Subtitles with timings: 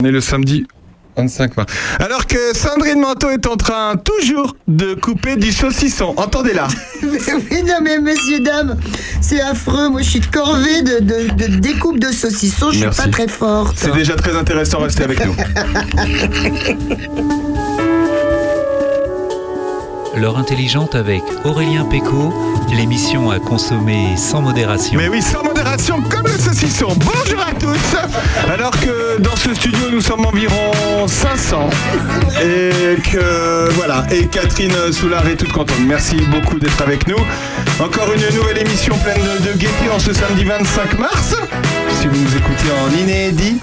[0.00, 0.66] On est le samedi
[1.16, 1.72] 25 mars.
[1.98, 6.14] Alors que Sandrine Manteau est en train toujours de couper du saucisson.
[6.16, 6.68] Entendez-la.
[7.02, 7.18] Mais
[7.50, 8.76] oui, non, mais messieurs, dames,
[9.20, 9.88] c'est affreux.
[9.90, 12.68] Moi, je suis de corvée de, de- de découpe de saucisson.
[12.70, 13.02] Je suis Merci.
[13.02, 13.74] pas très forte.
[13.76, 15.34] C'est déjà très intéressant, restez avec nous.
[20.16, 22.34] L'heure intelligente avec Aurélien Péco,
[22.74, 24.98] l'émission à consommer sans modération.
[24.98, 26.88] Mais oui, sans modération, comme le saucisson.
[26.96, 27.96] Bonjour à tous.
[28.52, 31.70] Alors que dans ce studio, nous sommes environ 500.
[32.42, 34.04] Et que voilà.
[34.10, 35.78] Et Catherine Soulard est toute contente.
[35.86, 37.18] Merci beaucoup d'être avec nous.
[37.78, 41.36] Encore une nouvelle émission pleine de, de gaieté en ce samedi 25 mars.
[42.00, 43.58] Si vous nous écoutez en inédit.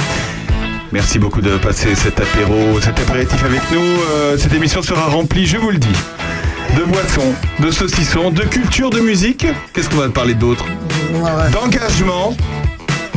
[0.93, 3.81] Merci beaucoup de passer cet apéro, cet apéritif avec nous.
[3.81, 5.95] Euh, cette émission sera remplie, je vous le dis,
[6.75, 9.45] de boissons, de saucissons, de culture, de musique.
[9.73, 10.65] Qu'est-ce qu'on va parler d'autre
[11.51, 12.35] D'engagement.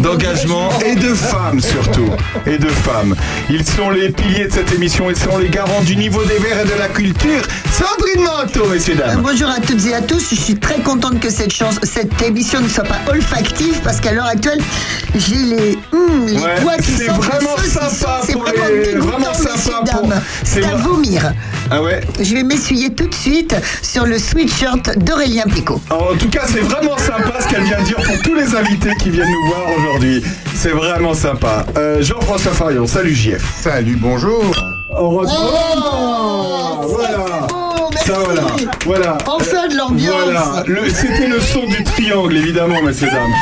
[0.03, 2.09] D'engagement et de femmes surtout.
[2.47, 3.15] Et de femmes.
[3.51, 5.11] Ils sont les piliers de cette émission.
[5.11, 7.43] Ils sont les garants du niveau des verts et de la culture.
[7.73, 9.23] Sandrine Manteau, messieurs, Euh, dames.
[9.23, 10.31] Bonjour à toutes et à tous.
[10.31, 14.13] Je suis très contente que cette, chance, cette émission ne soit pas olfactive parce qu'à
[14.13, 14.61] l'heure actuelle,
[15.15, 19.35] j'ai les, hum, les Ouais, doigts qui le vraiment sympa C'est vraiment les- dégoûtant, vraiment
[19.35, 20.13] sympa pour-
[20.45, 21.33] c'est à vomir.
[21.71, 25.81] Ah ouais Je vais m'essuyer tout de suite sur le sweatshirt d'Aurélien Picot.
[25.91, 28.91] En tout cas, c'est vraiment sympa ce qu'elle vient de dire pour tous les invités
[29.01, 29.90] qui viennent nous voir aujourd'hui.
[30.55, 31.65] C'est vraiment sympa.
[31.77, 33.43] Euh, Jean-François Farion, salut JF.
[33.61, 34.45] Salut, bonjour.
[34.91, 35.53] On retrouve.
[35.53, 37.49] Oh, voilà.
[38.05, 38.43] Ça voilà,
[38.85, 39.19] voilà.
[39.27, 40.15] Enfin de l'ambiance.
[40.25, 43.35] Voilà, c'était le son du triangle évidemment, messieurs dames.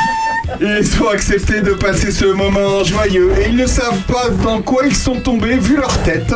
[0.61, 4.83] Ils ont accepté de passer ce moment joyeux et ils ne savent pas dans quoi
[4.85, 6.33] ils sont tombés vu leur tête.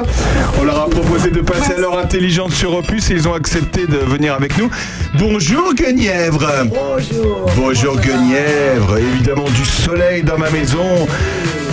[0.59, 3.85] On leur a proposé de passer à leur intelligence sur Opus et ils ont accepté
[3.87, 4.69] de venir avec nous.
[5.17, 6.47] Bonjour Guenièvre.
[6.65, 7.51] Bonjour.
[7.55, 8.97] Bonjour Guenièvre.
[8.97, 11.07] Évidemment du soleil dans ma maison.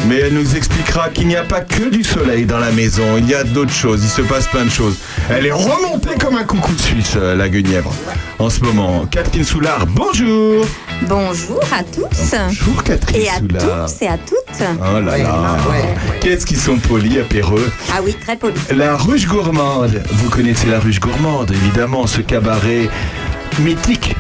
[0.08, 3.28] Mais elle nous expliquera qu'il n'y a pas que du soleil dans la maison, il
[3.28, 4.96] y a d'autres choses, il se passe plein de choses.
[5.28, 7.92] Elle est remontée comme un coucou de Suisse, euh, la Guenièvre,
[8.38, 9.06] en ce moment.
[9.10, 10.64] Catherine Soulard, bonjour
[11.08, 13.86] Bonjour à tous Bonjour Catherine et à Soulard.
[13.86, 14.62] tous et à toutes.
[14.80, 15.56] Oh là là
[16.20, 18.54] Qu'est-ce qu'ils sont polis à Péreux Ah oui, très poli.
[18.76, 22.88] La Ruche Gourmande, vous connaissez la Ruche Gourmande, évidemment, ce cabaret
[23.60, 24.14] mythique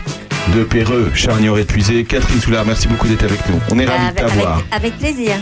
[0.56, 2.04] de Péreux, Charnier épuisé.
[2.04, 3.60] Catherine Soulard, merci beaucoup d'être avec nous.
[3.70, 4.52] On est ravis de Avec, t'avoir.
[4.54, 5.32] avec- avec plaisir.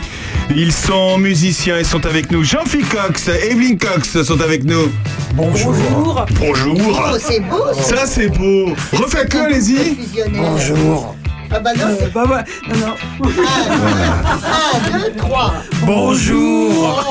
[0.54, 2.42] Ils sont musiciens, ils sont avec nous.
[2.42, 4.90] Jean-Philippe Cox, Evelyne Cox sont avec nous.
[5.34, 5.74] Bonjour.
[6.40, 6.76] Bonjour.
[7.12, 7.64] Oh, c'est beau.
[7.74, 7.96] ça.
[7.96, 8.74] Ça c'est beau.
[8.92, 9.96] Refaites-le, allez-y.
[10.34, 11.14] Bonjour.
[11.50, 12.44] Ah bah non, c'est pas vrai.
[12.68, 12.94] Non, non.
[14.44, 15.54] Un, deux, trois.
[15.82, 17.04] Bonjour.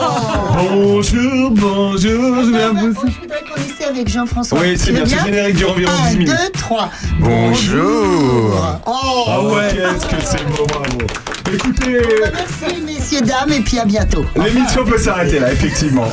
[0.56, 2.36] Bonjour, bonjour.
[2.44, 4.60] Je viens vous- Je voudrais qu'on essaie avec Jean-François.
[4.60, 6.28] Oui, c'est bien, ce générique dure environ 10 Un, minutes.
[6.30, 6.90] deux, trois.
[7.20, 8.80] Bonjour.
[8.86, 8.92] Oh,
[9.28, 10.98] Ah ouais, qu'est-ce que c'est beau, bravo.
[11.54, 12.02] Écoutez,
[12.34, 14.26] merci messieurs, dames, et puis à bientôt.
[14.36, 16.08] l'émission peut s'arrêter là, effectivement.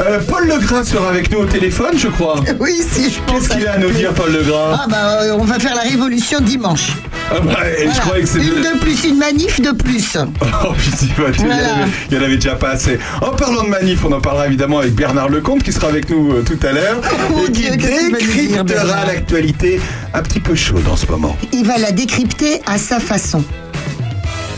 [0.00, 2.36] Euh, Paul Legras sera avec nous au téléphone, je crois.
[2.60, 3.48] Oui, si je pense.
[3.48, 4.78] Qu'est-ce qu'il a à nous dire, Paul Legras?
[4.84, 6.92] Ah bah euh, on va faire la révolution dimanche.
[7.32, 8.00] Ah bah, et Je Voilà.
[8.00, 8.44] croyais que c'était...
[8.46, 10.16] Une de plus, une manif de plus.
[10.64, 11.74] Oh, tu- il, y en Voilà.
[11.74, 12.98] avait, il y en avait déjà pas assez.
[13.20, 16.32] En parlant de manif, on en parlera évidemment avec Bernard Lecomte qui sera avec nous
[16.32, 17.00] euh, tout à l'heure
[17.30, 19.80] mon et qui Dieu, décryptera l'actualité
[20.14, 21.36] un petit peu chaude en ce moment.
[21.52, 23.44] Il va la décrypter à sa façon.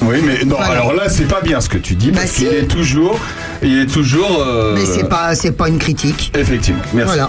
[0.03, 0.73] Oui, mais non, Voilà.
[0.73, 2.45] alors là, c'est pas bien ce que tu dis Bah parce si.
[2.45, 3.19] qu'il est toujours,
[3.63, 4.43] il est toujours.
[4.47, 6.33] euh, Mais c'est pas, c'est pas une critique.
[6.39, 7.13] Effectivement, merci.
[7.15, 7.29] Voilà.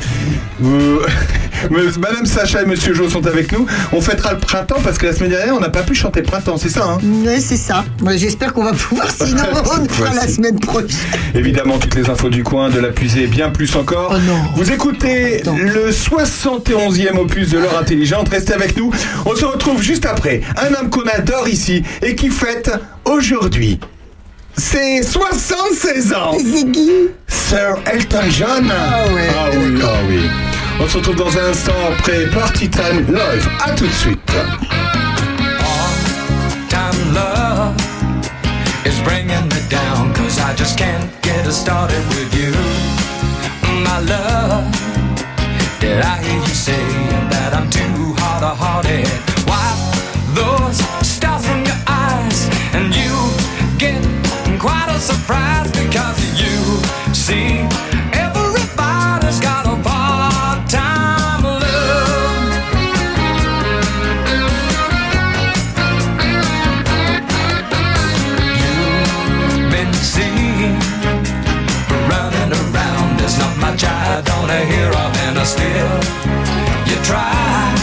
[0.60, 1.00] Vous-
[2.00, 3.66] Madame Sacha et Monsieur Jo sont avec nous.
[3.92, 6.26] On fêtera le printemps parce que la semaine dernière, on n'a pas pu chanter le
[6.26, 6.98] printemps, c'est ça, hein?
[7.26, 7.84] Ouais, c'est ça.
[8.16, 10.88] J'espère qu'on va pouvoir, sinon on fera la semaine prochaine.
[11.36, 14.14] Évidemment, toutes les infos du coin, de la puiser, bien plus encore.
[14.16, 14.40] Oh non.
[14.56, 15.58] Vous écoutez Attends.
[15.58, 18.30] le 71e opus de l'heure intelligente.
[18.30, 18.92] Restez avec nous.
[19.26, 20.42] On se retrouve juste après.
[20.58, 22.72] Un homme qu'on adore ici et qui fête
[23.06, 23.80] aujourd'hui.
[24.60, 26.34] C'est 76 ans.
[26.38, 26.92] C'est qui?
[27.28, 28.70] Sir Elton John.
[28.70, 29.30] Ah ouais.
[29.34, 30.30] Ah oui, ah oui.
[30.82, 33.50] On se retrouve dans un instant après Party Time Live.
[33.66, 34.20] À tout de suite.
[36.70, 37.74] time love
[38.86, 42.52] is bringing me down cause I just can't get it started with you
[43.84, 44.66] my love
[45.80, 46.86] did I hear you say
[47.32, 49.29] that I'm too hard-hearted?
[57.30, 57.62] See.
[58.26, 62.50] Everybody's got a part-time love.
[68.62, 70.74] You've been seen
[72.10, 73.20] running around.
[73.20, 76.00] There's not much I don't hear of, and I still
[76.90, 77.79] you try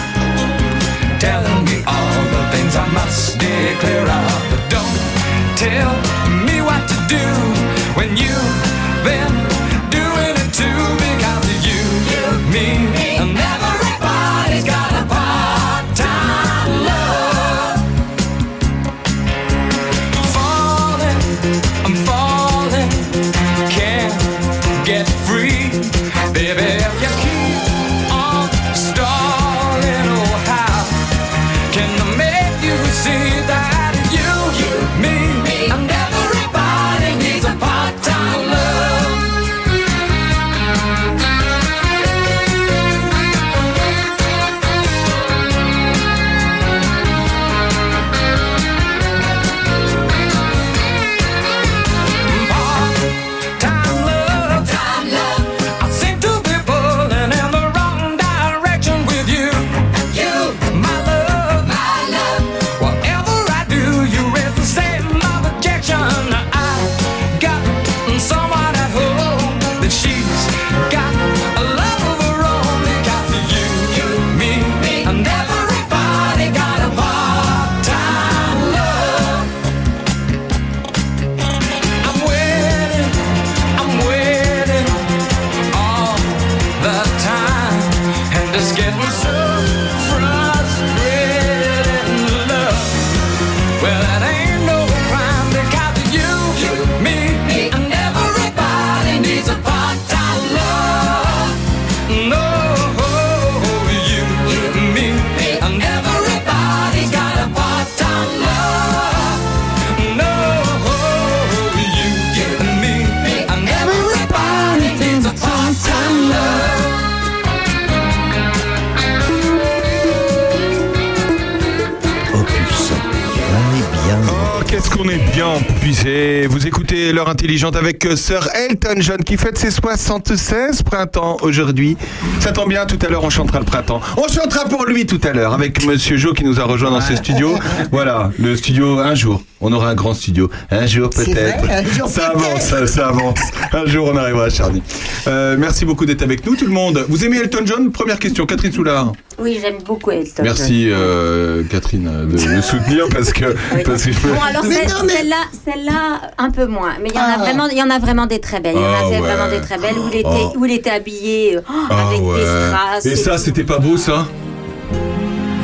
[126.86, 131.96] écouter l'heure intelligente avec euh, Sir Elton John qui fête ses 76 printemps aujourd'hui.
[132.38, 134.00] Ça tombe bien, tout à l'heure on chantera le printemps.
[134.16, 137.00] On chantera pour lui tout à l'heure avec Monsieur Jo qui nous a rejoint dans
[137.00, 137.56] ce studio.
[137.90, 139.42] Voilà, le studio un jour.
[139.60, 140.48] On aura un grand studio.
[140.70, 141.64] Un jour peut-être.
[142.08, 143.40] Ça avance, ça, ça avance.
[143.72, 144.82] Un jour on arrivera à Charny.
[145.26, 147.04] Euh, merci beaucoup d'être avec nous tout le monde.
[147.08, 147.90] Vous aimez Elton John?
[147.90, 149.12] Première question, Catherine Soulard.
[149.38, 150.42] Oui, j'aime beaucoup Elton.
[150.42, 153.44] Merci euh, Catherine de me soutenir parce que,
[153.74, 153.82] Oui.
[153.84, 157.10] parce que je Bon alors Mais celle- non, mais- celle-là, celle-là un peu moins, mais
[157.10, 157.34] il y en Ah.
[157.34, 158.76] a vraiment, il y en a vraiment des très belles.
[158.76, 159.20] Il y en Ah avait ouais.
[159.20, 160.52] vraiment des très belles où il était, Oh.
[160.56, 162.36] où il était habillé oh, Ah avec ouais.
[162.40, 163.06] des strass.
[163.06, 163.42] Et ça, tout.
[163.44, 164.26] c'était pas beau ça?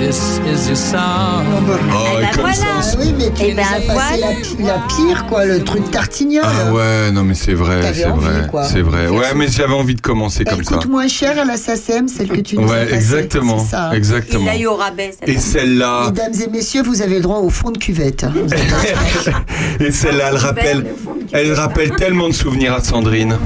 [0.03, 1.47] This is your song.
[1.95, 2.55] Oh, Eh ben comme voilà.
[2.55, 2.67] ça.
[2.83, 4.27] Ah oui, mais tu Eh ben as passé voilà.
[4.59, 6.43] la, la pire, quoi, le truc tartignol.
[6.45, 9.09] Ah ouais, non mais c'est vrai, c'est vrai, c'est vrai.
[9.09, 10.75] Ouais, mais j'avais envie de commencer Elle comme ça.
[10.77, 12.95] coûte moins cher à la SACEM, celle que tu nous as Ouais, passée.
[12.97, 13.91] exactement, C'est ça.
[13.93, 14.47] Il exactement.
[14.47, 15.13] l'a eu au rabais.
[15.21, 15.33] celle-là.
[15.33, 18.25] Et celle-là, Mesdames et messieurs, vous avez le droit au fond de cuvette.
[18.25, 18.33] hein.
[19.81, 20.85] Et celle-là, elle rappelle,
[21.33, 23.37] elle rappelle tellement de souvenirs à Sandrine.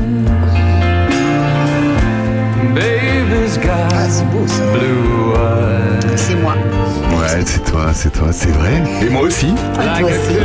[2.77, 4.63] Baby's got Ah, c'est beau ça.
[4.73, 6.17] blue eyes.
[6.17, 6.55] C'est moi.
[7.19, 8.83] Ouais, c'est toi, c'est toi, c'est vrai.
[9.03, 9.47] Et moi aussi.
[9.79, 10.37] Ah, toi aussi.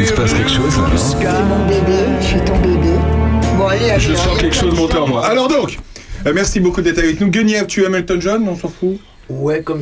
[0.00, 0.88] Il se passe quelque chose là.
[0.88, 1.20] non.
[1.20, 2.90] T'es mon bébé, je suis ton bébé.
[3.56, 4.00] Bon, allez, allez.
[4.00, 5.24] Je sens quelque chose monter en moi.
[5.26, 5.78] Alors donc,
[6.26, 7.28] euh, merci beaucoup d'être avec nous.
[7.30, 8.98] Guenièvre, tu aimes Elton John On s'en fout
[9.30, 9.80] Ouais, comme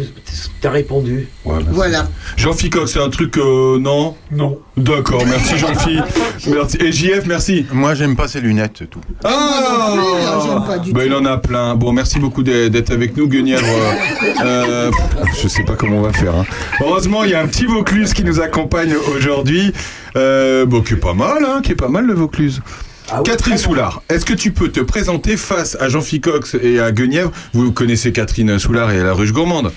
[0.60, 1.28] t'as répondu.
[1.44, 1.56] Ouais.
[1.70, 2.08] Voilà.
[2.36, 4.14] Jean-Phi Coq, c'est un truc, euh, non?
[4.30, 4.58] Non.
[4.76, 5.98] D'accord, merci Jean-Phi.
[6.48, 6.76] merci.
[6.80, 7.66] Et JF, merci.
[7.72, 9.00] Moi, j'aime pas ces lunettes, c'est tout.
[9.24, 11.06] Ah non hein, j'aime pas du Bah, tout.
[11.06, 11.74] Il en a plein.
[11.74, 13.64] Bon, merci beaucoup d'être d'être avec nous, Guenièvre.
[13.66, 14.90] Euh, euh,
[15.42, 16.34] je sais pas comment on va faire.
[16.36, 16.44] hein.
[16.80, 19.72] Heureusement, il y a un petit Vaucluse qui nous accompagne aujourd'hui.
[20.16, 22.60] Euh, bon, qui est pas mal, hein, qui est pas mal le Vaucluse.
[23.10, 23.60] Ah oui, Catherine bon.
[23.62, 27.32] Soulard, est-ce que tu peux te présenter face à Jean Cox et à Guenièvre?
[27.52, 29.72] Vous connaissez Catherine Soulard et la ruche gourmande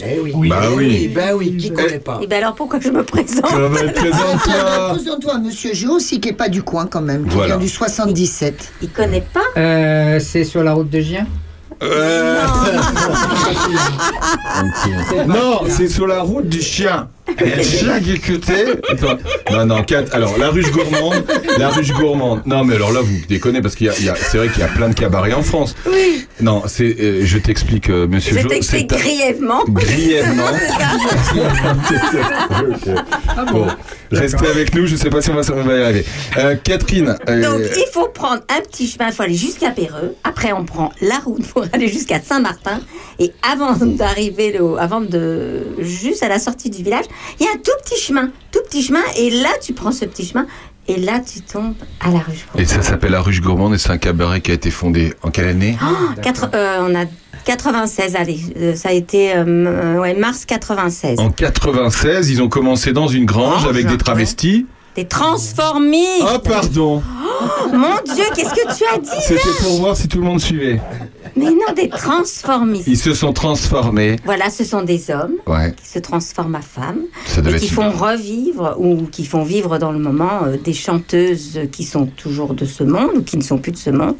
[0.00, 0.48] Eh oui.
[0.48, 1.08] Bah Eh oui.
[1.14, 2.18] Bah oui, qui connaît pas?
[2.22, 3.44] Et ben alors pourquoi je me présente?
[3.44, 7.34] Être Ah, présente-toi Présente-toi, monsieur Géo aussi, qui est pas du coin quand même, qui
[7.34, 7.56] Voilà.
[7.56, 8.72] vient du 77.
[8.82, 9.40] Il connaît pas?
[9.60, 11.26] Euh, c'est sur la route de Gien
[11.82, 12.42] Euh,
[15.26, 17.08] Non, c'est sur la route du chien.
[17.40, 18.54] Il y a le chien qui est cuté.
[18.90, 19.18] Attends.
[19.52, 21.24] Non, non, Kat, alors la ruche gourmande,
[21.58, 22.42] la ruche gourmande.
[22.46, 24.48] Non, mais alors là, vous déconnez parce qu'il y a, il y a- c'est vrai
[24.48, 25.74] qu'il y a plein de cabarets en France.
[25.86, 26.26] Oui.
[26.40, 29.64] Non, c'est, euh, je t'explique, euh, monsieur Je Jo, t'explique c'est un- grièvement.
[29.68, 30.44] Grièvement.
[33.52, 33.66] bon,
[34.10, 36.04] restez avec nous, je sais pas si on va, on va y arriver.
[36.38, 40.14] Euh, Catherine, euh, Donc il faut prendre un petit chemin, il faut aller jusqu'à Péreux.
[40.24, 42.80] Après on prend la route pour aller jusqu'à Saint-Martin.
[43.18, 47.06] Et avant d'arriver, le- avant de juste à la sortie du village,
[47.40, 49.02] il y a un tout petit chemin, tout petit chemin.
[49.16, 50.46] Et là tu prends ce petit chemin.
[50.88, 52.46] Et là tu tombes à la ruche.
[52.56, 55.30] et ça s'appelle la ruche gourmande et c'est un cabaret qui a été fondé en
[55.30, 55.76] quelle année?
[56.22, 57.04] Quatre- euh, on a
[57.44, 61.18] 96, allez, euh, ça a été euh, ouais, mars 96.
[61.20, 64.66] En 96, ils ont commencé dans une grange avec des travestis.
[64.96, 66.24] Des transformistes.
[66.34, 67.02] Oh pardon,
[67.72, 70.80] Mon Dieu, qu'est-ce que tu as dit c'était pour voir si tout le monde suivait.
[71.36, 72.86] Mais non, des transformistes.
[72.86, 74.16] Ils se sont transformés.
[74.24, 77.00] Voilà, ce sont des hommes Ouais, qui se transforment en femmes
[77.46, 81.84] et qui font revivre ou qui font vivre dans le moment euh, des chanteuses qui
[81.84, 84.16] sont toujours de ce monde ou qui ne sont plus de ce monde.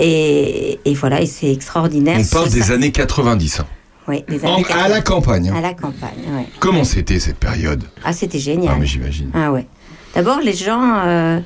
[0.00, 2.18] Et, et voilà, et c'est extraordinaire.
[2.20, 3.60] On parle des ça- années 90.
[3.60, 3.66] hein.
[4.08, 5.02] Oui, des En- années à la 80.
[5.02, 5.48] campagne.
[5.50, 5.56] hein.
[5.56, 6.46] À la campagne, ouais.
[6.60, 7.82] Comment c'était cette période?
[8.04, 8.76] Ah, c'était Ah génial.
[8.78, 9.30] mais j'imagine.
[9.34, 9.66] Ah ouais.
[10.16, 11.38] D'abord, les gens, euh,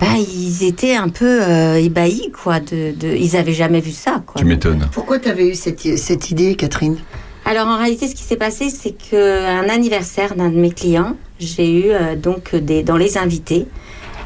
[0.00, 2.58] bah, ils étaient un peu euh, ébahis, quoi.
[2.58, 4.40] De, de, ils avaient jamais vu ça, quoi.
[4.40, 4.88] Tu m'étonnes.
[4.92, 6.98] Pourquoi tu avais eu cette, cette idée, Catherine?
[7.44, 11.70] Alors en réalité, ce qui s'est passé, c'est qu'un anniversaire d'un de mes clients, j'ai
[11.70, 13.68] eu euh, donc des, dans les invités,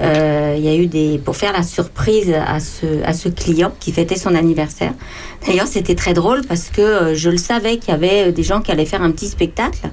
[0.00, 3.72] euh, il y a eu des pour faire la surprise à ce à ce client
[3.78, 4.94] qui fêtait son anniversaire.
[5.46, 8.62] D'ailleurs, c'était très drôle parce que euh, je le savais qu'il y avait des gens
[8.62, 9.90] qui allaient faire un petit spectacle.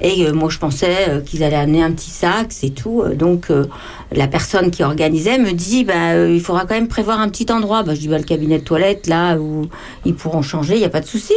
[0.00, 3.02] Et euh, moi, je pensais euh, qu'ils allaient amener un petit sac, c'est tout.
[3.02, 3.48] Euh, Donc,
[4.12, 7.82] la personne qui organisait me dit, bah, il faudra quand même prévoir un petit endroit.
[7.82, 9.66] Bah, je dis, bah, le cabinet de toilette, là, où
[10.04, 11.34] ils pourront changer, il n'y a pas de souci.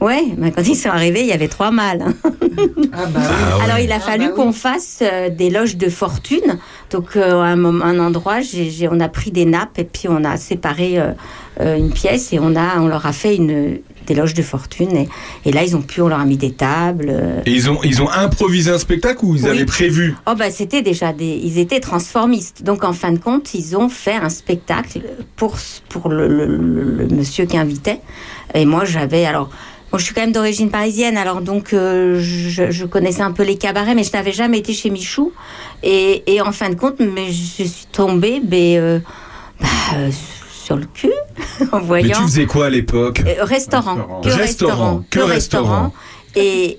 [0.00, 2.02] Ouais, mais quand ils sont arrivés, il y avait trois mâles.
[2.02, 2.14] hein.
[2.92, 3.20] Ah bah
[3.64, 4.42] Alors il a Ah fallu bah oui.
[4.44, 6.58] qu'on fasse euh, des loges de fortune.
[6.90, 8.38] Donc euh, à un, moment, un endroit,
[8.90, 11.12] on a pris des nappes et puis on a séparé euh,
[11.60, 14.94] euh, une pièce et on a, on leur a fait une des loges de fortune
[14.96, 15.08] et,
[15.46, 17.08] et là ils ont pu, on leur a mis des tables.
[17.10, 17.40] euh.
[17.46, 19.48] Et ils ont, ils ont improvisé un spectacle ou ils Oui.
[19.50, 20.14] avaient prévu?
[20.26, 22.62] Oh bah c'était déjà des, ils étaient transformistes.
[22.62, 25.00] Donc en fin de compte, ils ont fait un spectacle
[25.36, 25.56] pour
[25.88, 28.00] pour le, le- le- le monsieur qui invitait.
[28.54, 29.48] Et moi j'avais alors.
[29.92, 33.44] Moi, je suis quand même d'origine parisienne, alors donc euh, je, je connaissais un peu
[33.44, 35.32] les cabarets, mais je n'avais jamais été chez Michou.
[35.82, 38.98] Et, et en fin de compte, mais je suis tombée mais, euh,
[39.60, 40.10] bah, euh,
[40.64, 41.12] sur le cul
[41.72, 42.16] en Mais voyant.
[42.18, 43.22] tu faisais quoi à l'époque?
[43.26, 45.92] Euh, restaurant, que Restaurant, restaurant, que restaurant.
[46.34, 46.78] Et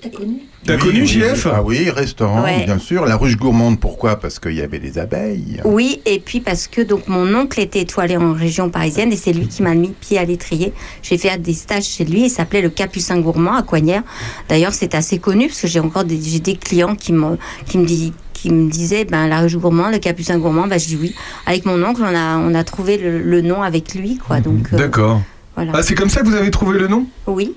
[0.66, 2.64] T'as Oui, connu oui, JF Ah oui, restaurant, Ouais.
[2.64, 3.06] bien sûr.
[3.06, 4.16] La ruche gourmande, pourquoi?
[4.16, 5.60] Parce qu'il y avait des abeilles.
[5.64, 9.32] Oui, et puis parce que donc mon oncle était étoilé en région parisienne et c'est
[9.32, 10.72] lui qui m'a mis pied à l'étrier.
[11.02, 12.24] J'ai fait des stages chez lui.
[12.24, 14.02] Il s'appelait le Capucin Gourmand à Coignères.
[14.48, 17.78] D'ailleurs, c'est assez connu parce que j'ai encore des, j'ai des clients qui me qui
[17.78, 20.96] me disent qui me disaient ben la ruche gourmand, le capucin gourmand, ben je dis
[21.00, 21.14] oui.
[21.46, 24.40] Avec mon oncle, on a on a trouvé le, le nom avec lui quoi.
[24.40, 25.22] Donc euh, D'accord.
[25.56, 25.72] voilà.
[25.74, 27.06] Ah, c'est comme ça que vous avez trouvé le nom?
[27.26, 27.54] Oui,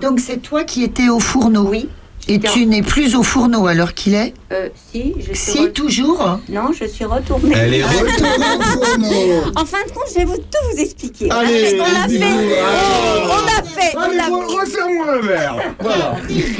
[0.00, 1.68] Donc c'est toi qui étais au fourneau.
[1.68, 1.88] oui?
[2.28, 5.72] Et tu n'es plus au fourneau alors qu'il est Euh, si, je suis Si, re-
[5.72, 7.54] toujours non, je suis retournée.
[7.56, 11.30] Elle est En fin de compte, je vais vous tout vous expliquer.
[11.30, 12.26] Allez, on a fait, dis-nous.
[12.26, 15.56] on a fait, on Allez, a re- resserre-moi un verre.
[15.80, 16.16] Voilà.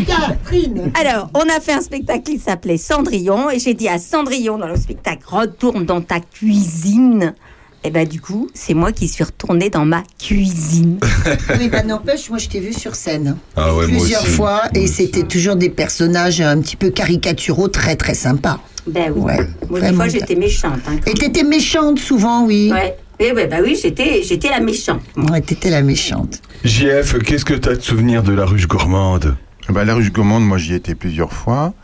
[0.06, 4.58] Catherine Alors, on a fait un spectacle qui s'appelait Cendrillon, et j'ai dit à Cendrillon
[4.58, 7.34] dans le spectacle, retourne dans ta cuisine.
[7.82, 10.98] Et ben du coup, c'est moi qui suis retournée dans ma cuisine.
[11.58, 13.36] Oui, bah n'empêche, moi je t'ai vu sur scène.
[13.56, 14.32] Ah ouais, moi Plusieurs aussi.
[14.32, 18.60] fois, et c'était toujours des personnages un petit peu caricaturaux, très très sympas.
[18.86, 19.22] Ben oui.
[19.22, 20.80] Ouais, Moi, des fois, j'étais méchante.
[20.88, 22.70] Hein, Et t'étais méchante souvent, oui.
[22.72, 22.96] Ouais.
[23.18, 25.02] Et ouais, bah oui, j'étais, j'étais la méchante.
[25.16, 26.40] Ouais, t'étais la méchante.
[26.64, 29.36] JF, qu'est-ce que t'as de souvenir de la ruche gourmande?
[29.68, 31.74] Bah, la ruche gourmande, moi j'y étais plusieurs fois.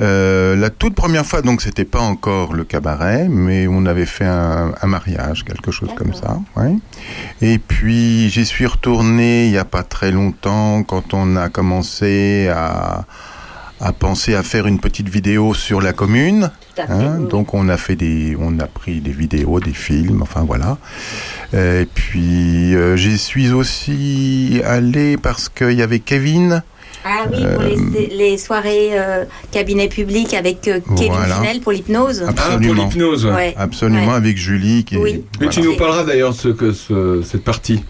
[0.00, 4.24] Euh, la toute première fois, donc c'était pas encore le cabaret, mais on avait fait
[4.24, 6.38] un, un mariage, quelque chose comme ça.
[6.56, 6.74] Ouais.
[7.40, 12.48] Et puis j'y suis retourné il y a pas très longtemps quand on a commencé
[12.48, 13.04] à,
[13.80, 16.50] à penser à faire une petite vidéo sur la commune.
[16.76, 20.76] Hein, donc on a fait des, on a pris des vidéos, des films, enfin voilà.
[21.52, 26.64] Et puis euh, j'y suis aussi allé parce qu'il y avait Kevin.
[27.04, 31.36] Ah oui, pour les, les soirées euh, cabinet public avec euh, Kevin Voilà.
[31.36, 32.24] Finel pour l'hypnose.
[32.26, 32.84] Ah, pour Absolument.
[32.84, 33.26] l'hypnose.
[33.26, 33.32] ouais.
[33.32, 33.54] Ouais.
[33.58, 34.14] Absolument, Ouais.
[34.14, 34.84] avec Julie.
[34.84, 35.22] Qui, Oui.
[35.50, 37.82] Tu nous parleras d'ailleurs de ce, que ce- cette partie.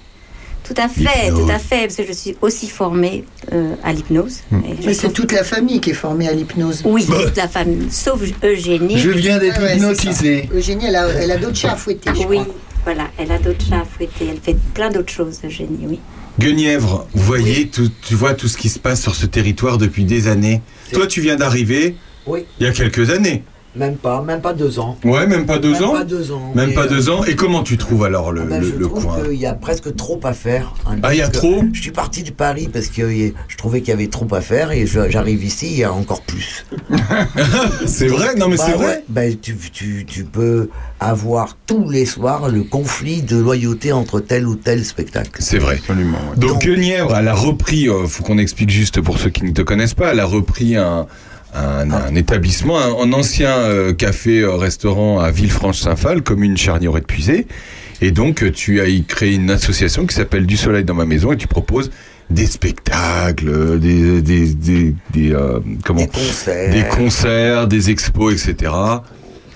[0.66, 1.44] Tout à fait, L'hypnose.
[1.46, 4.38] tout à fait, parce que je suis aussi formée euh, à l'hypnose.
[4.50, 6.80] Et je Mais c'est toute la famille qui est formée à l'hypnose.
[6.86, 8.96] Oui, toute la famille, sauf Eugénie.
[8.96, 10.24] viens Ah ouais, c'est ça.
[10.54, 12.54] Eugénie, elle a, elle a d'autres chats à fouetter, je Oui, crois.
[12.84, 14.26] voilà, elle a d'autres chats à fouetter.
[14.30, 16.00] Elle fait plein d'autres choses, Eugénie, oui.
[16.38, 20.04] Guenièvre, vous voyez, tout- tu vois tout ce qui se passe sur ce territoire depuis
[20.04, 20.62] des années.
[20.92, 21.94] Toi, tu viens d'arriver
[22.26, 23.44] Oui, il y a quelques années.
[23.76, 24.96] Même pas, même pas deux ans.
[25.04, 25.92] Ouais, même pas deux même ans.
[25.92, 26.52] pas deux ans.
[26.54, 27.24] Même pas euh, deux ans.
[27.24, 29.54] Et comment tu trouves alors le, ben, le- je le trouve coin qu'il y a
[29.54, 30.74] presque trop à faire.
[30.86, 33.56] hein, Ah, il y a trop Je suis parti de Paris parce que y- je
[33.56, 36.64] trouvais qu'il y avait trop à faire et j'arrive ici, il y a encore plus.
[37.86, 39.04] C'est vrai Non, mais Bah c'est ouais, vrai.
[39.08, 40.68] ben, tu, tu- tu peux
[41.00, 45.30] avoir tous les soirs le conflit de loyauté entre tel ou tel spectacle.
[45.40, 45.76] C'est vrai.
[45.76, 46.18] Absolument.
[46.30, 46.36] ouais.
[46.36, 49.50] Donc, Donc- Guenièvre, elle a repris, euh, faut qu'on explique juste pour ceux qui ne
[49.52, 51.06] te connaissent pas, elle a repris un,
[51.54, 57.46] un, un établissement, un, un ancien euh, café-restaurant à Villefranche-Saint-Phal, commune charnière de Puisé.
[58.00, 61.04] Et donc, euh, tu as y créé une association qui s'appelle Du Soleil dans ma
[61.04, 61.90] maison et tu proposes
[62.30, 68.32] des spectacles, euh, des, des, des, des, euh, comment, Des concerts, des concerts, des expos,
[68.32, 68.72] etc.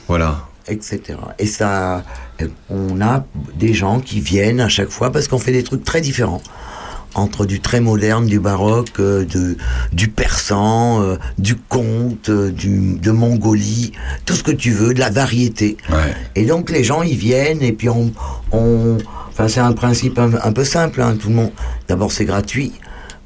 [0.06, 0.46] Voilà.
[0.68, 1.00] etc.
[1.38, 2.04] Et ça,
[2.42, 3.24] euh, on a
[3.56, 6.42] des gens qui viennent à chaque fois parce qu'on fait des trucs très différents.
[7.14, 9.56] Entre du très moderne, du baroque, euh, de,
[9.92, 13.92] du persan, euh, du conte, euh, du, de Mongolie,
[14.26, 15.76] tout ce que tu veux, de la variété.
[15.90, 16.14] Ouais.
[16.36, 18.12] Et donc les gens ils viennent et puis on,
[18.52, 18.98] on
[19.30, 21.00] enfin c'est un principe un, un peu simple.
[21.00, 21.50] Hein, tout le monde.
[21.88, 22.72] D'abord c'est gratuit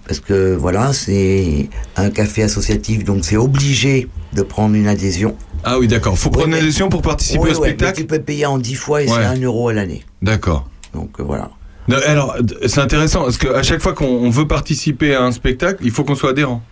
[0.07, 5.37] parce que voilà c'est un café associatif donc c'est obligé de prendre une adhésion.
[5.65, 6.17] Ah oui, d'accord.
[6.17, 9.03] Faut Ouais, prendre une adhésion pour participer au spectacle tu peux payer en 10 fois
[9.03, 10.05] et c'est un euro à l'année.
[10.23, 10.69] D'accord.
[10.95, 11.51] Donc voilà.
[11.91, 12.37] Alors,
[12.67, 16.05] c'est intéressant parce qu'à chaque fois qu'on on veut participer à un spectacle, il faut
[16.05, 16.63] qu'on soit adhérent.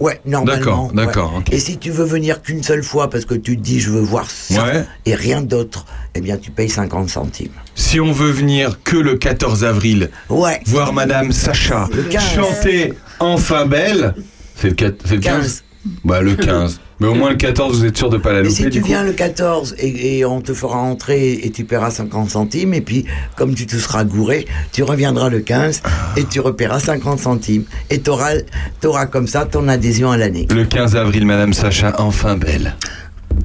[0.00, 0.56] Ouais, normalement.
[0.58, 0.94] D'accord, ouais.
[0.94, 1.42] d'accord.
[1.50, 4.00] Et si tu veux venir qu'une seule fois parce que tu te dis je veux
[4.00, 4.84] voir ça Ouais.
[5.06, 7.50] et rien d'autre, eh bien tu payes 50 centimes.
[7.74, 10.60] Si on veut venir que le 14 avril, Ouais.
[10.66, 12.22] voir Madame Sacha Le 15.
[12.32, 14.14] chanter Enfin Belle,
[14.54, 15.20] c'est le, le 15.
[15.20, 15.64] 15.
[16.04, 16.80] Bah le 15.
[17.00, 18.80] Mais au moins le 14, vous êtes sûr de pas la Mais louper si tu
[18.80, 18.86] coup.
[18.88, 22.80] viens le 14 et, et on te fera entrer et tu paieras 50 centimes et
[22.80, 23.04] puis
[23.36, 25.82] comme tu te seras gouré, tu reviendras le 15
[26.16, 30.48] et tu repaieras 50 centimes et tu auras, comme ça ton adhésion à l'année.
[30.52, 32.74] Le 15 avril, Madame Sacha Enfin Belle.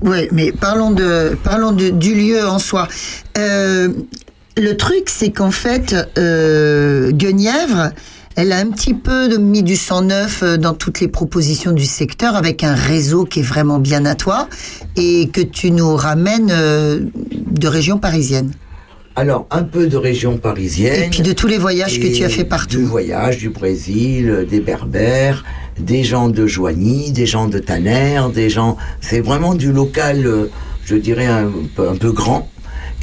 [0.01, 2.87] Oui, mais parlons, de, parlons de- du lieu en soi.
[3.37, 3.89] Euh,
[4.57, 7.91] le truc, c'est qu'en fait, euh, Guenièvre,
[8.35, 11.85] elle a un petit peu mis du sang neuf euh, dans toutes les propositions du
[11.85, 14.47] secteur avec un réseau qui est vraiment bien à toi
[14.95, 18.51] et que tu nous ramènes euh, de région parisienne.
[19.15, 21.03] Alors un peu de région parisienne.
[21.03, 22.85] Et puis de tous les voyages que tu as fait Du partout.
[22.85, 25.43] voyage du Brésil, euh, des Berbères,
[25.79, 28.77] des gens de Joigny, des gens de Tanner, des gens.
[29.01, 30.49] C'est vraiment du local,
[30.85, 32.49] je dirais un peu, un peu grand,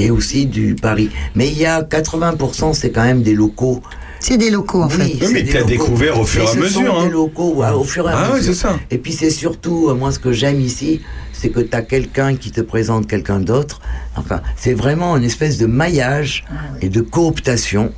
[0.01, 1.11] et aussi du Paris.
[1.37, 3.81] Mais il y a 80%, c'est quand même des locaux
[4.21, 5.03] C'est des locaux en fait.
[5.05, 5.71] Oui, mais des t'as locaux.
[5.71, 7.05] découvert au fur et à ce sont mesure, hein.
[7.07, 8.55] des locaux, ouais, au fur et à Ah mesure.
[8.55, 8.79] c'est ça.
[8.91, 11.01] Et puis c'est surtout, euh, moi ce que j'aime ici,
[11.33, 13.81] c'est que tu as quelqu'un qui te présente quelqu'un d'autre.
[14.17, 16.45] Enfin, c'est vraiment une espèce de maillage
[16.83, 17.93] et de cooptation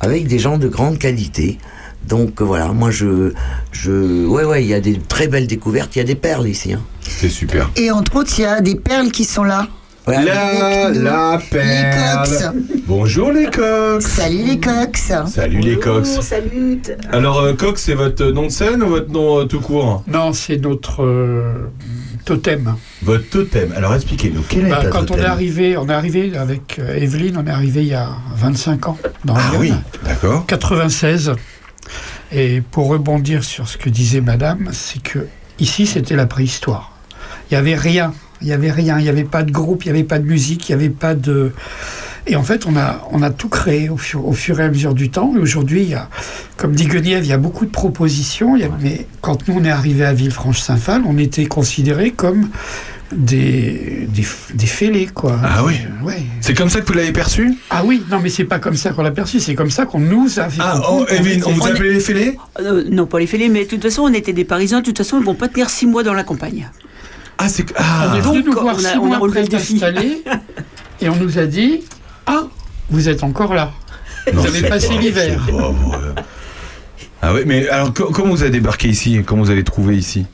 [0.00, 1.58] avec des gens de grande qualité.
[2.06, 3.32] Donc euh, voilà, moi je,
[3.72, 6.48] je, ouais ouais, il y a des très belles découvertes, il y a des perles
[6.48, 6.72] ici.
[6.72, 6.80] Hein.
[7.02, 7.70] C'est super.
[7.76, 9.68] Et entre autres, il y a des perles qui sont là.
[10.08, 12.28] La, la Les perle.
[12.28, 12.44] cox.
[12.86, 14.06] Bonjour les cox.
[14.06, 15.12] Salut les cox.
[15.26, 16.20] Salut les cox.
[16.20, 16.80] Salut.
[17.12, 20.02] Alors, euh, cox, c'est votre nom de scène ou votre nom euh, tout court?
[20.08, 21.70] Non, c'est notre euh,
[22.24, 22.74] totem.
[23.02, 23.72] Votre totem.
[23.76, 26.96] Alors, expliquez-nous, quel est Bah, ta quand on est arrivé, on est arrivé avec euh,
[26.96, 29.72] Evelyne, on est arrivé il y a 25 ans dans Ah Lyon, oui,
[30.06, 30.46] d'accord.
[30.46, 31.32] 96.
[32.32, 35.26] Et pour rebondir sur ce que disait Madame, c'est que
[35.58, 36.92] ici c'était la préhistoire.
[37.50, 39.88] Il n'y avait rien, il n'y avait rien, il n'y avait pas de groupe, il
[39.92, 41.52] n'y avait pas de musique, il n'y avait pas de.
[42.26, 44.68] Et en fait, on a, on a tout créé au fur, au fur et à
[44.68, 45.32] mesure du temps.
[45.34, 46.10] Et aujourd'hui, il y a,
[46.58, 48.54] comme dit Guenièvre, il y a beaucoup de propositions.
[48.54, 52.48] il y a- mais quand nous, on est arrivé à Villefranche-Saint-Phal, on était considérés comme
[53.16, 55.40] des, des, des fêlés, quoi.
[55.42, 55.76] Ah oui.
[56.02, 56.22] Euh, ouais.
[56.42, 57.54] C'est comme ça que vous l'avez perçu?
[57.70, 59.98] Ah oui, non, mais c'est pas comme ça qu'on l'a perçu, c'est comme ça qu'on
[60.00, 62.36] nous a fait Ah, oh, Evelyne, on vous appelait les fêlés?
[62.60, 64.80] Euh, non, pas les fêlés, mais de toute façon, on était des Parisiens.
[64.80, 66.68] De toute façon, ils vont pas tenir six mois dans la campagne.
[67.38, 67.62] Ah, c'est.
[67.72, 70.22] On Ah est venu Donc, nous voir on a- six on a mois après d'installer
[71.00, 71.84] et on nous a dit
[72.26, 72.42] Ah,
[72.90, 73.70] vous êtes encore là.
[74.32, 75.40] Non, vous avez passé pas- l'hiver.
[77.22, 80.26] Ah oui, mais alors co- comment vous avez débarqué ici Comment vous avez trouvé ici?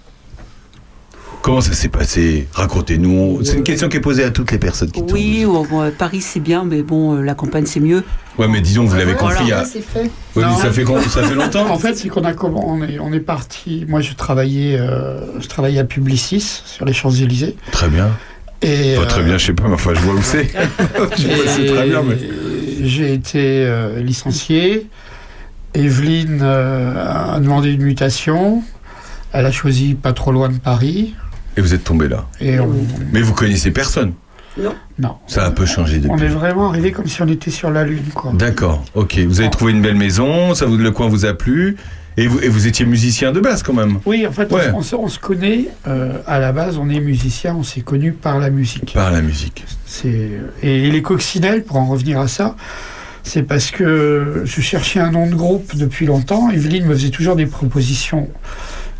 [1.44, 2.48] Comment ça s'est passé?
[2.54, 3.40] Racontez-nous.
[3.44, 6.22] C'est une question qui est posée à toutes les personnes qui Oui, oh, bon, Paris
[6.22, 8.02] c'est bien, mais bon, euh, la campagne c'est mieux.
[8.38, 9.48] Ouais, mais disons, vous l'avez compris.
[9.48, 10.04] y a- ouais, c'est fait.
[10.04, 10.56] Ouais, mais Non.
[10.56, 13.84] ça fait, ça fait longtemps En fait, c'est qu'on a on est, on est parti.
[13.86, 17.56] Moi, je travaillais, euh, je travaillais à Publicis sur les Champs Élysées.
[17.72, 18.08] Très bien.
[18.62, 20.46] Et Pas très euh, bien, je sais pas, mais enfin, je vois où c'est.
[21.10, 22.16] très bien, mais.
[22.84, 24.86] J'ai été euh, licencié.
[25.74, 28.62] Evelyne euh, a demandé une mutation.
[29.34, 31.12] Elle a choisi pas trop loin de Paris.
[31.56, 32.26] Et vous êtes tombé là.
[32.40, 32.68] Et on,
[33.12, 34.12] Mais vous connaissez personne.
[34.98, 35.16] non.
[35.26, 36.26] Ça a un peu changé On depuis.
[36.26, 38.32] est vraiment arrivé comme si on était sur la Lune, quoi.
[38.34, 39.18] D'accord, ok.
[39.26, 41.76] Vous avez trouvé une belle maison, ça vous, le coin vous a plu,
[42.16, 43.98] et vous, et vous étiez musicien de base quand même.
[44.06, 44.70] Oui, en fait, on- Ouais.
[44.74, 45.68] on, se- on se connaît.
[45.88, 48.92] euh, à la base, on est musicien, on s'est connus par la musique.
[48.94, 49.64] Par la musique.
[49.86, 50.30] C'est
[50.62, 52.54] et les coccinelles, pour en revenir à ça,
[53.24, 56.50] c'est parce que je cherchais un nom de groupe depuis longtemps.
[56.50, 58.28] Evelyne me faisait toujours des propositions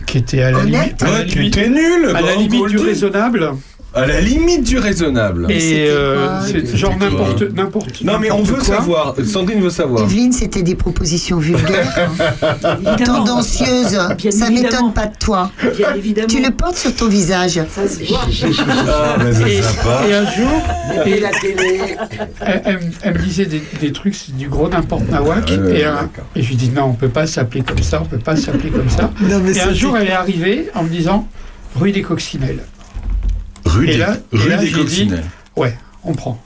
[0.07, 2.67] qui étaient à la limite, à la Ouais, tu limite, t'es nul, à la limite
[2.67, 3.53] du raisonnable.
[3.97, 5.47] À la limite du raisonnable.
[5.49, 8.03] Mais Et euh, quoi, genre n'importe n'importe.
[8.03, 8.65] Non, mais on veut quoi.
[8.77, 9.15] savoir.
[9.25, 10.03] Sandrine veut savoir.
[10.05, 12.11] Evelyne, c'était des propositions vulgaires,
[13.05, 13.99] tendancieuses.
[14.19, 15.51] Bien Ça m'étonne pas de toi.
[15.77, 16.29] Bien évidemment.
[16.29, 17.61] Tu le portes sur ton visage.
[17.71, 18.21] Ça se voit.
[18.89, 19.17] Ah,
[19.49, 20.03] Et, sympa.
[20.09, 20.63] et un jour,
[21.07, 21.81] Et la télé.
[22.41, 25.49] elle, elle- elle me disait des, des trucs, c'est du gros n'importe nawak.
[25.51, 26.25] Ouais, ouais, et, un- d'accord.
[26.35, 28.71] et je lui dis non, on peut pas s'appeler comme ça, on peut pas s'appeler
[28.71, 29.11] comme ça.
[29.21, 31.29] Non, mais Et un jour, elle est arrivée en me disant
[31.77, 32.61] rue des Coccinelles.
[33.64, 35.24] Rue Et des, là- et rue là, des j'ai dit- coccinelles.
[35.57, 36.40] Ouais, on prend.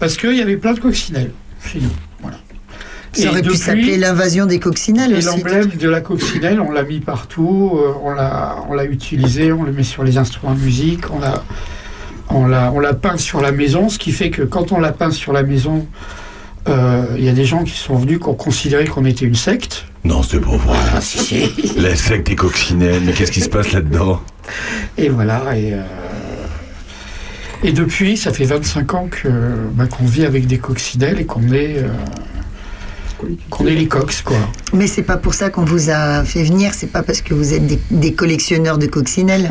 [0.00, 1.30] Parce qu'il y avait plein de coccinelles
[1.64, 1.90] chez nous.
[2.20, 2.36] Voilà.
[3.12, 5.26] Ça aurait pu s'appeler l'invasion des coccinelles Et aussi.
[5.26, 9.62] l'emblème de la coccinelle, on l'a mis partout, euh, on l'a, on l'a utilisé, on
[9.62, 11.44] le met sur les instruments de musique, on l'a,
[12.30, 14.90] on l'a, on l'a peint sur la maison, ce qui fait que quand on l'a
[14.90, 15.86] peint sur la maison,
[16.68, 19.34] euh, il y a des gens qui sont venus qui ont considéré qu'on était une
[19.36, 19.84] secte.
[20.02, 20.76] Non, c'est pas vrai.
[20.96, 21.78] Ah, si, si.
[21.78, 24.20] La secte des coccinelles, mais qu'est-ce qui se passe là-dedans?
[24.98, 25.56] Et voilà.
[25.56, 25.82] Et, euh,
[27.64, 29.28] et depuis, ça fait 25 ans que,
[29.72, 31.88] bah, qu'on vit avec des coccinelles et qu'on est, euh,
[33.50, 34.36] qu'on est les cox, quoi.
[34.72, 37.54] Mais c'est pas pour ça qu'on vous a fait venir, c'est pas parce que vous
[37.54, 39.50] êtes des, des collectionneurs de coccinelles.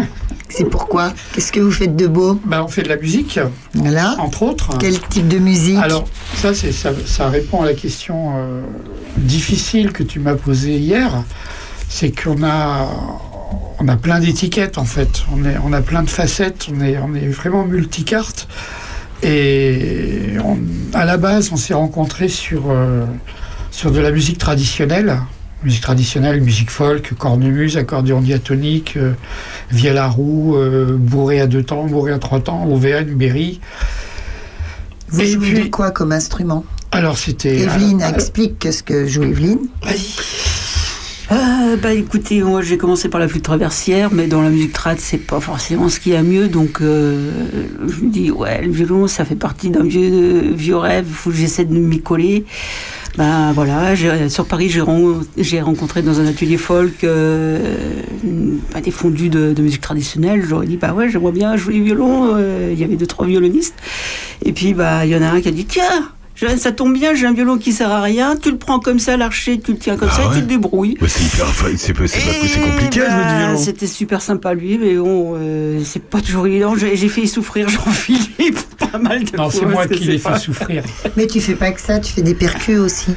[0.49, 1.11] C'est pourquoi?
[1.33, 2.39] Qu'est-ce que vous faites de beau?
[2.45, 3.39] Bah, on fait de la musique,
[3.73, 4.15] Voilà.
[4.19, 4.77] entre autres.
[4.77, 5.79] Quel type de musique?
[5.81, 8.61] Alors, ça, c'est, ça, ça répond à la question euh,
[9.17, 11.23] difficile que tu m'as posée hier.
[11.89, 12.87] C'est qu'on a,
[13.79, 15.23] on a plein d'étiquettes, en fait.
[15.33, 16.67] On, est, on a plein de facettes.
[16.73, 18.47] On est, on est vraiment multicarte.
[19.21, 20.57] Et on-
[20.93, 23.05] à la base, on s'est rencontrés sur, euh,
[23.71, 25.17] sur de la musique traditionnelle.
[25.63, 29.13] Musique traditionnelle, musique folk, cornemuse, accordéon diatonique, euh,
[29.71, 33.61] vielle à roue, euh, bourré à deux temps, bourré à trois temps, Auvergne, Berry.
[35.07, 36.65] Vous Et jouez puis- de quoi comme instrument?
[36.91, 37.59] Alors c'était.
[37.59, 39.67] Evelyne, explique ce que joue Evelyne.
[39.81, 40.62] Vas-y.
[41.33, 44.99] Euh, bah écoutez, moi j'ai commencé par la flûte traversière, mais dans la musique trad,
[44.99, 46.47] c'est pas forcément ce qu'il y a mieux.
[46.47, 47.31] Donc euh,
[47.87, 51.65] je me dis, ouais, le violon, ça fait partie d'un vieux, vieux rêve, faut j'essaie
[51.65, 52.45] de m'y coller.
[53.17, 53.95] Ben voilà,
[54.29, 57.75] sur Paris, j'ai ren- j'ai rencontré dans un atelier folk euh,
[58.83, 60.43] des fondus de, musique traditionnelle.
[60.47, 62.35] J'aurais dit, bah ouais, j'aimerais bien jouer du violon.
[62.35, 63.75] Euh, Il y avait deux, trois violonistes.
[64.45, 66.09] Et puis, bah, il y en a un qui a dit, tiens,
[66.57, 68.35] Ça tombe bien, j'ai un violon qui sert à rien.
[68.35, 70.47] Tu le prends comme ça, l'archer, tu le tiens comme Ah ça, ouais tu te
[70.47, 70.97] débrouilles.
[71.01, 71.23] Ouais, c'est
[72.43, 73.57] Et c'est compliqué à jouer du bah, violon.
[73.57, 76.75] C'était super sympa lui, mais bon, euh, c'est pas toujours évident.
[76.75, 78.59] J'ai fait souffrir Jean-Philippe
[78.91, 79.59] pas mal de Non, fois.
[79.59, 80.83] c'est moi qui l'ai fait souffrir.
[81.17, 83.15] Mais tu fais pas que ça, tu fais des percus aussi.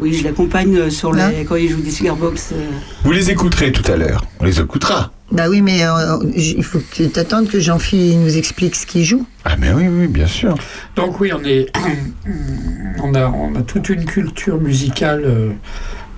[0.00, 2.50] Oui, je l'accompagne euh, sur Hein les quand il joue des cigar box.
[2.52, 2.56] euh.
[3.04, 4.24] Vous les écouterez tout à l'heure.
[4.40, 5.12] On les écoutera.
[5.34, 9.02] Bah oui, mais euh, il faut que tu t'attendes que Jean-Philippe nous explique ce qu'il
[9.02, 9.26] joue.
[9.44, 10.54] Ah, mais oui, oui, bien sûr.
[10.94, 11.72] Donc oui, on est,
[13.02, 15.50] on a, on a toute une culture musicale, euh,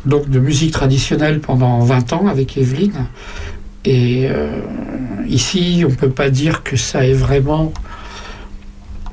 [0.04, 3.06] donc de musique traditionnelle pendant 20 ans avec Evelyne.
[3.86, 4.60] Et euh,
[5.26, 7.72] ici, on peut pas dire que ça ait vraiment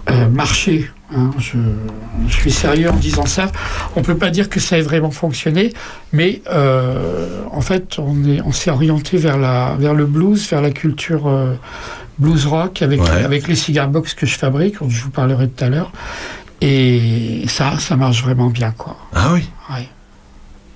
[0.10, 0.90] euh, marché.
[1.16, 1.32] hein.
[1.38, 1.58] Je,
[2.28, 3.52] je suis sérieux en disant ça.
[3.96, 5.74] On peut pas dire que ça ait vraiment fonctionné,
[6.12, 10.62] mais euh, en fait, on est, on s'est orienté vers la, vers le blues, vers
[10.62, 11.54] la culture euh,
[12.20, 13.10] blues rock avec, Ouais.
[13.24, 15.92] avec les cigar box que je fabrique, dont je vous parlerai tout à l'heure.
[16.62, 18.96] Et ça, ça marche vraiment bien, quoi.
[19.14, 19.88] Ah oui Ouais.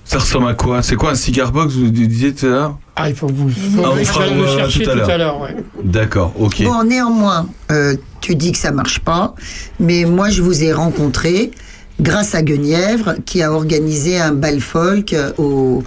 [0.08, 0.82] Ça ressemble à quoi?
[0.82, 2.78] C'est quoi un cigar box, vous disiez tout à l'heure?
[2.96, 4.82] Ah, il faut que vous, faut Ah, que on je fera, vais le euh, chercher
[4.84, 5.10] tout à tout l'heure.
[5.10, 5.40] à l'heure.
[5.42, 5.56] ouais.
[5.84, 6.62] D'accord, ok.
[6.64, 9.34] Bon, néanmoins, euh, tu dis que ça marche pas,
[9.78, 11.50] mais moi je vous ai rencontré
[12.00, 15.82] grâce à Guenièvre qui a organisé un bal folk euh, au,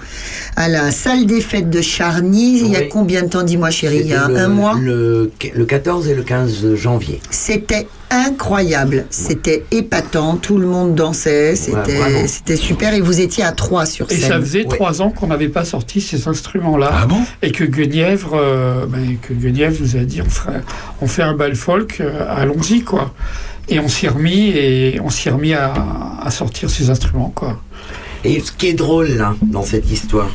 [0.55, 2.59] à la salle des fêtes de Charny.
[2.59, 4.01] Il y a combien de temps, dis-moi chérie?
[4.01, 4.75] Il y a le- un mois?
[4.81, 7.19] le, le 14 et le 15 janvier.
[7.29, 13.85] C'était incroyable, c'était épatant, tout le monde dansait, c'était super et vous étiez à trois
[13.85, 14.29] sur Et scène.
[14.31, 14.75] ça faisait Ouais.
[14.75, 16.89] trois ans qu'on n'avait pas sorti ces instruments-là.
[16.93, 17.21] Ah bon?
[17.41, 20.61] Et que Guenièvre, euh, ben, que Guenièvre nous a dit on, ferait-
[21.01, 23.13] on fait un bal folk, euh, allons-y quoi.
[23.71, 25.73] Et on s'y remis et on s'y remis à,
[26.21, 27.59] à sortir ces instruments quoi.
[28.23, 30.29] Et ce qui est drôle là, dans cette histoire,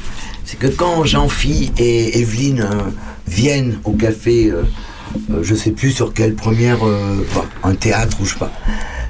[0.45, 2.81] c'est que quand Jean-Phi et Evelyne euh,
[3.29, 4.63] viennent au café, euh,
[5.31, 8.51] euh, je sais plus sur quelle première, euh, bah, un théâtre ou je sais pas,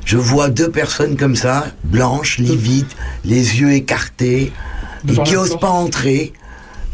[0.05, 2.87] je vois deux personnes comme ça, blanches, livides,
[3.25, 4.53] les yeux écartés,
[5.09, 5.61] et qui la osent porte.
[5.63, 6.33] pas entrer.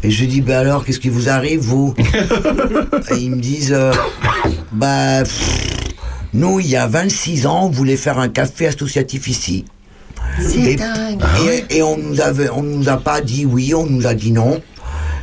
[0.05, 1.93] Et je dis, bah alors, qu'est-ce qui vous arrive, vous?
[3.11, 3.93] Et ils me disent, euh,
[4.73, 5.92] bah, pff,
[6.33, 9.65] nous, il y a 26 ans, on voulait faire un café associatif ici.
[10.39, 11.21] C'est Et- dingue.
[11.69, 14.31] et, et on nous avait, on nous a pas dit oui, on nous a dit
[14.31, 14.61] non.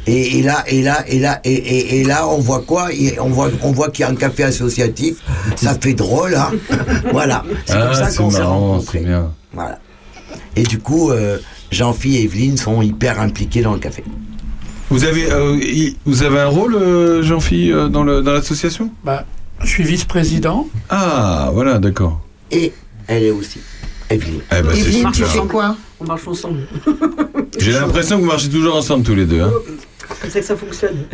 [0.07, 2.93] Et, et là, et là, et là, et, et- et là, on voit quoi?
[2.93, 5.17] Et On voit, on voit qu'il y a un café associatif.
[5.57, 6.51] Ça fait drôle, hein
[7.13, 7.45] Voilà.
[7.67, 8.99] C'est comme Ah, ça c'est qu'on s'est marrant, rencontrés.
[9.01, 9.31] c'est bien.
[9.53, 9.79] Voilà.
[10.57, 11.39] Et du coup, euh,
[11.71, 14.03] Jean-Phi et Evelyne sont hyper impliqués dans le café.
[14.91, 15.59] Vous avez, euh,
[16.07, 18.91] vous avez un rôle, euh, Jean-Philippe, euh, dans le- dans l'association?
[19.05, 19.25] Bah,
[19.63, 20.69] je suis vice-président.
[20.89, 22.21] Ah, voilà, d'accord.
[22.51, 22.73] Et
[23.07, 23.61] elle est aussi.
[24.09, 24.41] Evelyne.
[24.51, 26.61] Eh ben, Evelyne, tu fais quoi On marche ensemble.
[27.59, 29.41] J'ai l'impression que vous marchez toujours ensemble tous les deux.
[29.43, 29.53] hein.
[30.23, 31.05] C'est ça que ça fonctionne.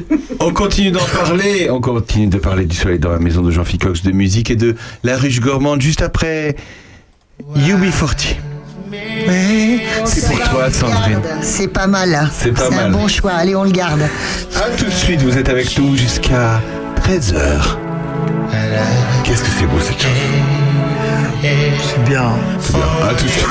[0.41, 1.69] On continue d'en parler.
[1.71, 4.57] On continue de parler du soleil dans la maison de Jean-Philippe Cox, de musique et
[4.57, 6.57] de la ruche gourmande juste après
[7.55, 8.37] UB40.
[8.91, 11.21] Mais c'est pour toi, Sandrine.
[11.43, 12.15] C'est pas mal.
[12.15, 12.31] hein.
[12.33, 12.93] C'est pas un mal.
[12.93, 13.33] bon choix.
[13.33, 14.01] Allez, on le garde.
[14.55, 16.63] A tout de suite, vous êtes avec nous jusqu'à
[17.05, 17.77] 13h.
[19.25, 20.15] Qu'est-ce que c'est beau cette chanson
[21.43, 22.31] C'est bien.
[22.61, 23.09] C'est bien.
[23.09, 23.47] A tout de suite.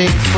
[0.00, 0.29] magnetic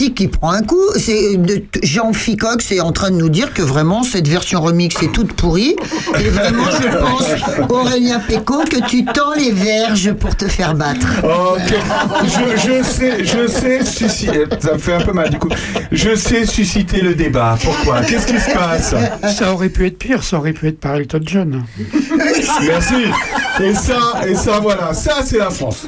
[0.00, 0.82] UB40 qui prend un coup.
[0.96, 1.38] C'est
[1.82, 5.32] Jean Ficox est en train de nous dire que vraiment cette version remix est toute
[5.32, 5.76] pourrie.
[6.18, 11.06] Et vraiment, je pense, Aurélien Péco, que tu tends les verges pour te faire battre.
[11.24, 11.74] Ok,
[12.24, 14.44] je, je sais, je sais susciter.
[14.60, 15.48] Ça me fait un peu mal du coup.
[15.92, 17.56] Je sais susciter le débat.
[17.62, 18.00] Pourquoi?
[18.02, 18.94] Qu'est-ce qui se passe?
[19.36, 21.64] Ça aurait pu être pire, ça aurait pu être par Elton John.
[22.66, 22.94] Merci.
[23.62, 25.86] Et ça, et ça, voilà, ça c'est la France.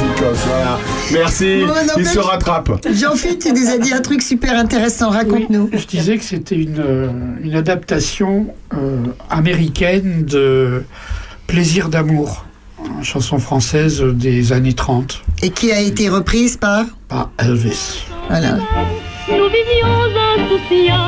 [0.00, 0.78] Voilà.
[1.12, 1.62] Merci.
[1.66, 2.70] Bon, Il se rattrape.
[2.92, 5.10] Jean-Philippe, tu nous as dit un truc super intéressant.
[5.10, 5.70] Raconte-nous.
[5.72, 7.08] Je disais que c'était une, euh,
[7.42, 8.98] une adaptation euh,
[9.30, 10.82] américaine de
[11.46, 12.44] Plaisir d'amour,
[12.98, 16.84] une chanson française des années 30 Et qui a été reprise par?
[17.08, 18.04] Par Elvis.
[18.28, 18.58] Voilà.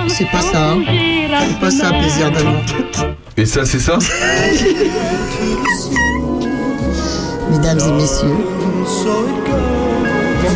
[0.08, 0.70] C'est pas ça.
[0.72, 0.78] hein.
[1.46, 2.60] C'est pas ça, plaisir d'amour.
[3.36, 3.98] Et ça, c'est ça?
[7.50, 8.28] Mesdames et messieurs.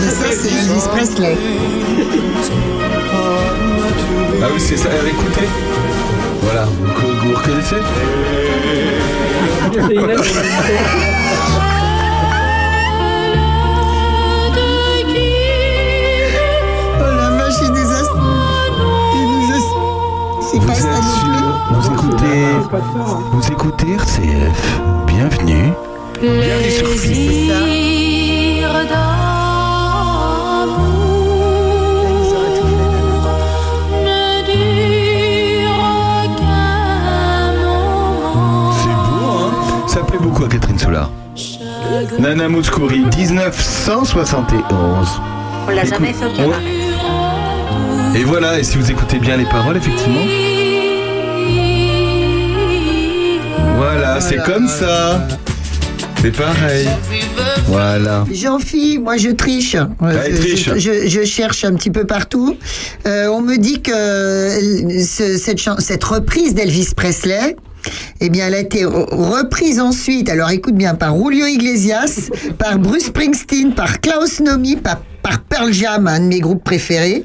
[0.01, 1.37] Mais ça, c'est Elvis Presley.
[4.43, 4.91] Ah oui, c'est ça.
[4.91, 5.49] Alors, écoutez.
[6.43, 7.77] Voilà, vous, vous reconnaissez
[9.73, 9.79] Oh
[20.53, 22.47] Vous êtes sûr Vous écoutez
[23.33, 24.81] Vous écoutez RCF.
[25.07, 25.73] Bienvenue.
[26.25, 27.53] Bienvenue sur Philippe.
[38.73, 39.53] C'est beau, hein
[39.87, 41.11] Ça plaît beaucoup à Catherine Solar.
[42.19, 45.21] Nana Mouskouri, 1971.
[45.67, 46.63] On l'a jamais fait au cabaret.
[48.17, 50.25] Et voilà, et si vous écoutez bien les paroles, effectivement.
[53.77, 55.21] Voilà, c'est comme ça.
[56.25, 56.89] C'est pareil.
[57.67, 58.25] Voilà.
[58.33, 59.77] Jean-Phi, moi je triche.
[60.01, 60.71] Allez, je, triche.
[60.75, 62.57] je- je- je cherche un petit peu partout.
[63.07, 67.57] Euh, on me dit que euh, ce- cette, reprise d'Elvis Presley,
[68.23, 72.79] eh bien, elle a été re- reprise ensuite, alors écoute bien, par Julio Iglesias, par
[72.79, 77.23] Bruce Springsteen, par Klaus Nomi, par, par Pearl Jam, un de mes groupes préférés.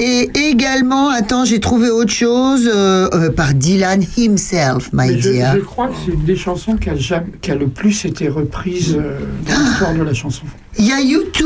[0.00, 5.30] Et également, attends, j'ai trouvé autre chose, euh, euh, par Dylan himself, my Mais je,
[5.30, 5.54] dear.
[5.56, 8.28] je crois que c'est une des chansons qui a, jamais- qui a le plus été
[8.28, 10.42] reprise euh, dans l'histoire de la chanson.
[10.78, 11.42] Il y a U2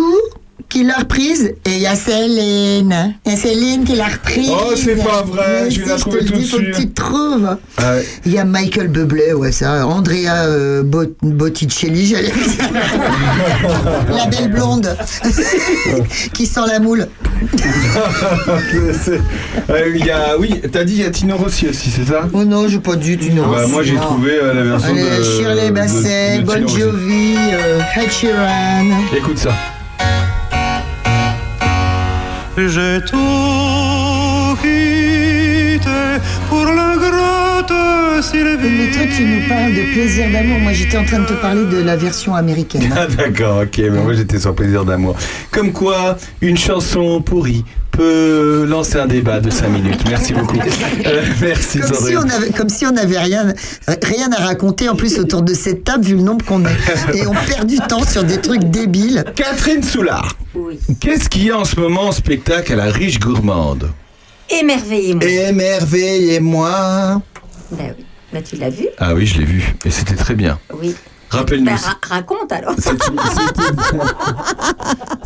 [0.68, 3.14] qui l'a reprise et il y a Céline.
[3.26, 4.48] Il y a Céline qui l'a reprise.
[4.50, 6.76] Oh, c'est pas vrai, je vais la trouver tout de dis, faut que suite.
[6.76, 7.56] tu te trouves.
[8.24, 9.86] Il y a Michael Bublé, ouais, ça.
[9.86, 12.70] Andrea euh, Bot- Botticelli, j'allais dire.
[14.16, 14.96] la belle blonde
[16.32, 17.06] qui sent la moule.
[19.70, 22.28] Euh, y a, oui, t'as dit il y a Tino Rossi aussi, c'est ça?
[22.32, 25.02] Oh non, j'ai pas du Tino Bah, Rossi, moi j'ai trouvé euh, la version Allez,
[25.18, 26.80] de Shirley de- Basset, de Bon Tino Rossi.
[26.80, 28.86] Jovi, euh, Ed Sheeran.
[29.16, 29.50] Écoute ça.
[32.56, 36.66] J'ai tout quitté pour
[36.98, 37.12] grotte Sylvie.
[37.70, 40.59] Mais toi, tu nous parles de plaisir d'amour.
[40.61, 42.92] Moi, j'étais en train de te parler de la version américaine.
[42.96, 45.16] Ah d'accord, ok, mais moi j'étais sur plaisir d'amour.
[45.51, 50.01] Comme quoi, une chanson pourrie peut lancer un débat de 5 minutes.
[50.09, 50.57] Merci beaucoup.
[51.05, 52.18] Euh, merci Comme si, Sandrine.
[52.18, 53.53] on avait, comme si on n'avait rien,
[54.05, 57.14] rien à raconter en plus autour de cette table vu le nombre qu'on est.
[57.14, 59.25] Et on perd du temps sur des trucs débiles.
[59.35, 60.79] Catherine Soulard, Oui.
[61.01, 63.90] qu'est-ce qu'il y a en ce moment en spectacle à la riche gourmande?
[64.48, 65.25] Émerveillez-moi.
[65.29, 67.20] Émerveillez-moi.
[67.72, 68.04] Ben oui.
[68.32, 70.58] Ben, tu l'as vu Ah oui, je l'ai vu, et c'était très bien.
[70.80, 70.94] Oui.
[71.30, 71.64] Rappelle-nous.
[71.66, 72.74] Ben, ra- raconte alors.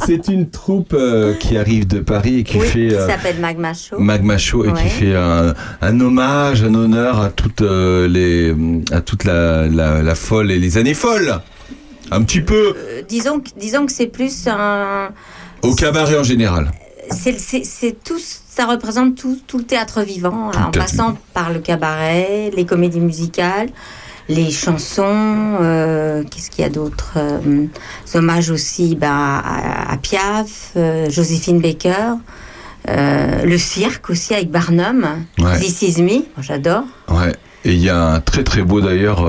[0.07, 3.41] C'est une, troupe euh, qui arrive de Paris et qui Oui, fait qui euh, s'appelle
[3.41, 3.99] Magma Show.
[3.99, 8.55] Magma Show et qui fait un, un hommage, un honneur à toutes euh, les,
[8.93, 11.41] à toute la, la, la folle et les années folles.
[12.13, 12.75] Un petit peu
[13.09, 15.09] disons, que- disons que c'est plus un.
[15.63, 16.71] au cabaret en général.
[17.11, 18.19] C'est tout.
[18.57, 23.01] Ça représente tout, tout le théâtre vivant, en théâtre passant par le cabaret, les comédies
[23.01, 23.69] musicales,
[24.31, 25.03] les chansons.
[25.61, 27.67] euh, Qu'est-ce qu'il y a d'autre euh,
[28.15, 32.15] Hommages aussi ben, à, à Piaf, euh, Joséphine Baker.
[32.89, 35.07] euh, le cirque aussi avec Barnum,
[35.39, 35.59] Ouais.
[35.61, 36.85] This Is Me, j'adore.
[37.09, 37.35] Ouais.
[37.67, 39.23] Et il y a un très très beau d'ailleurs,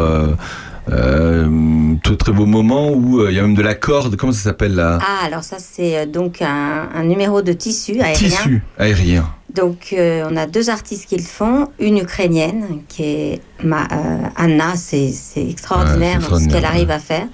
[0.91, 4.15] euh, très très beau moment où euh, il y a même de la corde.
[4.15, 5.00] Comment ça s'appelle là?
[5.02, 8.13] Ah, alors ça c'est euh, donc un, un numéro de tissu aérien.
[8.13, 9.30] Tissu aérien.
[9.54, 13.88] Donc euh, on a deux artistes qui le font, une ukrainienne qui est Ma-
[14.36, 17.26] Anna, c'est Ouais, extraordinaire c'est extraordinaire, ce qu'elle arrive à faire,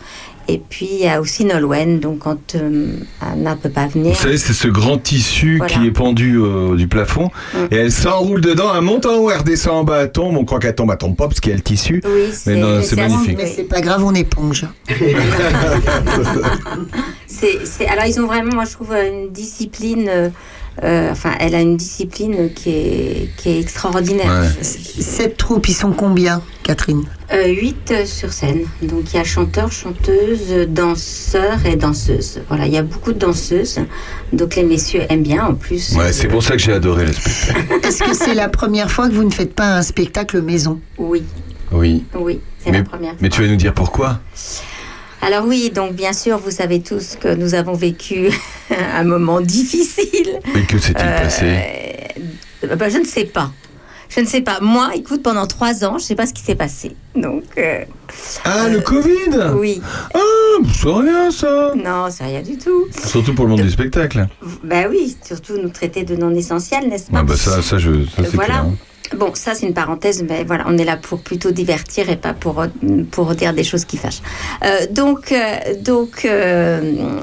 [0.47, 4.13] Et puis il y a aussi Nolwenn, donc quand euh, Anna peut pas venir.
[4.13, 5.73] Vous savez, c'est ce grand tissu Voilà.
[5.73, 7.57] qui est pendu euh, du plafond Mm.
[7.71, 10.35] et elle s'enroule dedans, elle monte en haut, elle redescend en bas, elle tombe.
[10.37, 12.01] On croit qu'elle tombe, elle tombe pas parce qu'il y a le tissu.
[12.05, 13.37] Oui, mais non, c'est magnifique.
[13.37, 14.65] Mais c'est pas grave, on éponge.
[17.27, 20.07] C'est- alors ils ont vraiment, moi je trouve, une discipline.
[20.09, 20.29] euh,
[20.83, 24.43] euh, enfin, elle a une discipline qui est, qui est extraordinaire.
[24.61, 28.61] Cette troupe, ils sont combien, Catherine Euh, huit euh, sur scène.
[28.81, 32.41] Donc il y a chanteurs, chanteuses, danseurs et danseuses.
[32.47, 33.79] Voilà, il y a beaucoup de danseuses.
[34.31, 35.95] Donc les messieurs aiment bien en plus.
[35.95, 37.85] Ouais, c'est pour ça que j'ai adoré le spectacle.
[37.85, 40.79] Est-ce que c'est la première fois que vous ne faites pas un spectacle maison?
[40.97, 41.23] Oui,
[41.71, 42.03] Oui.
[42.15, 43.13] oui, c'est la première.
[43.21, 44.19] mais tu vas nous dire pourquoi?
[45.25, 48.29] Alors oui, donc bien sûr, vous savez tous que nous avons vécu
[48.95, 50.39] un moment difficile.
[50.53, 51.59] Mais que s'est-il Euh, passé?
[52.65, 53.51] euh, bah, Je ne sais pas.
[54.09, 54.59] Je ne sais pas.
[54.61, 56.95] Moi, écoute, pendant trois ans, je ne sais pas ce qui s'est passé.
[57.15, 57.43] Donc.
[57.57, 57.83] euh,
[58.43, 59.53] Ah, le Covid?
[59.55, 59.81] Oui.
[60.13, 60.19] Ah,
[60.71, 62.85] c'est rien ça Non, c'est rien du tout.
[63.07, 64.27] Surtout pour le monde du spectacle.
[64.63, 67.19] Bah oui, surtout nous traiter de non essentiels, n'est-ce pas?
[67.19, 68.45] Ah bah ça, ça, je, ça c'est Voilà.
[68.53, 68.65] clair.
[68.65, 68.75] hein.
[69.17, 72.33] Bon, ça c'est une parenthèse, mais voilà, on est là pour plutôt divertir et pas
[72.33, 72.65] pour,
[73.11, 74.21] pour dire des choses qui fâchent.
[74.63, 77.19] Euh, donc, euh, donc euh,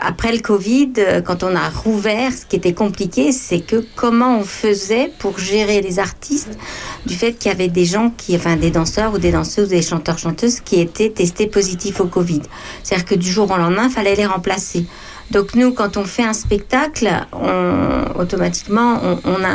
[0.00, 0.92] après le Covid,
[1.24, 5.80] quand on a rouvert, ce qui était compliqué, c'est que comment on faisait pour gérer
[5.80, 6.58] les artistes
[7.06, 9.70] du fait qu'il y avait des gens qui, enfin des danseurs ou des danseuses ou
[9.70, 12.42] des chanteurs chanteuses qui étaient testés positifs au Covid.
[12.82, 14.86] C'est-à-dire que du jour au lendemain, il fallait les remplacer.
[15.30, 19.48] Donc nous, quand on fait un spectacle, on, automatiquement, on, a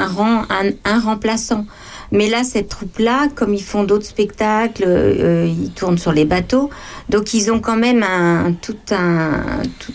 [0.86, 1.66] un, remplaçant.
[2.12, 6.70] Mais là, cette troupe-là, comme ils font d'autres spectacles, euh, ils tournent sur les bateaux,
[7.10, 9.42] donc ils ont quand même un, tout un...
[9.80, 9.94] Tout,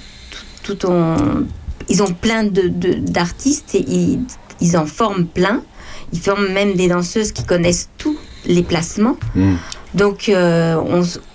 [1.89, 4.21] ils ont plein de- de- d'artistes et ils,
[4.61, 5.63] ils en forment plein.
[6.13, 9.17] Ils forment même des danseuses qui connaissent tous les placements.
[9.95, 10.75] Donc, euh,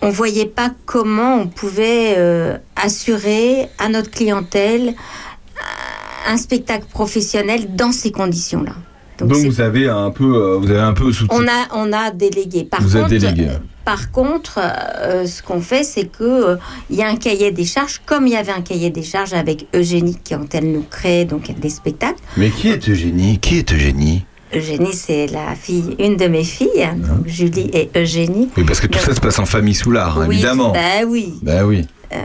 [0.01, 6.85] on ne voyait pas comment on pouvait euh, assurer à notre clientèle euh, un spectacle
[6.91, 8.73] professionnel dans ces conditions-là.
[9.19, 11.27] Donc, vous avez un peu, euh, vous avez un peu sous.
[11.29, 12.63] On a, on a délégué.
[12.63, 13.47] Par Vous êtes contre, délégué.
[13.85, 16.55] Par contre, euh, ce qu'on fait, c'est que euh,
[16.89, 19.33] il y a un cahier des charges, comme il y avait un cahier des charges
[19.33, 22.19] avec Eugénie quand elle nous crée donc des spectacles.
[22.37, 23.39] Mais qui est Eugénie?
[23.39, 24.25] Qui est Eugénie?
[24.55, 28.49] Eugénie, c'est la fille, une de mes filles, donc Julie et Eugénie.
[28.57, 30.71] Oui, parce que tout Donc- ça se passe en famille Soulard, hein, Oui, évidemment.
[30.73, 31.33] Bah oui.
[31.41, 31.85] Bah oui.
[32.13, 32.17] Euh,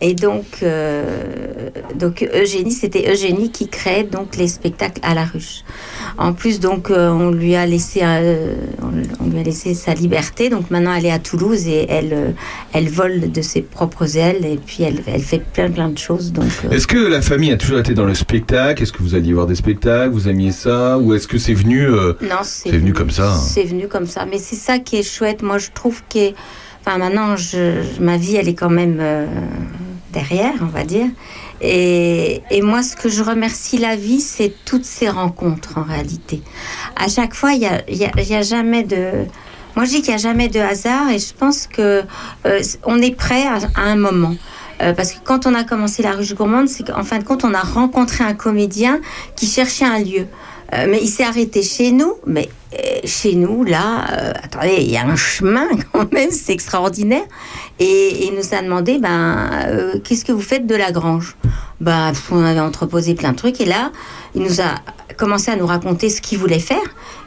[0.00, 5.62] et donc, euh, donc Eugénie, c'était Eugénie qui créait donc les spectacles à la ruche.
[6.18, 10.48] En plus, donc, euh, on lui a laissé, on, lui a laissé sa liberté.
[10.48, 12.34] Donc maintenant, elle est à Toulouse et elle,
[12.72, 16.32] elle vole de ses propres ailes et puis elle, elle fait plein plein de choses.
[16.32, 18.82] Donc, Est-ce que la famille a toujours été dans le spectacle?
[18.82, 20.12] Est-ce que vous alliez voir des spectacles?
[20.12, 20.98] Vous aimiez ça?
[20.98, 23.32] Ou est-ce que c'est venu Non, c'est venu comme ça.
[23.32, 23.36] hein?
[23.40, 24.26] C'est venu comme ça.
[24.26, 25.42] Mais c'est ça qui est chouette.
[25.42, 26.32] Moi, je trouve que.
[26.86, 29.26] Enfin, maintenant, je, ma vie, elle est quand même euh,
[30.12, 31.08] derrière, on va dire.
[31.60, 36.42] Et, et moi, ce que je remercie la vie, c'est toutes ces rencontres, en réalité.
[36.94, 39.24] À chaque fois, il n'y a, jamais de.
[39.74, 42.04] Moi, je dis qu'il n'y a jamais de hasard et je pense que
[42.46, 44.36] euh, on est prêt à, à un moment.
[44.80, 47.44] Euh, parce que quand on a commencé la ruche gourmande, c'est qu'en fin de compte,
[47.44, 49.00] on a rencontré un comédien
[49.34, 50.26] qui cherchait un lieu.
[50.74, 52.14] Euh, mais il s'est arrêté chez nous.
[52.26, 56.52] Mais euh, chez nous, là, euh, attendez, il y a un chemin quand même, c'est
[56.52, 57.24] extraordinaire.
[57.78, 61.36] Et, il nous a demandé, ben, qu'est-ce que vous faites de la grange?
[61.80, 63.60] Ben, on avait entreposé plein de trucs.
[63.60, 63.92] Et là,
[64.34, 64.74] il nous a
[65.16, 66.82] commencé à nous raconter ce qu'il voulait faire.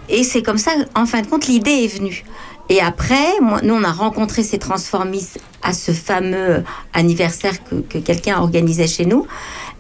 [0.09, 2.25] Et c'est comme ça, en fin de compte, l'idée est venue.
[2.69, 6.63] Et après, moi, nous, on a rencontré ces transformistes à ce fameux
[6.93, 9.25] anniversaire que, que quelqu'un organisait chez nous.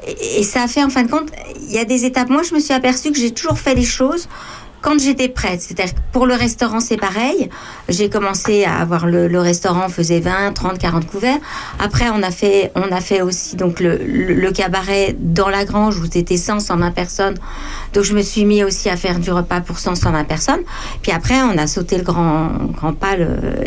[0.07, 1.29] Et, et ça a fait, en fin de compte,
[1.61, 2.29] il y a des étapes.
[2.29, 4.27] Moi, je me suis aperçue que j'ai toujours fait les choses
[4.81, 5.61] quand j'étais prête.
[5.61, 7.49] C'est-à-dire pour le restaurant, c'est pareil.
[7.89, 11.37] J'ai commencé à avoir le, le restaurant, faisait 20, 30, 40 couverts.
[11.79, 15.97] Après, on a fait, on a fait aussi donc le, le, cabaret dans la grange
[15.99, 17.35] où c'était 100, 120 personnes.
[17.93, 20.61] Donc, je me suis mis aussi à faire du repas pour 100, 120 personnes.
[21.01, 23.15] Puis après, on a sauté le grand, grand pas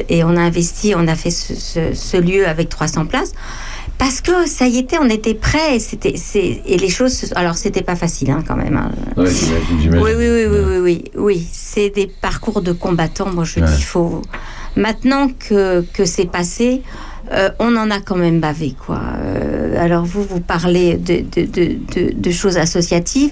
[0.08, 3.32] et on a investi, on a fait ce, ce- ce lieu avec 300 places.
[3.98, 5.76] Parce que ça y était, on était prêts.
[5.76, 6.14] Et, c'était,
[6.66, 7.12] et les choses.
[7.12, 8.76] se- Alors, c'était pas facile hein, quand même.
[8.76, 8.90] hein.
[9.16, 9.30] Ouais.
[9.86, 11.46] Oui, oui, oui, oui, oui, oui, oui.
[11.52, 13.30] C'est des parcours de combattants.
[13.32, 13.66] Moi, je Ouais.
[13.76, 14.22] dis, faut.
[14.76, 16.82] Maintenant que, que c'est passé,
[17.30, 19.00] euh, on en a quand même bavé, quoi.
[19.18, 23.30] Euh, alors, vous, vous parlez de, de, de, de, choses associatives.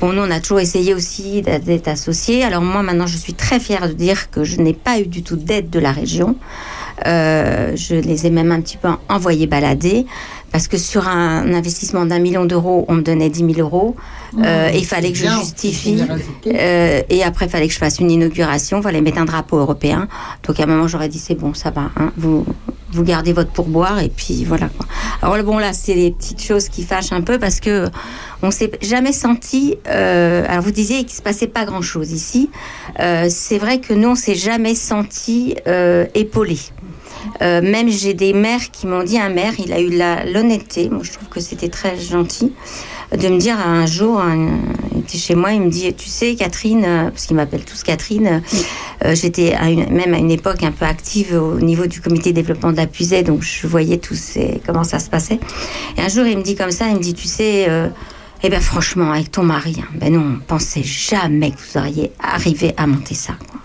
[0.00, 2.44] Bon, nous, on a toujours essayé aussi d'être associés.
[2.44, 5.22] Alors, moi, maintenant, je suis très fière de dire que je n'ai pas eu du
[5.22, 6.36] tout d'aide de la région.
[7.06, 10.06] Euh, je les ai même un petit peu envoyés balader.
[10.50, 13.96] Parce que sur un investissement d'un million d'euros, on me donnait 10 000 euros.
[14.38, 16.02] Euh, Mmh, il fallait que je justifie.
[16.46, 18.78] Euh, et après, il fallait que je fasse une inauguration.
[18.78, 20.08] Il fallait mettre un drapeau européen.
[20.46, 21.90] Donc, à un moment, j'aurais dit c'est bon, ça va.
[21.96, 22.44] hein, vous,
[22.92, 24.68] vous gardez votre pourboire et puis voilà.
[24.68, 24.86] Quoi.
[25.22, 27.88] Alors bon là, c'est les petites choses qui fâchent un peu parce que
[28.42, 29.76] on s'est jamais senti.
[29.88, 32.50] euh, alors vous disiez qu'il se passait pas grand chose ici.
[33.00, 36.58] Euh, c'est vrai que nous on s'est jamais senti euh, épaulés.
[37.40, 39.90] Euh, même j'ai des mères qui m'ont dit un maire, il a eu
[40.32, 42.52] l'honnêteté, moi je trouve que c'était très gentil,
[43.16, 44.58] de me dire un jour, un-
[44.94, 47.82] il était chez moi, il me dit, tu sais Catherine, euh, parce qu'ils m'appellent tous
[47.82, 48.42] Catherine,
[49.04, 49.54] euh, j'étais
[49.90, 53.22] même à une époque un peu active au niveau du comité développement de la Puisée,
[53.22, 55.38] donc je voyais tous ces, comment ça se passait.
[55.98, 57.88] Et un jour il me dit comme ça, il me dit, tu sais, euh,
[58.42, 62.10] eh ben franchement, avec ton mari, hein, ben non, on pensait jamais que vous auriez
[62.20, 63.34] arrivé à monter ça.
[63.50, 63.60] quoi.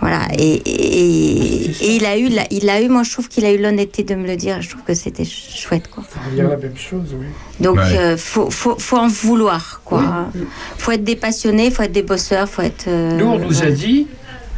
[0.00, 3.44] Voilà, et, et, et il a eu, la- il a eu, moi je trouve qu'il
[3.46, 4.60] a eu l'honnêteté de me le dire.
[4.60, 6.04] Je trouve que c'était ch- chouette, quoi.
[6.12, 7.26] Ça revient à la même chose, oui.
[7.60, 7.96] Donc, Ouais.
[7.98, 10.28] euh, faut, faut, faut en vouloir, quoi.
[10.76, 12.84] Faut être des passionnés, faut être des bosseurs, faut être.
[12.88, 14.06] euh, Nous, on nous a dit,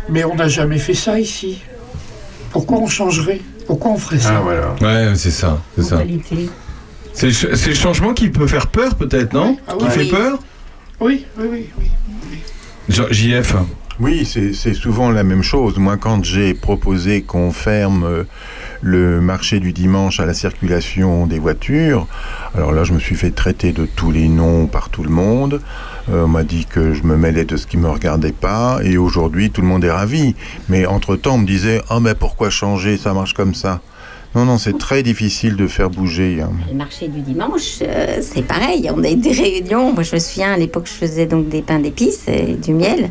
[0.09, 1.63] mais on n'a jamais fait ça ici.
[2.51, 3.41] Pourquoi on changerait?
[3.67, 4.39] Pourquoi on ferait ça?
[4.39, 4.75] Ah voilà.
[4.81, 6.03] Ouais, c'est ça, c'est ça.
[7.13, 9.57] C'est le, ch- c'est le changement qui peut faire peur, peut-être, non?
[9.69, 9.91] Ah Qui oui.
[9.91, 10.09] fait Oui.
[10.11, 10.39] peur?
[11.01, 11.67] Oui, oui, oui.
[12.31, 12.39] oui.
[13.11, 13.55] JF
[14.01, 15.77] Oui, c'est souvent la même chose.
[15.77, 18.25] Moi, quand j'ai proposé qu'on ferme euh,
[18.81, 22.07] le marché du dimanche à la circulation des voitures,
[22.55, 25.61] alors là, je me suis fait traiter de tous les noms par tout le monde.
[26.11, 28.79] Euh, on m'a dit que je me mêlais de ce qui me regardait pas.
[28.85, 30.37] Et aujourd'hui, tout le monde est ravi.
[30.69, 32.99] Mais entre-temps, on me disait «Oh, mais pourquoi changer?
[32.99, 33.81] Ça marche comme ça.»
[34.39, 36.41] Non, non, c'est très difficile de faire bouger.
[36.41, 36.53] hein.
[36.71, 38.89] Le marché du dimanche, euh, c'est pareil.
[38.95, 39.93] On a des réunions.
[39.93, 43.11] Moi, je me souviens, à l'époque, je faisais donc des pains d'épices et du miel.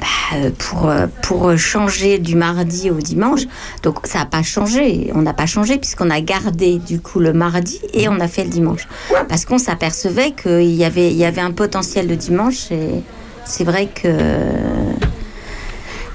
[0.00, 0.06] Bah,
[0.36, 3.40] euh, pour, euh, pour changer du mardi au dimanche.
[3.82, 5.10] Donc, ça n'a pas changé.
[5.16, 8.44] On n'a pas changé puisqu'on a gardé, du coup, le mardi et on a fait
[8.44, 8.86] le dimanche.
[9.28, 13.02] Parce qu'on s'apercevait qu'il y avait, il y avait un potentiel de dimanche et
[13.44, 14.06] c'est vrai que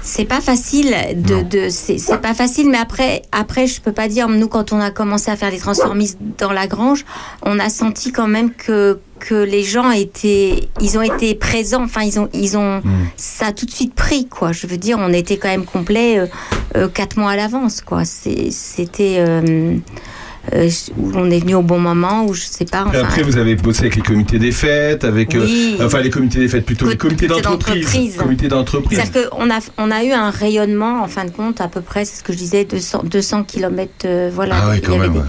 [0.06, 4.28] c'est pas facile de, de c'est pas facile mais après après je peux pas dire
[4.28, 7.06] nous quand on a commencé à faire les transformistes dans la grange
[7.42, 11.84] on a senti quand même que que les gens étaient ils ont été présents.
[11.84, 12.82] Enfin ils ont ils ont
[13.16, 14.52] ça a tout de suite pris quoi.
[14.52, 16.26] Je veux dire on était quand même complet euh,
[16.76, 18.04] euh, quatre mois à l'avance quoi.
[18.04, 19.76] C'était euh,
[20.52, 20.68] euh,
[20.98, 23.54] où on est venu au bon moment ou je sais pas enfin après, vous avez
[23.54, 25.34] bossé avec les comités des fêtes, avec.
[25.34, 25.76] euh, Oui.
[25.82, 28.16] enfin, les comités des fêtes, plutôt les comités Comité d'entreprise.
[28.16, 28.98] Comités d'entreprise.
[28.98, 32.04] C'est-à-dire qu'on a, on a eu un rayonnement, en fin de compte, à peu près,
[32.04, 34.06] c'est ce que je disais, 200, 200 km.
[34.32, 34.56] voilà.
[34.70, 35.12] Ah y quand même.
[35.14, 35.20] des-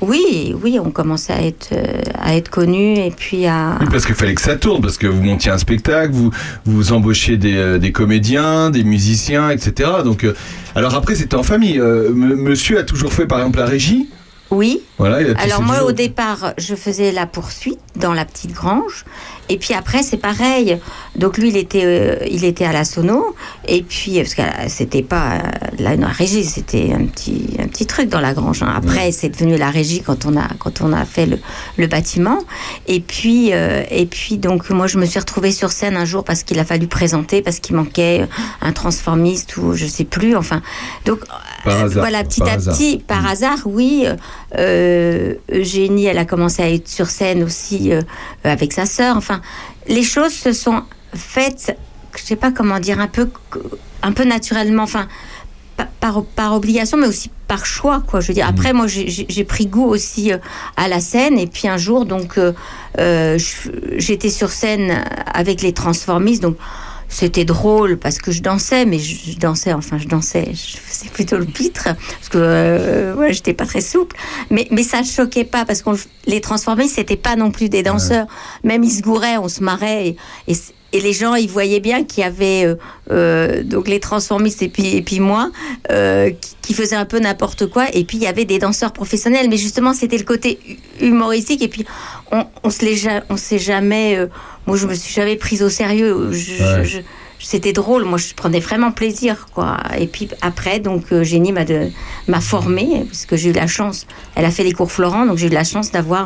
[0.00, 3.78] Oui, oui, on commençait à être, euh, à être connus et puis à.
[3.80, 6.30] Oui, parce qu'il fallait que ça tourne, parce que vous montiez un spectacle, vous
[6.66, 9.90] vous embauchiez des, euh, des comédiens, des musiciens, etc.
[10.04, 10.34] Donc, euh,
[10.76, 11.80] alors après, c'était en famille.
[11.80, 14.08] Euh, monsieur a toujours fait, par exemple, la régie.
[14.50, 14.82] Oui.
[14.98, 19.04] Voilà, Alors moi, au départ, je faisais la poursuite dans la petite grange.
[19.48, 20.78] Et puis après, c'est pareil.
[21.16, 23.34] Donc lui, il était, euh, il était à la sono.
[23.66, 25.38] Et puis, parce que euh, c'était pas euh,
[25.78, 28.62] la, la régie, c'était un petit, un petit truc dans la grange.
[28.62, 28.72] hein.
[28.76, 31.38] Après, c'est devenu la régie quand on a, quand on a fait le,
[31.76, 32.38] le bâtiment.
[32.86, 36.24] Et puis, euh, et puis, donc moi, je me suis retrouvée sur scène un jour
[36.24, 38.26] parce qu'il a fallu présenter, parce qu'il manquait
[38.60, 40.36] un transformiste ou je sais plus.
[40.36, 40.62] Enfin,
[41.06, 41.20] donc
[41.64, 42.02] Par hasard.
[42.02, 42.74] voilà, petit Par à hasard.
[42.74, 44.06] petit, par hasard, oui.
[44.58, 48.00] Euh, Eugénie, elle a commencé à être sur scène aussi euh,
[48.44, 49.16] avec sa sœur.
[49.16, 49.37] Enfin,
[49.88, 50.82] les choses se sont
[51.14, 51.76] faites,
[52.16, 53.30] je sais pas comment dire, un peu,
[54.02, 54.82] un peu naturellement.
[54.84, 55.08] Enfin,
[55.76, 58.20] pa- par, par obligation, mais aussi par choix, quoi.
[58.20, 58.50] Je veux dire, Mmh.
[58.50, 60.38] après, moi, j'ai- pris goût aussi euh,
[60.76, 61.38] à la scène.
[61.38, 62.52] Et puis un jour, donc, euh,
[62.98, 63.38] euh,
[63.96, 66.56] j'étais sur scène avec les transformistes, donc.
[67.10, 71.08] C'était drôle parce que je dansais, mais je, je dansais, enfin je dansais, je faisais
[71.08, 74.14] plutôt le pitre parce que euh, ouais, j'étais pas très souple.
[74.50, 75.90] Mais, mais ça choquait pas parce que
[76.26, 78.26] les transformistes c'était pas non plus des danseurs.
[78.62, 80.16] Même ils se gouraient, on se marrait et,
[80.92, 82.74] et, les gens ils voyaient bien qu'il y avait euh,
[83.10, 85.50] euh, donc les transformistes et puis et puis moi
[85.90, 88.92] euh, qui, qui faisaient un peu n'importe quoi et puis il y avait des danseurs
[88.92, 89.48] professionnels.
[89.48, 91.84] Mais justement c'était le côté hu- humoristique et puis
[92.32, 92.98] on, on se les
[93.30, 94.26] on s'est jamais, euh,
[94.68, 96.30] moi je me suis jamais prise au sérieux.
[96.32, 96.84] Je- Ouais.
[96.84, 96.98] je-
[97.40, 99.76] c'était drôle, moi je prenais vraiment plaisir quoi.
[100.02, 101.88] Et puis après donc euh, Génie m'a de-
[102.32, 103.98] m'a formée parce que j'ai eu la chance.
[104.34, 106.24] Elle a fait les cours Florent donc j'ai eu la chance d'avoir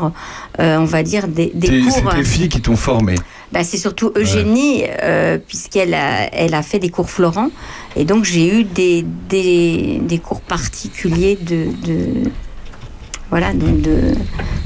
[0.58, 1.92] euh, on va dire des, cours.
[1.92, 3.14] C'est tes filles qui t'ont formé.
[3.52, 7.50] Bah, c'est surtout Eugénie, euh, puisqu'elle a, elle a fait des cours Florent.
[7.96, 11.66] Et donc, j'ai eu des, des, des cours particuliers de.
[11.86, 12.30] de
[13.32, 14.12] voilà, donc de,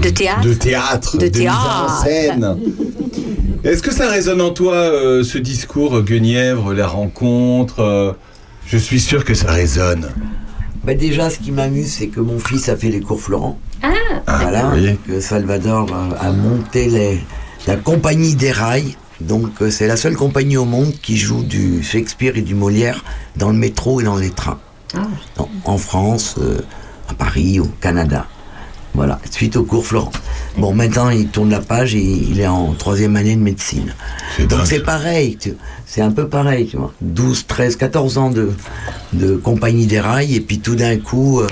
[0.03, 0.41] de théâtre.
[0.43, 2.03] De théâtre, De de mise en théâtre.
[2.05, 2.57] scène.
[3.65, 8.13] Est-ce que ça résonne en toi, euh, ce discours, Guenièvre, la rencontre euh,
[8.67, 10.09] Je suis sûr que ça résonne.
[10.85, 13.59] Bah déjà, ce qui m'amuse, c'est que mon fils a fait les cours Florent.
[13.83, 13.93] Ah,
[14.27, 14.97] Voilà, oui.
[15.07, 15.89] que Salvador
[16.21, 17.21] a, a monté les-
[17.69, 18.97] la compagnie des rails.
[19.21, 23.05] Donc euh, c'est la seule compagnie au monde qui joue du Shakespeare et du Molière
[23.37, 24.59] dans le métro et dans les trains.
[24.95, 25.07] Ah.
[25.39, 26.59] En, en France, euh,
[27.09, 28.27] à Paris, au Canada.
[28.97, 30.11] Voilà, suite au cours Florent.
[30.57, 33.95] Bon, maintenant, il tourne la page et il est en troisième année de médecine.
[34.49, 35.37] Donc c'est pareil,
[35.85, 36.95] c'est un peu pareil, tu vois.
[37.03, 38.53] 12, 13, 14 ans de,
[39.13, 41.47] de compagnie des rails et puis tout d'un coup, euh,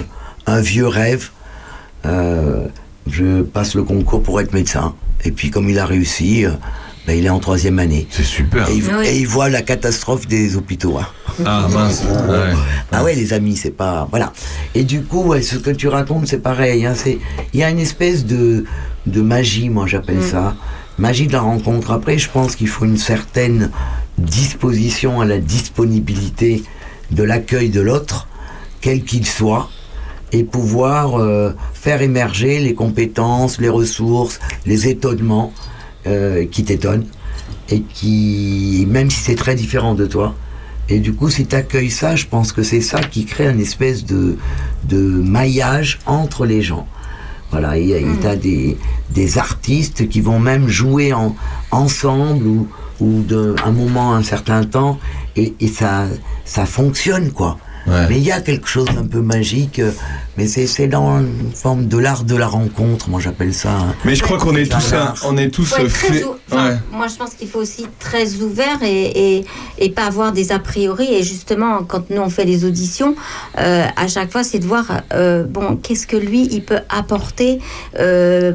[0.47, 1.29] un vieux rêve.
[2.07, 2.67] Euh,
[3.07, 4.95] je passe le concours pour être médecin.
[5.23, 6.53] Et puis comme il a réussi, euh,
[7.07, 8.07] ben, il est en troisième année.
[8.11, 8.69] C'est super.
[8.71, 9.07] Et, il- Oui.
[9.07, 10.99] et il voit la catastrophe des hôpitaux.
[10.99, 11.07] hein.
[11.45, 12.03] Ah mince.
[12.29, 12.53] Ouais.
[12.93, 14.33] Ah ouais, les amis, c'est pas voilà.
[14.75, 16.87] Et du coup, ouais, ce que tu racontes, c'est pareil.
[16.87, 17.19] Hein, c'est
[17.53, 18.65] il y a une espèce de
[19.07, 20.55] de magie, moi j'appelle ça,
[20.99, 21.91] magie de la rencontre.
[21.91, 23.71] Après, je pense qu'il faut une certaine
[24.19, 26.63] disposition à la disponibilité
[27.11, 28.27] de l'accueil de l'autre,
[28.81, 29.69] quel qu'il soit,
[30.33, 35.53] et pouvoir euh, faire émerger les compétences, les ressources, les étonnements
[36.07, 37.07] euh, qui t'étonnent
[37.71, 40.35] et qui, même si c'est très différent de toi,
[40.89, 43.61] et du coup, si tu accueilles ça, je pense que c'est ça qui crée une
[43.61, 44.37] espèce de,
[44.85, 46.87] de maillage entre les gens.
[47.51, 48.77] Voilà, il y a, il y a des,
[49.11, 51.35] des artistes qui vont même jouer en,
[51.71, 52.69] ensemble ou,
[53.01, 54.99] ou de, un moment, un certain temps,
[55.37, 56.07] et, et ça,
[56.45, 57.59] ça fonctionne, quoi.
[57.87, 58.07] Ouais.
[58.09, 59.91] Mais il y a quelque chose d'un peu magique, euh,
[60.39, 63.73] mais c'est c'est dans une forme de l'art de la rencontre, moi j'appelle ça.
[63.73, 63.95] hein.
[64.05, 66.25] Mais je crois qu'on est tous, un on est tous Faut être très faits.
[66.25, 66.77] ou- enfin, Ouais.
[66.93, 69.45] Moi, je pense qu'il faut aussi être très ouvert et, et,
[69.79, 71.13] et pas avoir des a priori.
[71.13, 73.15] Et justement, quand nous on fait les auditions,
[73.59, 77.59] euh, à chaque fois, c'est de voir euh, bon, qu'est-ce que lui il peut apporter.
[77.99, 78.53] euh,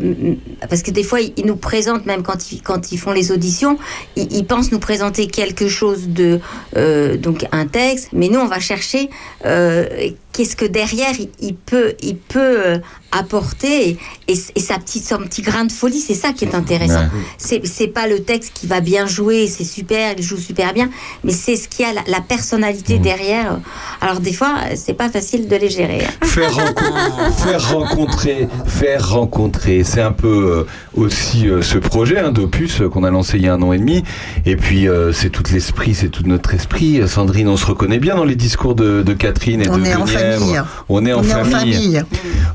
[0.70, 3.32] parce que des fois, il, il nous présente même quand ils quand ils font les
[3.32, 3.78] auditions,
[4.16, 6.40] ils, ils pensent nous présenter quelque chose de
[6.78, 9.10] euh, donc un texte, mais nous on va chercher
[9.46, 12.78] euh, qu'est-ce que derrière il, peut il peut euh,
[13.12, 17.02] apporter et, sa petite son petit grain de folie, c'est ça qui est intéressant.
[17.02, 17.08] Ouais.
[17.38, 20.90] C'est c'est pas le texte qui va bien jouer, c'est super, il joue super bien,
[21.24, 23.60] mais c'est ce qui a la, la personnalité derrière.
[24.02, 26.02] Alors des fois, c'est pas facile de les gérer.
[26.06, 26.26] hein.
[26.28, 30.28] Faire, renco- faire rencontrer, faire rencontrer, c'est un peu
[30.68, 33.62] euh, aussi euh, ce projet hein, d'Opus euh, qu'on a lancé il y a un
[33.64, 34.04] an et demi.
[34.46, 37.02] Et puis euh, c'est tout l'esprit, c'est tout notre esprit.
[37.08, 39.84] Sandrine, on se reconnaît bien dans les discours de, de Catherine et On de.
[40.20, 40.62] Famille.
[40.90, 42.04] On est en On est en famille.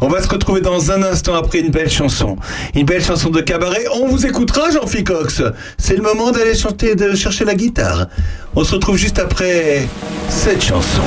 [0.00, 2.36] On va se retrouver dans un instant après une belle chanson.
[2.74, 3.84] Une belle chanson de cabaret.
[3.94, 5.42] On vous écoutera, Jean-Philippe Cox.
[5.78, 8.06] C'est le moment d'aller chanter, de chercher la guitare.
[8.54, 9.86] On se retrouve juste après
[10.28, 11.02] cette chanson.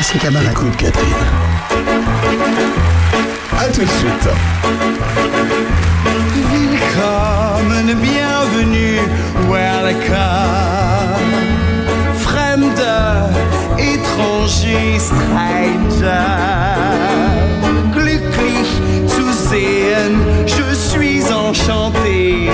[0.00, 0.46] C'est cabaret.
[0.50, 1.12] Écoute, Catherine.
[3.58, 4.28] À tout de suite.
[7.94, 9.00] Bienvenue,
[9.48, 11.37] welcome.
[13.94, 16.26] Étranger, stranger.
[17.92, 18.70] Glücklich
[19.06, 20.12] zu sehen,
[20.46, 22.50] je suis enchanté.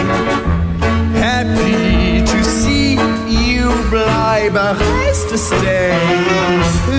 [1.20, 5.92] Happy to see you, bleibe, reste, stay.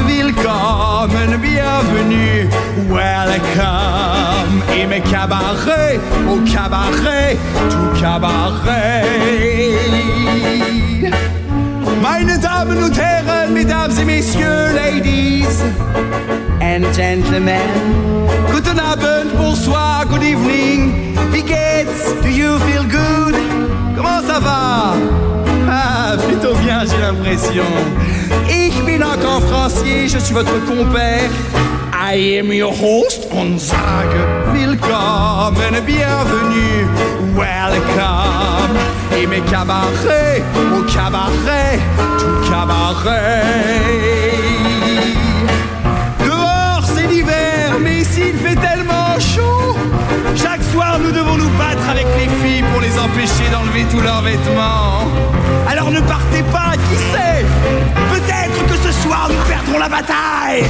[0.05, 2.49] Willkommen, bienvenue,
[2.89, 4.61] welcome.
[4.77, 7.37] Et mes cabarets, au cabaret,
[7.69, 9.05] tout cabaret.
[12.07, 12.77] Meine Damen
[13.51, 15.59] Mesdames et Messieurs, Ladies
[16.61, 17.57] and Gentlemen,
[18.51, 21.15] guten Abend, bonsoir, good evening.
[21.31, 21.41] Wie?
[21.41, 23.35] Do you feel good?
[23.95, 24.93] Comment ça va?
[25.67, 27.65] Ah, plutôt bien, j'ai l'impression.
[28.47, 31.31] Ich bin encore Francier, je suis votre compère.
[31.91, 34.15] I am your host und sage
[34.53, 36.87] Willkommen, bienvenue,
[37.35, 38.44] welcome.
[39.17, 40.43] Et mes cabarets,
[40.77, 41.79] au cabaret,
[42.19, 43.43] tout cabaret.
[46.19, 49.77] Dehors c'est l'hiver, mais ici il fait tellement chaud.
[50.35, 54.21] Chaque soir nous devons nous battre avec les filles pour les empêcher d'enlever tous leurs
[54.21, 55.07] vêtements.
[55.69, 57.45] Alors ne partez pas, qui sait?
[58.11, 60.65] Peut-être que ce soir nous perdrons la bataille.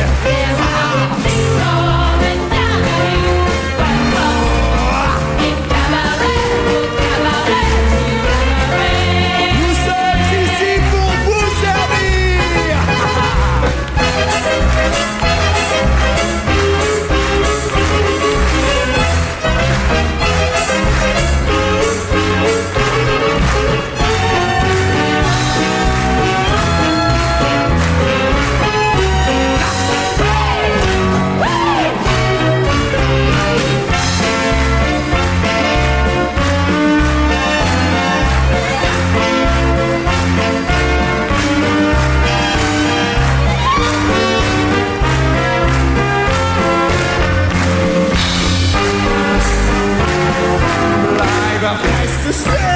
[52.35, 52.74] Stay.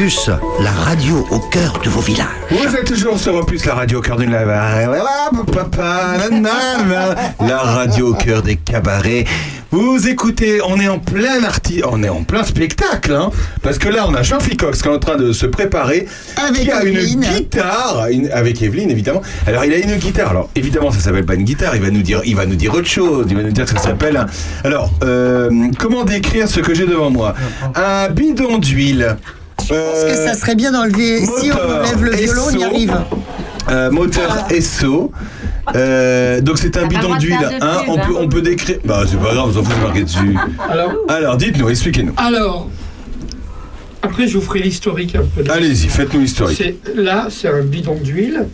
[0.00, 0.30] Opus,
[0.62, 2.26] la radio au cœur de vos villages.
[2.50, 4.78] Vous êtes toujours sur Opus, la radio au cœur d'une La
[7.58, 9.26] radio au cœur des cabarets.
[9.70, 13.30] Vous écoutez, on est en plein arti, on est en plein spectacle, hein,
[13.62, 16.06] parce que là on a Jean Ficox qui est en train de se préparer,
[16.48, 17.20] Avec qui a une Evelyne.
[17.20, 19.20] guitare, une- avec Evelyne évidemment.
[19.46, 22.00] Alors il a une guitare, alors évidemment ça s'appelle pas une guitare, il va nous
[22.02, 24.16] dire, il va nous dire autre chose, il va nous dire que ça s'appelle.
[24.16, 24.26] un-
[24.64, 27.34] Alors euh, comment décrire ce que j'ai devant moi?
[27.74, 29.16] Un bidon d'huile.
[29.68, 31.24] Parce que ça serait bien d'enlever.
[31.26, 32.64] Si on enlève le violon, on y SO.
[32.64, 32.96] arrive.
[33.68, 35.12] Euh, moteur SO.
[35.76, 37.36] Euh, donc c'est un bidon d'huile.
[37.60, 38.18] hein, pub, on, peut, hein.
[38.20, 38.78] on peut décrire.
[38.84, 40.36] Bah c'est pas grave, on s'en fout, c'est marqué dessus.
[40.68, 42.14] Alors, Alors dites-nous, expliquez-nous.
[42.16, 42.68] alors,
[44.02, 45.42] après, je vous ferai l'historique un peu.
[45.44, 46.62] de- Allez-y, faites-nous l'historique.
[46.96, 48.46] Là, c'est un bidon d'huile,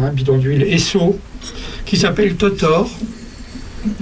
[0.00, 1.18] un bidon d'huile Esso,
[1.84, 2.88] qui s'appelle Totor.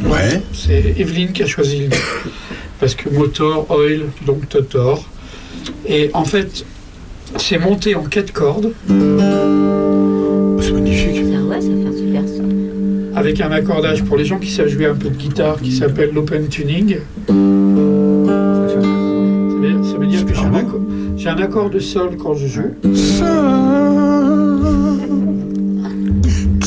[0.05, 0.41] Ouais.
[0.55, 1.97] C'est Evelyne qui a choisi le nom.
[2.79, 5.05] Parce que motor, oil, donc Totor.
[5.87, 6.65] Et en fait,
[7.37, 8.95] c'est monté en quatre cordes, C'est
[10.73, 11.17] magnifique.
[11.17, 12.49] Ça, ouais, ça fait un super son.
[13.17, 16.11] avec un accordage pour les gens qui savent jouer un peu de guitare qui s'appelle
[16.13, 16.97] l'open tuning.
[17.27, 18.79] Ça veut
[19.67, 20.81] dire, ça veut dire que j'ai un, accord,
[21.17, 22.75] j'ai un accord de sol quand je joue.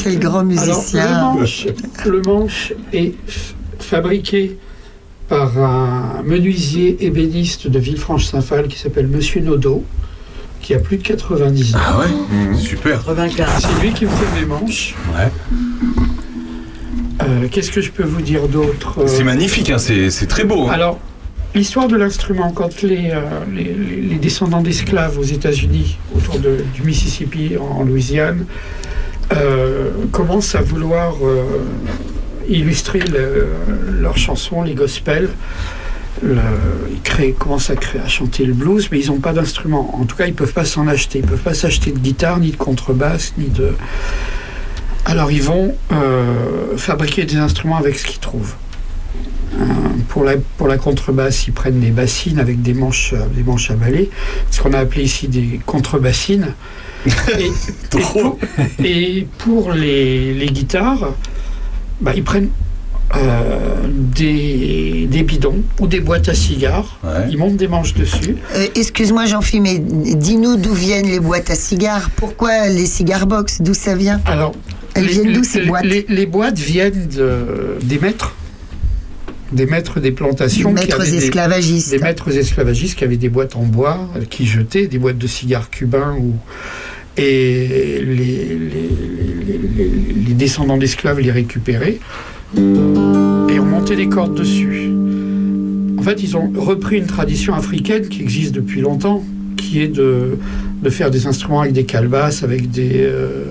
[0.04, 1.34] Quel grand Alors, le musicien.
[1.34, 1.68] manche,
[2.06, 3.14] le manche est
[3.80, 4.58] fabriqué
[5.30, 9.84] par un menuisier ébéniste de Villefranche-Saint-Phal qui s'appelle Monsieur Nodo,
[10.62, 11.80] qui a plus de 90 ans.
[11.86, 13.04] Ah ouais Super.
[13.60, 14.96] C'est lui qui me fait mes manches.
[15.16, 15.32] Ouais.
[17.24, 20.68] Euh, Qu'est-ce que je peux vous dire d'autre Euh, C'est magnifique, hein, c'est très beau.
[20.68, 20.72] hein.
[20.74, 21.00] Alors,
[21.56, 23.22] l'histoire de l'instrument, quand les, euh,
[23.54, 28.46] les, les- les descendants d'esclaves aux États-Unis, autour de- du Mississippi, en, en Louisiane,
[29.34, 31.44] euh, commencent à vouloir euh,
[32.50, 33.48] illustrer le-
[34.02, 35.30] leurs chansons, les gospels,
[36.22, 36.38] le-
[36.92, 39.96] ils créent, commencent à, créer, à chanter le blues, mais ils n'ont pas d'instrument.
[40.00, 41.20] En tout cas, ils ne peuvent pas s'en acheter.
[41.20, 43.70] Ils ne peuvent pas s'acheter de guitare, ni de contrebasse, ni de...
[45.06, 48.54] Alors, ils vont euh, fabriquer des instruments avec ce qu'ils trouvent.
[49.60, 49.66] Euh,
[50.08, 53.74] pour, la, pour la contrebasse, ils prennent des bassines avec des manches, des manches à
[53.76, 54.10] balai,
[54.50, 56.54] ce qu'on a appelé ici des contrebassines.
[57.06, 57.52] et, et
[57.92, 58.40] pour,
[58.82, 61.10] et pour les, les guitares,
[62.02, 62.50] bah, ils prennent
[63.16, 67.28] euh, des, des bidons ou des boîtes à cigares, Ouais.
[67.30, 68.38] ils montent des manches dessus.
[68.56, 72.10] Euh, Excuse-moi, Jean-Philippe, mais dis-nous d'où viennent les boîtes à cigares.
[72.16, 73.62] Pourquoi les cigar box?
[73.62, 74.20] D'où ça vient?
[74.26, 74.54] Alors,
[74.96, 75.86] Elles les, viennent d'où ces boîtes?
[75.86, 78.34] les, les boîtes viennent de- des maîtres,
[79.52, 81.92] des maîtres des plantations, qui Maîtres des- esclavagistes.
[81.92, 85.28] des maîtres esclavagistes qui avaient des boîtes en bois, euh, qui jetaient des boîtes de
[85.28, 86.34] cigares cubains ou
[87.18, 88.34] et les,
[90.34, 92.00] descendants d'esclaves les récupéraient
[92.58, 94.92] et on montait des cordes dessus.
[95.98, 99.24] En fait, ils ont repris une tradition africaine qui existe depuis longtemps,
[99.56, 100.38] qui est de,
[100.90, 103.46] faire des instruments avec des calebasses, avec des, euh,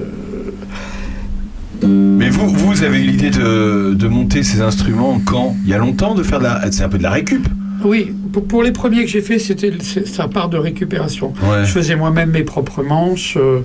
[1.83, 5.57] Mais vous, avez eu l'idée de, monter ces instruments quand?
[5.65, 6.47] Il y a longtemps de faire de.
[6.71, 7.49] C'est un peu de la récup.
[7.85, 9.73] Oui, pour, pour les premiers que j'ai fait, c'était
[10.07, 11.33] ça part de récupération.
[11.43, 11.65] Ouais.
[11.65, 13.37] Je faisais moi-même mes propres manches.
[13.37, 13.61] euh,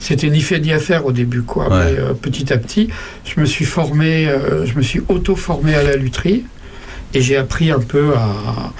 [0.00, 1.68] c'était ni fait ni à faire au début, quoi.
[1.70, 1.92] Ouais.
[1.92, 2.88] Mais euh, petit à petit,
[3.24, 6.44] je me suis formé, euh, je me suis auto-formé à la lutherie
[7.14, 8.72] et j'ai appris un peu à.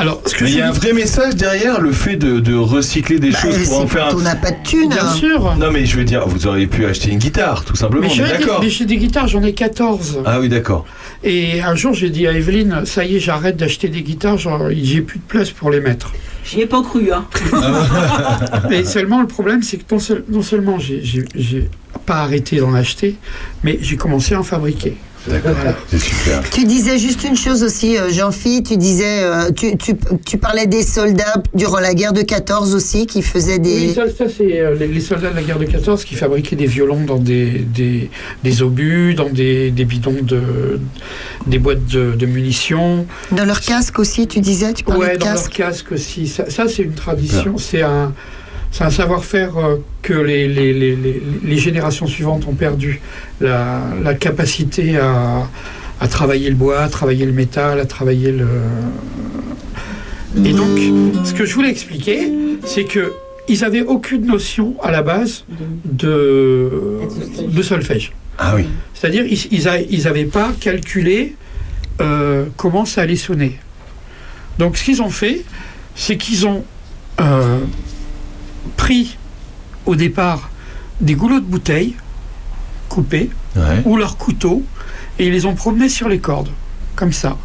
[0.00, 2.54] Alors, ce que Mais il y a un vrai message derrière le fait de, de
[2.54, 4.14] recycler des Bah, choses pour en faire un.
[4.14, 4.88] on n'a pas de thunes.
[4.88, 5.12] Bien hein.
[5.14, 5.54] sûr.
[5.58, 8.02] Non, mais je veux dire, vous auriez pu acheter une guitare, tout simplement.
[8.02, 8.60] Mais on j'ai est des, d'accord.
[8.62, 10.22] mais j'ai des guitares, j'en ai 14.
[10.24, 10.86] Ah oui, d'accord.
[11.22, 14.62] Et un jour, j'ai dit à Evelyne, ça y est, j'arrête d'acheter des guitares, genre,
[14.72, 16.12] j'ai plus de place pour les mettre.
[16.44, 17.26] J'y ai pas cru, hein.
[18.70, 21.68] Mais seulement, le problème, c'est que non, seul- non seulement j'ai
[22.06, 23.16] pas arrêté d'en acheter,
[23.62, 24.96] mais j'ai commencé à en fabriquer.
[25.28, 25.52] D'accord.
[25.54, 25.76] Voilà.
[25.88, 26.42] C'est super.
[26.50, 29.92] Tu disais juste une chose aussi, euh, Jean-Philippe, tu disais, euh, tu, tu,
[30.24, 33.88] tu parlais des soldats durant la guerre de 14 aussi qui faisaient des...
[33.88, 36.56] Oui, ça, ça, c'est euh, les, les soldats de la guerre de 14 qui fabriquaient
[36.56, 38.08] des violons dans des, des,
[38.42, 40.80] des obus, dans des, des bidons de.
[41.46, 43.06] des boîtes de, de munitions.
[43.32, 45.52] Dans leur casque aussi, tu disais, tu parlais Ouais, de dans leur casque.
[45.52, 46.28] casque aussi.
[46.28, 48.12] Ça, ça, c'est une tradition, c'est un,
[48.70, 53.00] c'est un savoir-faire euh, que les, les, les, les, les générations suivantes ont perdu.
[53.40, 55.48] La, la capacité à,
[56.00, 58.46] à travailler le bois, à travailler le métal, à travailler le.
[60.44, 60.78] Et donc,
[61.24, 62.30] ce que je voulais expliquer,
[62.64, 63.12] c'est que
[63.48, 65.44] ils avaient aucune notion à la base
[65.84, 66.70] de,
[67.48, 68.12] de solfège.
[68.38, 68.66] Ah oui.
[68.94, 71.34] C'est-à-dire, ils n'avaient pas calculé
[72.00, 73.58] euh, comment ça allait sonner.
[74.58, 75.42] Donc, ce qu'ils ont fait,
[75.96, 76.62] c'est qu'ils ont
[77.20, 77.58] euh,
[78.76, 79.16] pris
[79.86, 80.50] au départ
[81.00, 81.94] des goulots de bouteilles
[82.88, 83.30] coupés
[83.84, 84.62] ou leurs couteaux
[85.18, 86.48] et ils les ont promenés sur les cordes,
[86.96, 87.36] comme ça.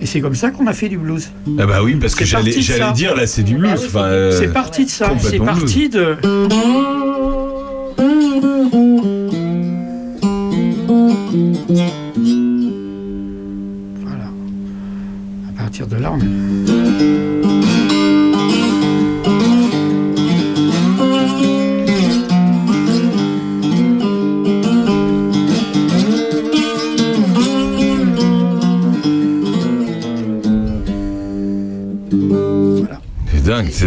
[0.00, 1.30] Et c'est comme ça qu'on a fait du blues.
[1.58, 2.52] Ah bah oui, parce que j'allais
[2.94, 3.90] dire là, c'est du ah bah blues.
[4.38, 5.12] C'est euh, parti de ça.
[5.20, 6.16] C'est parti de.
[11.68, 11.90] Voilà.
[15.48, 16.12] À partir de là.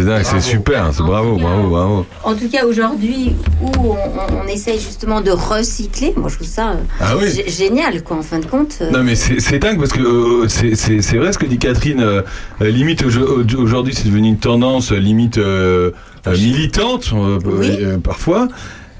[0.00, 2.06] C'est dingue, c'est super, c'est bravo, bravo, bravo.
[2.24, 6.46] En tout cas, aujourd'hui, où on, on- on essaye justement de recycler, moi je trouve
[6.48, 7.26] ça euh, Ah oui.
[7.48, 8.78] génial, quoi, en fin de compte.
[8.80, 12.00] euh, Non mais c'est dingue parce que euh, c'est- vrai ce que dit Catherine.
[12.00, 12.22] euh,
[12.60, 15.90] limite aujo- aujourd'hui c'est devenu une tendance limite euh,
[16.26, 18.48] euh, militante euh, euh, parfois.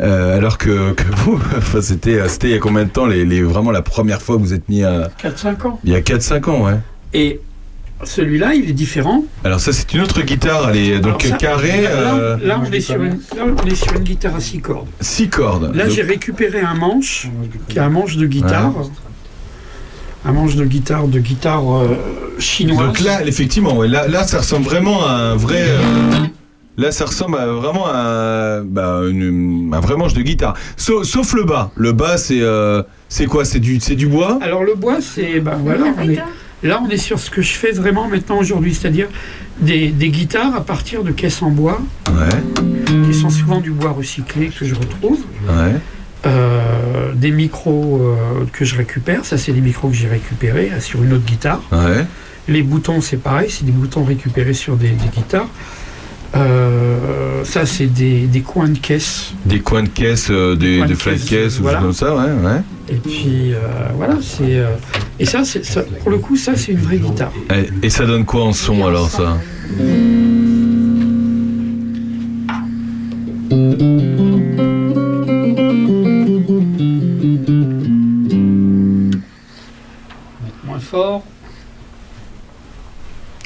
[0.00, 3.24] euh, alors que, que vous, enfin, c'était c'était il y a combien de temps les,
[3.24, 5.80] les- vraiment la première fois que vous êtes mis à 4-5 ans.
[5.84, 6.76] il y a 4-5 ans ouais.
[7.14, 7.40] Et
[8.04, 9.24] celui-là, il est différent.
[9.44, 11.82] Alors ça c'est une autre guitare, elle est donc ça, carrée.
[11.82, 14.60] Là, euh, là, on est sur une, là, on est sur une guitare à 6
[14.60, 14.88] cordes.
[15.00, 15.74] Six cordes.
[15.74, 17.28] Là, Donc- j'ai récupéré un manche,
[17.68, 18.72] qui est un manche de guitare.
[20.24, 21.96] Un manche de guitare, de guitare euh,
[22.38, 22.78] chinoise.
[22.86, 25.62] Donc là, effectivement, ouais, là, là, ça ressemble vraiment à un vrai.
[25.66, 25.80] euh,
[26.76, 30.54] là, ça ressemble à vraiment à, bah, une- un vrai manche de guitare.
[30.76, 31.70] Sauf, sauf le bas.
[31.74, 33.46] Le bas, c'est euh, c'est quoi?
[33.46, 34.38] C'est du, c'est du bois?
[34.42, 36.18] Alors le bois, c'est ben voilà, on est,
[36.62, 39.08] là on est sur ce que je fais vraiment maintenant aujourd'hui, c'est-à-dire
[39.60, 41.80] des, des guitares à partir de caisses en bois,
[43.06, 45.74] qui sont souvent du bois recyclé que je retrouve, Ouais.
[46.26, 50.78] Euh, des micros euh, que je récupère, ça c'est des micros que j'ai récupérés euh,
[50.80, 51.62] sur une autre guitare.
[51.72, 52.04] Ouais.
[52.46, 55.48] Les boutons c'est pareil, c'est des boutons récupérés sur des, des guitares.
[56.36, 59.32] Euh, ça c'est des, des coins de caisse.
[59.44, 61.78] Des coins de caisse, euh, des, des de flat caisse, caisse ou voilà.
[61.80, 62.62] des choses comme ça, ouais, ouais.
[62.88, 63.58] Et puis euh,
[63.96, 64.76] voilà, c'est euh,
[65.18, 67.32] et ça, c'est ça, pour le coup ça c'est une vraie guitare.
[67.52, 69.38] Et, et ça donne quoi en son alors ça?
[80.64, 81.24] Moins fort.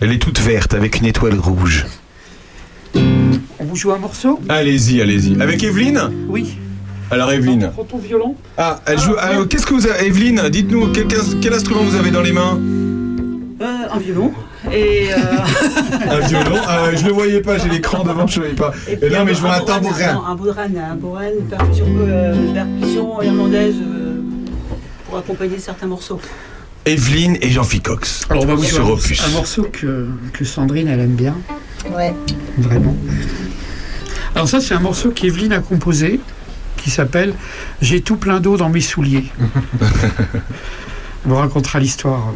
[0.03, 1.87] Elle est toute verte avec une étoile rouge.
[3.75, 5.43] Vous joue un morceau Allez-y, allez-y.
[5.43, 6.57] Avec Evelyne Oui.
[7.11, 7.73] Alors Evelyne.
[7.75, 8.37] Prends ton violon.
[8.57, 9.17] Ah, elle joue.
[9.19, 11.09] alors, Qu'est-ce que vous avez, Evelyne Dites-nous quel,
[11.43, 12.57] quel instrument vous avez dans les mains
[13.61, 14.31] Euh, un violon.
[14.73, 15.17] Et euh,
[16.09, 16.57] Un violon.
[16.69, 17.59] Ah, je le voyais pas.
[17.59, 18.29] J'ai l'écran devant.
[18.29, 18.73] Je le voyais pas.
[18.89, 20.23] Et puis non, mais je vois un tambourin.
[20.25, 24.21] Un bourrin, un bourrin, une percussion, euh, percussion irlandaise euh,
[25.09, 26.21] pour accompagner certains morceaux.
[26.87, 28.25] Evelyne et Jean-Philippe Cox.
[28.31, 29.21] Alors on va vous sur Opus.
[29.27, 31.35] un morceau que, que Sandrine elle aime bien.
[31.93, 32.15] Ouais.
[32.59, 32.95] Vraiment.
[34.35, 36.21] Alors ça c'est un morceau qu'Evelyne a composé
[36.77, 37.35] qui s'appelle
[37.81, 39.27] J'ai tout plein d'eau dans mes souliers.
[41.27, 42.35] On vous racontera l'histoire.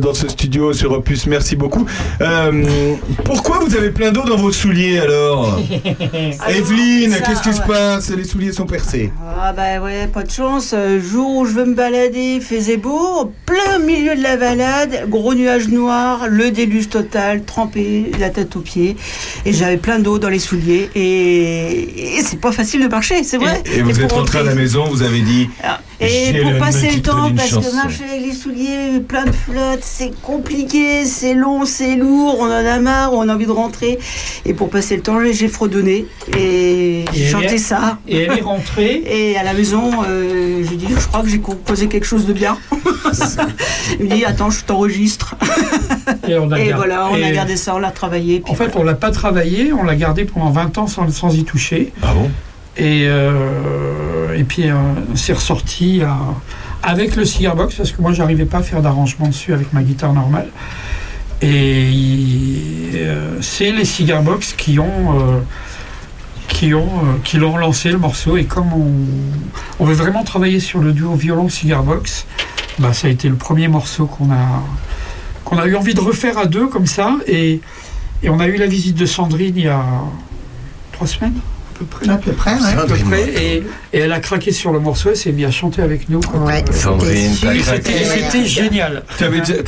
[0.00, 1.86] Dans ce studio sur Opus, merci beaucoup.
[2.20, 2.94] Euh,
[3.24, 5.58] pourquoi vous avez plein d'eau dans vos souliers alors
[6.48, 9.12] Evelyne, ça, qu'est-ce qui se passe Les souliers sont percés.
[9.38, 10.72] Ah bah ouais, pas de chance.
[10.74, 14.36] Euh, jour où je veux me balader, il faisait beau, en plein milieu de la
[14.36, 18.96] balade, gros nuage noir, le déluge total, trempé, la tête aux pieds,
[19.44, 23.38] et j'avais plein d'eau dans les souliers, et, et c'est pas facile de marcher, c'est
[23.38, 23.62] vrai.
[23.74, 25.48] Et vous êtes rentré à la maison, vous avez dit.
[26.00, 27.68] Et J'ai pour passer le temps, parce chance.
[27.68, 32.46] que marcher avec les souliers plein de flotte, c'est compliqué, c'est long, c'est lourd, on
[32.46, 33.98] en a marre, on a envie de rentrer.
[34.46, 36.06] Et pour passer le temps, j'ai fredonné
[36.38, 37.98] et j'ai Et chanté ça.
[38.08, 41.28] et elle est rentrée Et à la maison, euh, je lui dis, je crois que
[41.28, 42.56] j'ai composé quelque chose de bien.
[43.98, 45.36] Il me dit, attends, je t'enregistre.
[46.26, 48.42] Et, on a Et voilà, on a gardé ça, on l'a travaillé.
[48.48, 51.44] En fait, on l'a pas travaillé, on l'a gardé pendant 20 ans sans, sans y
[51.44, 51.92] toucher.
[52.02, 52.30] Ah bon?
[52.80, 54.74] Et, euh, et puis, euh,
[55.14, 56.06] c'est ressorti euh,
[56.82, 59.82] avec le cigar box, parce que moi, j'arrivais pas à faire d'arrangement dessus avec ma
[59.82, 60.48] guitare normale.
[61.42, 62.92] Et
[63.42, 65.42] c'est les cigar box qui ont.
[66.48, 66.90] qui ont
[67.24, 68.92] qui l'ont lancé le morceau et comme on,
[69.78, 72.26] on veut vraiment travailler sur le duo violon cigar box
[72.78, 74.62] bah ça a été le premier morceau qu'on a
[75.44, 77.60] qu'on a eu envie de refaire à deux comme ça et,
[78.22, 79.82] et on a eu la visite de Sandrine il y a
[80.92, 81.40] trois semaines
[81.80, 82.78] peu près À peu près, ouais.
[82.78, 83.56] À peu près, et,
[83.92, 87.92] et elle a craqué sur le morceau elle s'est à chanter avec nous Et craqué.
[88.04, 89.62] c'était génial Tu avais, déjà-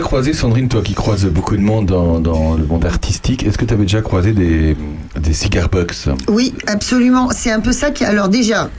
[0.00, 3.64] croisé, Sandrine, toi qui croises beaucoup de monde dans, dans le monde artistique, est-ce que
[3.64, 4.76] tu avais déjà croisé des,
[5.18, 6.08] des cigar box?
[6.28, 7.28] Oui, absolument.
[7.32, 8.04] C'est un peu ça qui.
[8.04, 8.70] Alors déjà.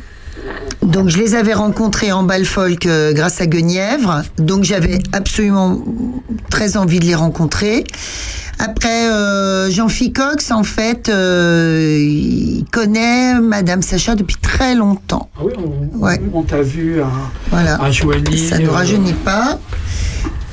[0.82, 4.24] Donc je les avais rencontrés en bal folk euh, grâce à Guenièvre.
[4.38, 5.80] Donc j'avais absolument
[6.50, 7.84] très envie de les rencontrer.
[8.60, 15.30] Après, euh, Jean Ficox, en fait, euh, il connaît Madame Sacha depuis très longtemps.
[15.36, 16.22] Ah oui, on, Ouais.
[16.34, 17.08] on t'a vu à,
[17.50, 17.82] Voilà.
[17.82, 19.60] à Joigny, Ça ne rajeunit pas.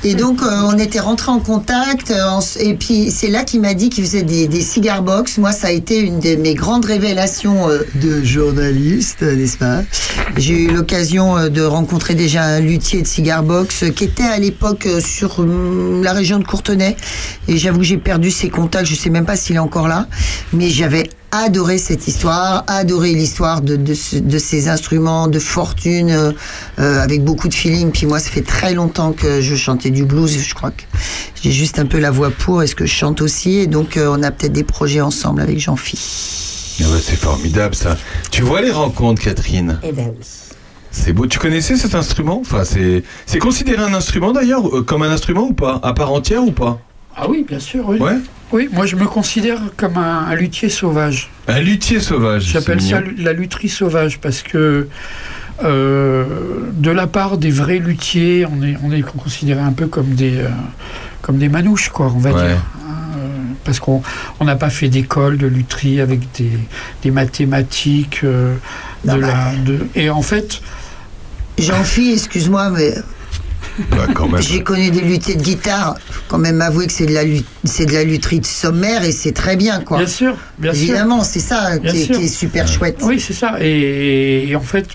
[0.05, 2.11] Et donc, euh, on était rentrés en contact.
[2.11, 5.37] euh, en et puis, c'est là qu'il m'a dit qu'il faisait des, des cigar box.
[5.37, 9.81] Moi, ça a été une de mes grandes révélations euh, de journaliste, n'est-ce pas?
[10.37, 14.23] J'ai eu l'occasion euh, de rencontrer déjà un luthier de cigar box euh, qui était
[14.23, 16.95] à l'époque euh, sur hum, la région de Courtenay.
[17.49, 18.85] Et j'avoue que j'ai perdu ses contacts.
[18.85, 20.07] Je sais même pas s'il est encore là.
[20.53, 26.09] Mais j'avais adoré cette histoire, adoré l'histoire de, de, ce- de ces instruments de fortune
[26.11, 26.31] euh,
[26.79, 27.91] euh, avec beaucoup de feeling.
[27.91, 30.39] Puis moi, ça fait très longtemps que je chantais du blues.
[30.41, 30.83] Je crois que
[31.41, 32.63] j'ai juste un peu la voix pour.
[32.63, 35.59] Est-ce que je chante aussi Et donc, euh, on a peut-être des projets ensemble avec
[35.59, 35.97] Jean-Phi.
[36.81, 37.97] Ah ouais, C'est formidable ça.
[38.31, 39.79] Tu vois les rencontres, Catherine?
[39.83, 40.25] Eh ben oui.
[40.91, 41.27] C'est beau.
[41.27, 42.39] Tu connaissais cet instrument?
[42.41, 45.79] Enfin, c'est c'est considéré un instrument d'ailleurs, euh, comme un instrument ou pas?
[45.83, 46.79] À part entière ou pas?
[47.15, 47.99] Ah oui, bien sûr, oui.
[47.99, 48.17] Ouais.
[48.51, 51.29] Oui, moi je me considère comme un, un luthier sauvage.
[51.47, 52.43] Un luthier sauvage.
[52.45, 54.87] J'appelle ça la lutherie sauvage parce que
[55.63, 56.25] euh,
[56.73, 60.37] de la part des vrais luthiers, on est, on est considéré un peu comme des,
[60.39, 60.47] euh,
[61.21, 62.41] comme des manouches, quoi, on va Ouais.
[62.47, 62.57] dire.
[62.87, 63.27] hein, euh,
[63.65, 64.01] parce qu'on
[64.39, 66.51] on n'a pas fait d'école de lutherie avec des,
[67.03, 68.21] des mathématiques.
[68.23, 68.55] euh,
[69.05, 70.61] de la, de, et en fait.
[71.57, 72.93] Jean-Phi, excuse-moi, mais
[73.91, 75.95] Bah, j'ai connu des luthiers de guitare.
[76.09, 77.21] Faut quand même avouer que c'est de la
[77.63, 79.97] c'est de la lutherie de sommaire et c'est très bien, quoi.
[79.99, 80.83] Bien sûr, bien sûr.
[80.83, 82.17] Évidemment, c'est ça Bien qui est, sûr.
[82.17, 82.97] qui est super chouette.
[83.03, 83.55] Oui, c'est ça.
[83.59, 84.87] Et, et en fait,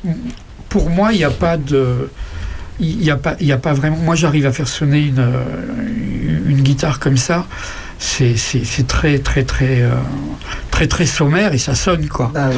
[0.69, 2.09] pour moi, il n'y a pas de.
[2.81, 3.97] Il n'y a, pas- il y a pas vraiment.
[3.97, 5.43] Moi, j'arrive à faire sonner une, euh,
[6.49, 7.47] une guitare comme ça.
[7.99, 9.91] C'est c'est- c'est très, très, très, euh,
[10.73, 12.31] très, très sommaire et ça sonne, quoi.
[12.35, 12.51] Bah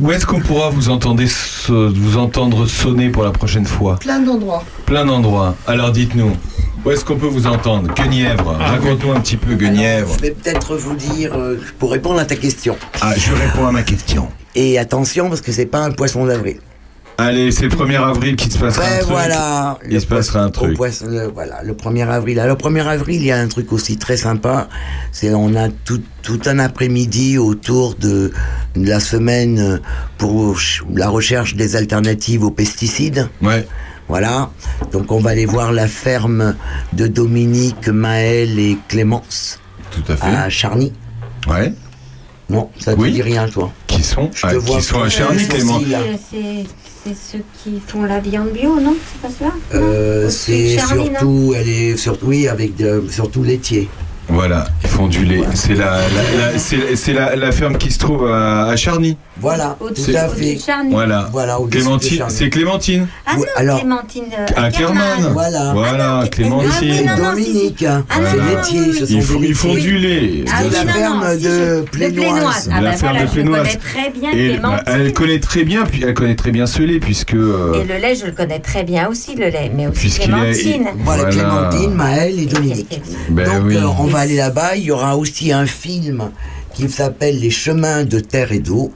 [0.00, 1.22] Où est-ce qu'on pourra vous entendre,
[1.68, 4.64] vous entendre sonner pour la prochaine fois Plein d'endroits.
[4.86, 5.54] Plein d'endroits.
[5.66, 6.32] Alors dites-nous,
[6.86, 8.56] où est-ce qu'on peut vous entendre Guenièvre.
[8.58, 10.14] Raconte-nous un petit peu Guenièvre.
[10.16, 12.78] Je vais peut-être vous dire, euh, pour répondre à ta question.
[13.02, 14.28] Ah, je réponds à ma question.
[14.54, 16.60] Et attention, parce que c'est pas un poisson d'avril.
[17.20, 19.08] Allez, c'est le 1er avril qu'il se passera un truc.
[19.10, 19.78] voilà.
[19.88, 20.76] Il se passera un Au truc.
[20.76, 22.40] poisson- le- voilà, le 1er avril.
[22.40, 24.68] Alors, le 1er avril, il y a un truc aussi très sympa.
[25.12, 28.32] C'est on a tout, tout un après-midi autour de,
[28.74, 29.80] de la semaine
[30.18, 33.28] pour ch- la recherche des alternatives aux pesticides.
[33.42, 33.66] Ouais.
[34.08, 34.50] Voilà.
[34.92, 36.54] Donc, on va aller voir la ferme
[36.94, 39.60] de Dominique, Maël et Clémence.
[39.90, 40.26] Tout à fait.
[40.26, 40.92] À Charny.
[41.48, 41.72] Ouais.
[42.48, 43.12] Non, ça te Oui.
[43.12, 43.70] dit rien, toi.
[43.86, 45.44] Qui sont, Je te ah, vois qui sont à Charny.
[45.52, 46.62] Euh,
[47.02, 48.94] C'est ceux qui font la viande bio, non?
[48.94, 49.52] C'est pas cela?
[49.74, 53.88] Euh, c'est surtout, elle est surtout, oui, avec de, surtout laitier.
[54.32, 55.42] Voilà, ils font du lait.
[55.54, 59.16] C'est la, la- la- c'est- c'est la, la ferme qui se trouve à, à Charny.
[59.40, 60.54] Voilà, Au-dessus- tout à fait.
[60.56, 60.92] de Charny.
[60.92, 61.28] Voilà.
[61.32, 62.34] Voilà, au-dessus de Clémentine, Charny.
[62.34, 63.06] c'est Clémentine.
[63.26, 64.24] Ah non, alors- Clémentine.
[64.38, 65.30] euh, À Kerman.
[65.32, 65.72] Voilà.
[65.72, 67.08] Voilà, Clémentine.
[67.08, 67.30] Ah non.
[67.30, 67.84] Dominique.
[67.86, 70.44] Ah c'est laitier, ce sont Ils font, ils du lait.
[70.52, 72.70] Ah de la ferme de Plénoise.
[72.72, 73.78] Ah la ferme voilà, de Plénoise.
[74.86, 77.34] elle connaît très bien, puis elle connaît très bien ce lait puisque.
[77.34, 80.88] euh, Et le lait, je le connais très bien aussi, le lait, mais aussi Clémentine.
[80.98, 81.24] Voilà.
[81.30, 83.00] Clémentine, Maëlle et Dominique.
[83.30, 83.76] Ben Donc oui.
[83.76, 84.76] euh, on va aller là-bas.
[84.76, 86.30] Il y aura aussi un film
[86.74, 88.92] qui s'appelle Les chemins de terre et d'eau,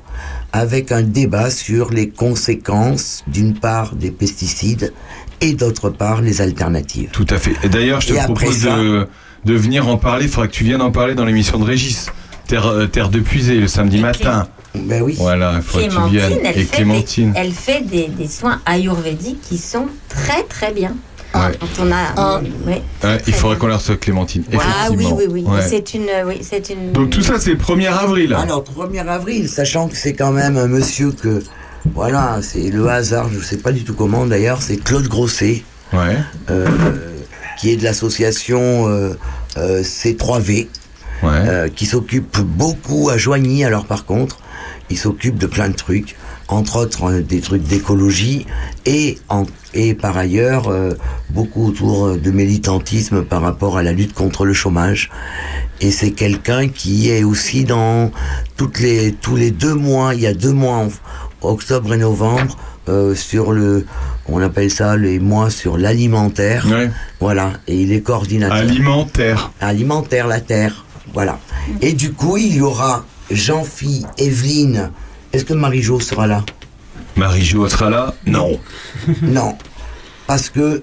[0.53, 4.93] avec un débat sur les conséquences, d'une part, des pesticides
[5.41, 7.11] et d'autre part, les alternatives.
[7.13, 7.55] Tout à fait.
[7.65, 9.09] Et d'ailleurs, je te Et propose ça- de,
[9.45, 10.25] de venir en parler.
[10.27, 12.07] Il faudra que tu viennes en parler dans l'émission de Régis.
[12.47, 14.47] Terre, euh, Terre de Puisée, le samedi matin.
[14.75, 15.15] Ben oui.
[15.19, 16.39] Voilà, il faudra que tu Clémentine, viennes.
[16.45, 17.33] elle Et fait, Clémentine.
[17.33, 20.95] Des, elle fait des, des soins ayurvédiques qui sont très très bien.
[21.35, 21.59] Ouais.
[21.59, 24.45] Quand on a, oui, Ouais, très il faudrait qu'on la reçoive Clémentine.
[24.55, 25.17] Ah oui, effectivement.
[25.17, 25.43] oui, oui.
[25.47, 25.63] Ouais.
[25.69, 26.93] C'est une, oui, c'est une.
[26.93, 28.35] Donc tout ça, c'est le 1er avril.
[28.35, 31.43] Alors, 1er avril, sachant que c'est quand même un monsieur que,
[31.95, 35.63] voilà, c'est le hasard, je sais pas du tout comment d'ailleurs, c'est Claude Grosset,
[35.93, 36.17] Ouais.
[36.51, 36.67] euh,
[37.59, 39.15] qui est de l'association euh,
[39.57, 40.69] euh, C3V,
[41.23, 41.31] Ouais.
[41.33, 43.65] euh, qui s'occupe beaucoup à Joigny.
[43.65, 44.39] Alors par contre,
[44.91, 46.17] il s'occupe de plein de trucs,
[46.49, 48.47] entre autres euh, des trucs d'écologie
[48.87, 50.95] et, en, et par ailleurs euh,
[51.31, 55.11] beaucoup autour euh, de militantisme par rapport à la lutte contre le chômage.
[55.81, 58.11] Et c'est quelqu'un qui est aussi dans
[58.57, 60.87] toutes les tous les deux mois, il y a deux mois,
[61.43, 62.57] octobre et novembre,
[62.89, 63.87] euh, sur le,
[64.29, 66.67] on appelle ça les mois sur l'alimentaire.
[66.71, 66.91] Ouais.
[67.21, 68.57] Voilà, et il est coordinateur.
[68.59, 69.51] Alimentaire.
[69.61, 70.85] Alimentaire, la terre.
[71.13, 71.39] Voilà.
[71.81, 74.91] Et du coup, il y aura Jean-Phi, Evelyne.
[75.35, 76.45] Est-ce que Marie-Jo sera là?
[77.17, 78.15] Marie-Jo sera là?
[78.27, 78.59] Non.
[79.23, 79.57] Non.
[80.27, 80.83] Parce que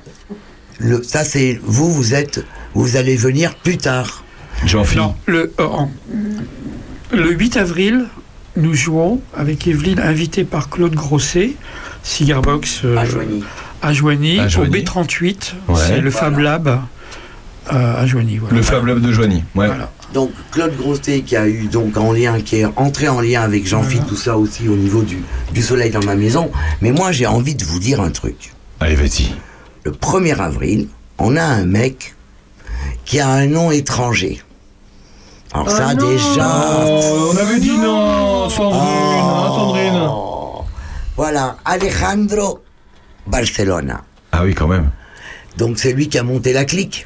[0.79, 1.59] le, ça, c'est.
[1.63, 2.45] Vous, vous êtes.
[2.73, 4.23] Vous allez venir plus tard.
[4.65, 5.03] Jean-Philippe.
[5.03, 5.91] Non, le, euh, en-
[7.11, 8.05] le 8 avril,
[8.55, 11.53] nous jouons avec Evelyne, invitée par Claude Grosset,
[12.03, 13.43] Cigarbox euh, À Joigny.
[13.81, 14.83] à Joigny, À au Joigny.
[14.83, 15.53] B38.
[15.67, 15.75] Ouais.
[15.75, 16.11] C'est le Voilà.
[16.11, 16.81] Fab Lab
[17.71, 18.37] euh, à Joigny.
[18.37, 18.55] Voilà.
[18.55, 19.43] Le Fab Lab de Joigny.
[19.55, 19.67] Ouais.
[19.67, 19.89] Voilà.
[20.13, 23.65] Donc, Claude Grosset, qui a eu donc en lien, qui est entré en lien avec
[23.65, 26.51] Jean-Phi, tout ça aussi au niveau du, du soleil dans ma maison.
[26.81, 28.53] Mais moi, j'ai envie de vous dire un truc.
[28.79, 29.33] Allez, vas-y.
[29.83, 30.87] Le 1er avril,
[31.17, 32.13] on a un mec
[33.05, 34.41] qui a un nom étranger.
[35.53, 36.09] Alors Oh ça, non.
[36.09, 36.85] déjà...
[36.85, 39.99] Oh, on avait dit non, Sandrine, hein, Sandrine.
[40.09, 40.61] Oh.
[41.17, 42.61] Voilà, Alejandro
[43.27, 44.01] Barcelona.
[44.31, 44.89] Ah oui, quand même.
[45.57, 47.05] Donc c'est lui qui a monté la clique.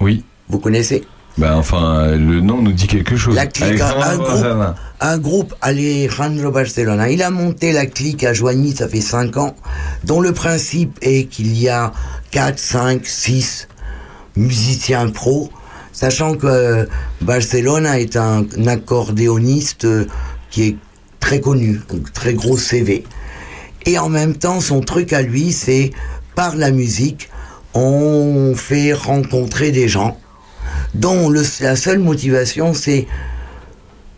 [0.00, 0.24] Oui.
[0.48, 1.04] Vous connaissez?
[1.36, 3.34] Bah enfin, le nom nous dit quelque chose.
[3.34, 7.10] La clique, un groupe, un groupe Alejandro Barcelona.
[7.10, 9.56] Il a monté la clique à Joigny, ça fait 5 ans,
[10.04, 11.92] dont le principe est qu'il y a
[12.30, 13.68] 4, 5, 6
[14.36, 15.50] musiciens pros,
[15.92, 16.88] sachant que
[17.20, 20.06] Barcelona est un, accordéoniste euh,
[20.50, 20.76] qui est
[21.18, 23.04] très connu, donc très gros CV.
[23.86, 25.90] Et en même temps, son truc à lui, c'est
[26.34, 27.28] par la musique,
[27.74, 30.18] on fait rencontrer des gens
[30.94, 33.06] dont le- la seule motivation, c'est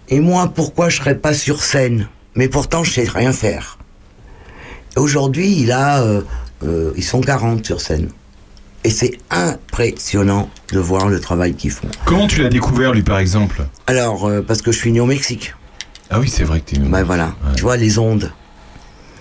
[0.08, 2.08] et moi, pourquoi je serais pas sur scène?
[2.36, 3.78] Mais pourtant, je sais rien faire.
[4.96, 6.22] Aujourd'hui, il a, euh,
[6.64, 8.08] euh, ils sont 40 sur scène.
[8.84, 11.88] Et c'est impressionnant de voir le travail qu'ils font.
[12.04, 13.64] Comment tu l'as découvert, lui, par exemple?
[13.88, 15.54] Alors, euh, parce que je suis né au Mexique.
[16.08, 16.78] Ah oui, c'est vrai que t'es...
[16.78, 18.30] Ben voilà, tu vois les ondes.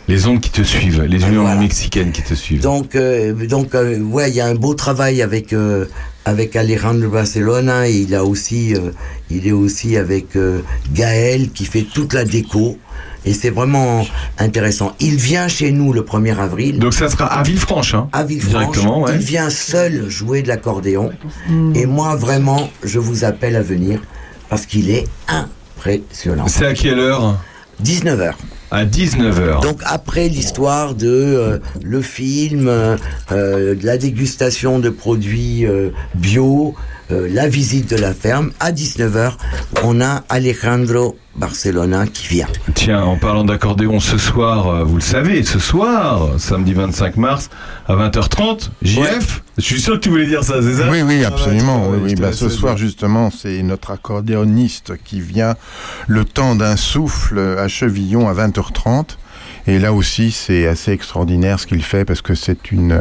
[0.07, 1.55] Les ondes qui te suivent, les ondes Voilà.
[1.59, 2.61] mexicaines qui te suivent.
[2.61, 5.85] Donc, euh, donc, euh, ouais, il y a un beau travail avec euh,
[6.25, 7.87] avec Alejandro Barcelona.
[7.89, 8.91] Et il a aussi, euh,
[9.31, 10.61] il est aussi avec euh,
[10.93, 12.77] Gaël qui fait toute la déco.
[13.27, 14.05] Et c'est vraiment
[14.37, 14.93] intéressant.
[14.99, 16.77] Il vient chez nous le 1er avril.
[16.77, 18.51] Donc ça sera à Villefranche, hein À Villefranche.
[18.51, 19.13] Directement, ouais.
[19.15, 21.11] Il vient seul jouer de l'accordéon.
[21.73, 23.99] Et moi, vraiment, je vous appelle à venir
[24.49, 26.47] parce qu'il est impressionnant.
[26.47, 27.39] C'est à quelle heure?
[27.83, 28.33] 19h.
[28.71, 29.61] À 19h.
[29.61, 32.97] Donc après l'histoire de euh, le film, euh,
[33.31, 35.65] euh, de la dégustation de produits
[36.15, 36.75] bio,
[37.11, 39.33] euh, la visite de la ferme, à 19h,
[39.83, 42.47] on a Alejandro Barcelona qui vient.
[42.73, 47.49] Tiens, en parlant d'accordéon, ce soir, euh, vous le savez, ce soir, samedi 25 mars,
[47.87, 51.23] à 20h30, JF Je suis sûr que tu voulais dire ça, c'est ça Oui, oui,
[51.23, 51.87] Ah, absolument.
[51.89, 52.15] oui, oui.
[52.15, 55.55] Bah, ce soir, justement, c'est notre accordéoniste qui vient
[56.07, 59.17] le temps d'un souffle à Chevillon à 20h30.
[59.67, 62.99] Et là aussi, c'est assez extraordinaire ce qu'il fait parce que c'est une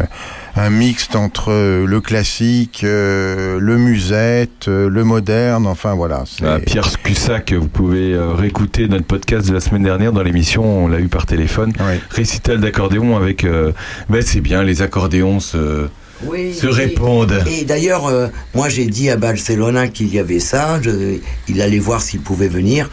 [0.57, 5.67] un mixte entre euh, le classique, euh, le musette, euh, le moderne.
[5.67, 6.25] Enfin voilà.
[6.43, 10.85] Ah, Pierre Cussac, vous pouvez euh, réécouter notre podcast de la semaine dernière dans l'émission,
[10.85, 11.73] on l'a eu par téléphone.
[11.81, 12.01] Ouais.
[12.11, 13.45] Récital d'accordéon avec.
[13.45, 13.73] euh,
[14.09, 15.89] ben, c'est bien, les accordéons se,
[16.25, 17.43] Oui, se répondent.
[17.51, 21.19] Et d'ailleurs, euh, moi j'ai dit à Barcelona qu'il y avait ça, je-
[21.49, 22.89] il allait voir s'il pouvait venir.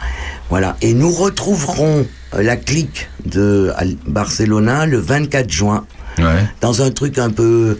[0.52, 0.76] Voilà.
[0.82, 3.72] Et nous retrouverons euh, la clique de
[4.06, 5.86] Barcelona le 24 juin.
[6.60, 7.78] Dans un truc un peu.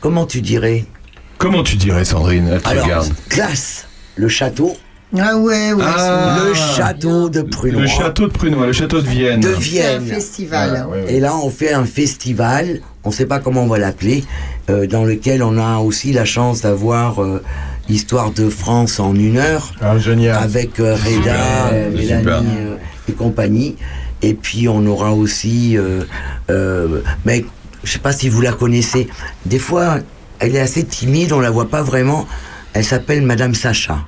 [0.00, 0.84] Comment tu dirais?
[1.38, 2.48] Comment tu dirais, Sandrine?
[2.52, 3.12] Elle te Alors, regarde.
[3.28, 4.76] classe, le château.
[5.18, 5.84] Ah ouais, ouais.
[5.84, 6.38] Ah.
[6.46, 7.80] le château de Prunois.
[7.80, 9.40] Le château de Prunois, le château de Vienne.
[9.40, 9.58] de C'est un
[9.98, 10.06] Vienne.
[10.06, 10.86] festival.
[11.08, 14.22] Et là, on fait un festival, on ne sait pas comment on va l'appeler,
[14.70, 17.42] euh, dans lequel on a aussi la chance d'avoir euh,
[17.88, 20.42] l'histoire de France en une heure, Ah, génial.
[20.42, 21.90] avec euh, Reda, euh.
[21.90, 22.76] Mélanie euh,
[23.08, 23.76] et compagnie.
[24.22, 26.04] Et puis, on aura aussi, euh,
[26.50, 27.44] euh, mais
[27.82, 29.08] je sais pas si vous la connaissez,
[29.44, 29.98] des fois,
[30.38, 32.26] elle est assez timide, on la voit pas vraiment.
[32.72, 33.98] Elle s'appelle Madame Sacha.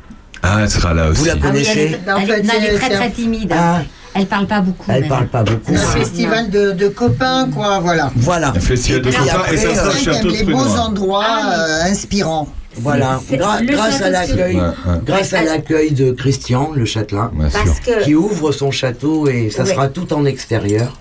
[0.42, 1.20] Ah, elle sera là aussi.
[1.20, 3.10] Vous la Ah oui, elle, connaissez est, En elle- fait, non, elle est très très
[3.10, 3.52] timide.
[3.54, 3.82] Ah.
[4.16, 4.84] Elle parle pas beaucoup.
[4.88, 5.08] Elle même.
[5.08, 5.72] parle pas beaucoup.
[5.74, 8.10] Un festival de, de copains, quoi, voilà.
[8.16, 8.48] Voilà.
[8.50, 10.80] Un festival de copains, et ça après, sera euh, château de les Prunois.
[10.80, 12.48] endroits euh, inspirants.
[12.78, 15.00] Voilà, C'est- Gra- grâce à l'accueil, Ouais, ouais.
[15.04, 17.30] grâce à l'accueil de Christian, le châtelain.
[17.52, 19.70] Parce que qui ouvre son château et ça Ouais.
[19.72, 20.98] sera tout en extérieur.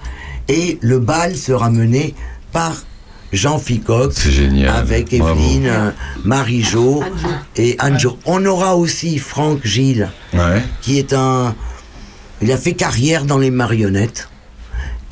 [0.47, 2.15] Et le bal sera mené
[2.53, 2.83] par
[3.33, 4.73] Jean Ficoc C'est génial.
[4.73, 5.11] avec.
[5.11, 5.89] Evelyne, euh,
[6.23, 7.03] Marie-Jo
[7.57, 8.17] et Anjo.
[8.25, 10.61] On aura aussi Franck Gilles, Ouais.
[10.81, 11.53] qui est un.
[12.41, 14.29] Il a fait carrière dans les marionnettes.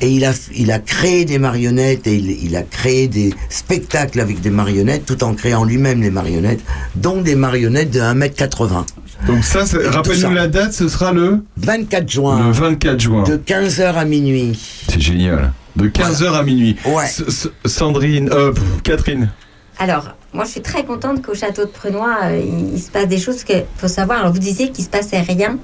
[0.00, 4.20] Et il a, il a créé des marionnettes et il, il a créé des spectacles
[4.20, 6.60] avec des marionnettes tout en créant lui-même les marionnettes,
[6.96, 8.84] dont des marionnettes de 1m80.
[9.28, 9.60] Donc ça,
[9.90, 13.22] rappelle-nous la date, ce sera le, 24 juin, le 24 juin.
[13.22, 14.58] de 15h à minuit.
[14.88, 15.52] C'est génial.
[15.76, 16.76] De 15h à minuit.
[16.84, 17.04] Ouais.
[17.04, 19.30] S- S- Sandrine, euh, pff, Catherine.
[19.78, 23.08] Alors, moi, je suis très contente qu'au château de Prunois, euh, il, il se passe
[23.08, 24.20] des choses que faut savoir.
[24.20, 25.56] Alors, vous disiez qu'il se passait rien.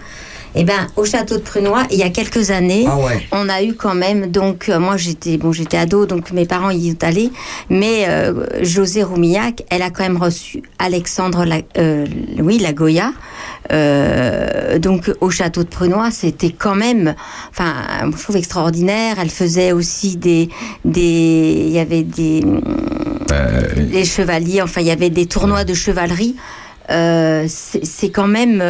[0.57, 3.23] Eh ben, au château de Prunois, il y a quelques années, Ah ouais.
[3.31, 4.31] on a eu quand même.
[4.31, 7.31] Donc, euh, moi, j'étais bon, j'étais ado, donc mes parents y sont allés.
[7.69, 12.05] Mais euh, José Roumillac, elle a quand même reçu Alexandre, La, euh,
[12.41, 13.13] oui, la Goya.
[13.71, 17.15] Euh, donc, au château de Prunois, c'était quand même,
[17.51, 17.75] enfin,
[18.17, 19.17] je trouve extraordinaire.
[19.21, 20.49] Elle faisait aussi des,
[20.85, 22.43] des, il y avait des
[23.77, 26.35] les chevaliers, enfin il y avait des tournois de chevalerie.
[26.89, 28.61] C'est quand même.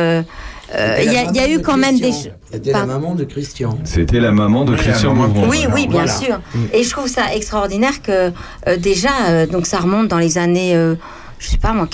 [0.74, 2.12] Euh, euh, Il y, a- y eu quand même des.
[2.52, 3.78] C'était la maman de Christian.
[3.84, 5.14] C'était la maman de Oui, Christian.
[5.14, 5.48] Mouvron.
[5.48, 6.12] Oui, oui, bien Voilà.
[6.12, 6.40] sûr.
[6.72, 8.32] Et je trouve ça extraordinaire que
[8.68, 10.94] euh, déjà, euh, donc ça remonte dans les années, euh,
[11.38, 11.86] je sais pas moi,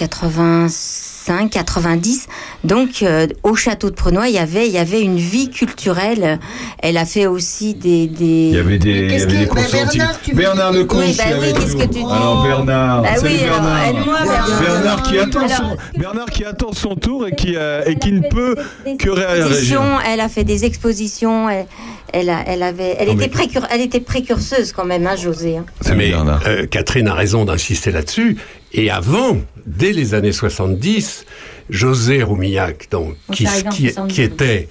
[1.26, 2.28] 85, 90.
[2.64, 6.38] Donc euh, au château de Prenois, il y avait, il y avait une vie culturelle.
[6.78, 8.06] Elle a fait aussi des.
[8.06, 8.24] des...
[8.50, 9.60] Il y avait des, il y avait que- des bah.
[9.72, 13.02] Bernard, tu veux Bernard Lecomte Oui, qui bah oui, qu'est-ce que tu dis Alors Bernard,
[13.02, 13.86] Bah oui, alors, Bernard.
[13.88, 14.60] aide-moi, Bernard.
[14.60, 18.12] Bernard qui attend Alors, son, Bernard qui attend son tour et qui, euh, et qui
[18.12, 18.54] ne peut
[18.84, 19.80] des- que réagir.
[20.08, 21.48] Elle a fait des expositions.
[21.50, 21.66] Elle,
[22.12, 25.58] elle, a- elle avait, elle Non, était, précur- elle était précurseuse quand même, hein, José.
[25.58, 25.64] hein.
[25.96, 28.36] Mais euh, Catherine a raison d'insister là-dessus.
[28.76, 31.24] Et avant, dès les années 70,
[31.70, 34.68] José Roumillac, donc, On qui, s'arrive en qui, 70, qui était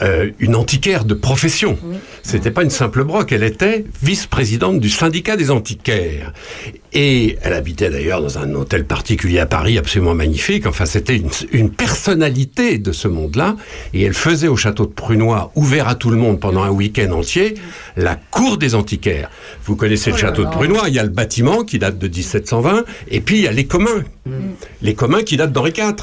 [0.00, 1.76] euh, une antiquaire de profession.
[1.82, 1.96] Oui.
[2.22, 6.32] C'était pas une simple broque, elle était vice-présidente du syndicat des antiquaires.
[6.92, 10.66] Et elle habitait d'ailleurs dans un hôtel particulier à Paris, absolument magnifique.
[10.66, 13.56] Enfin, c'était une, une personnalité de ce monde-là.
[13.92, 17.12] Et elle faisait au château de Prunois, ouvert à tout le monde pendant un week-end
[17.12, 17.54] entier,
[17.96, 19.30] la cour des antiquaires.
[19.64, 20.50] Vous connaissez le Oh là château de.
[20.50, 23.52] Prunois, il y a le bâtiment qui date de 1720, et puis il y a
[23.52, 24.04] les communs.
[24.82, 25.94] Les communs qui datent d'Henri IV.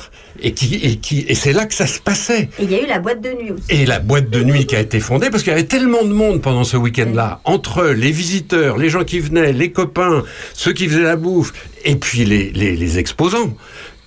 [0.42, 2.50] Et, qui, et, qui, et c'est là que ça se passait.
[2.60, 3.64] Et il y a eu la boîte de nuit aussi.
[3.70, 6.12] Et la boîte de nuit qui a été fondée, parce qu'il y avait tellement de
[6.12, 10.88] monde pendant ce week-end-là, entre les visiteurs, les gens qui venaient, les copains, ceux qui
[10.88, 11.54] faisaient la bouffe,
[11.84, 13.56] et puis les, les, les exposants,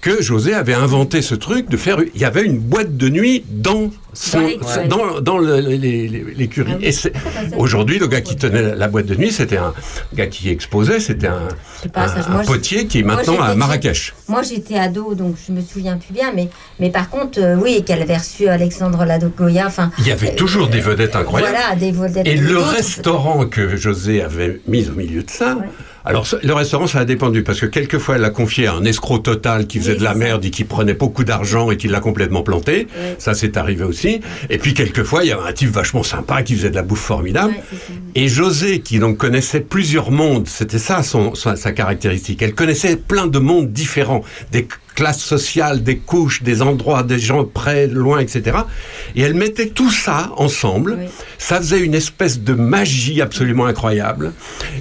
[0.01, 1.99] que José avait inventé ce truc de faire.
[2.15, 4.89] Il y avait une boîte de nuit dans son, Dans l'écurie.
[5.23, 6.73] dans, l'écurie.
[6.81, 6.86] Ah.
[6.86, 9.74] Et aujourd'hui, le gars qui tenait la- boîte de nuit, c'était un
[10.15, 11.49] gars qui exposait, c'était un,
[12.47, 14.15] potier qui est moi, maintenant à Marrakech.
[14.28, 17.82] Moi, j'étais ado, donc je me souviens plus bien, mais, mais par contre, euh, oui,
[17.85, 19.66] qu'elle avait reçu Alexandre Ladogoya.
[19.66, 21.53] Enfin, Il y avait toujours des vedettes incroyables.
[21.57, 22.27] voilà, des vedettes.
[22.27, 25.59] Et le restaurant que José avait mis au milieu de ça,
[26.09, 29.18] alors le restaurant ça a dépendu parce que quelquefois elle l'a confié à un escroc
[29.18, 32.01] total qui faisait Oui, de la merde et qui prenait beaucoup d'argent et qui l'a
[32.01, 32.89] complètement planté.
[33.18, 34.20] Ça c'est arrivé aussi.
[34.48, 37.01] Et puis quelquefois il y avait un type vachement sympa qui faisait de la bouffe
[37.01, 37.55] formidable.
[38.14, 42.40] Et José, qui donc connaissait plusieurs mondes, c'était ça son, sa, sa caractéristique.
[42.40, 47.44] Elle connaissait plein de mondes différents, des classes sociales, des couches, des endroits, des gens
[47.44, 48.59] près, loin, etc.
[49.15, 50.97] Et elle mettait tout ça ensemble.
[50.98, 51.06] Oui.
[51.39, 54.32] Ça faisait une espèce de magie absolument incroyable.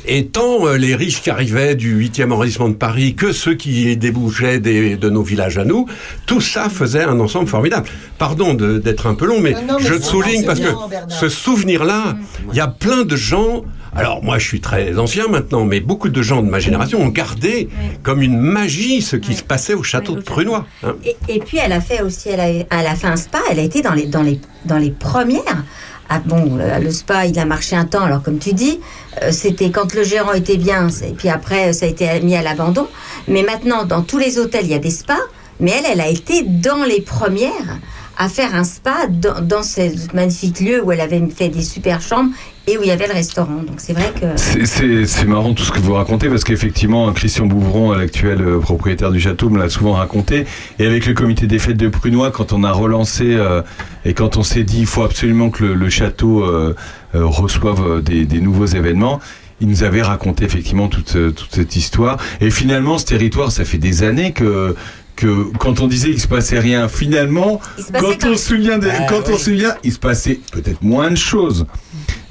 [0.07, 3.95] Et tant euh, les riches qui arrivaient du 8e arrondissement de Paris que ceux qui
[3.95, 5.85] débouchaient des- de nos villages à nous,
[6.25, 7.88] tout ça faisait un ensemble formidable.
[8.17, 11.19] Pardon d'être un peu long, mais, Non, non, mais je souligne parce bien, que Bernard.
[11.19, 12.17] ce souvenir-là,
[12.51, 13.63] il y a plein de gens
[13.98, 17.07] Alors moi, je suis très ancien maintenant, mais beaucoup de gens de ma génération ont
[17.07, 17.68] gardé
[18.03, 20.65] comme une magie ce qui se passait au château de Prunois.
[20.84, 20.95] hein.
[21.03, 23.60] Et, et puis elle a fait aussi, elle a, elle a fait un spa, elle
[23.60, 25.64] a été dans les, dans les, dans les premières.
[26.10, 28.80] Ah bon, le, le spa, il a marché un temps, alors comme tu dis,
[29.24, 32.41] euh, c'était quand le gérant était bien, et puis après, ça a été mis à
[32.41, 32.88] l'abandon.
[33.28, 35.18] Mais maintenant, dans tous les hôtels, il y a des spas,
[35.60, 37.80] mais elle, elle a été dans les premières
[38.18, 39.81] à faire un spa dans, dans ce
[40.15, 42.31] magnifique lieu où elle avait fait des super chambres
[42.65, 43.64] et où il y avait le restaurant.
[43.65, 44.26] Donc c'est vrai que...
[44.35, 49.19] C'est- marrant tout ce que vous racontez parce qu'effectivement, Christian Bouvron, l'actuel euh, propriétaire du
[49.19, 50.45] château, me l'a souvent raconté.
[50.80, 53.61] Et avec le comité des fêtes de Prunois, quand on a relancé euh,
[54.06, 56.73] et quand on s'est dit il faut absolument que le, château euh,
[57.14, 59.19] reçoive des, nouveaux événements,
[59.60, 61.18] il nous avait raconté effectivement toute
[61.52, 62.18] cette histoire.
[62.41, 64.76] Et finalement, ce territoire, ça fait des années que
[65.18, 68.88] que quand on disait qu'il se passait rien, finalement, passait quand quand on souvient, de-
[68.89, 71.65] Ah, quand on se souvient, il se passait peut-être moins de choses,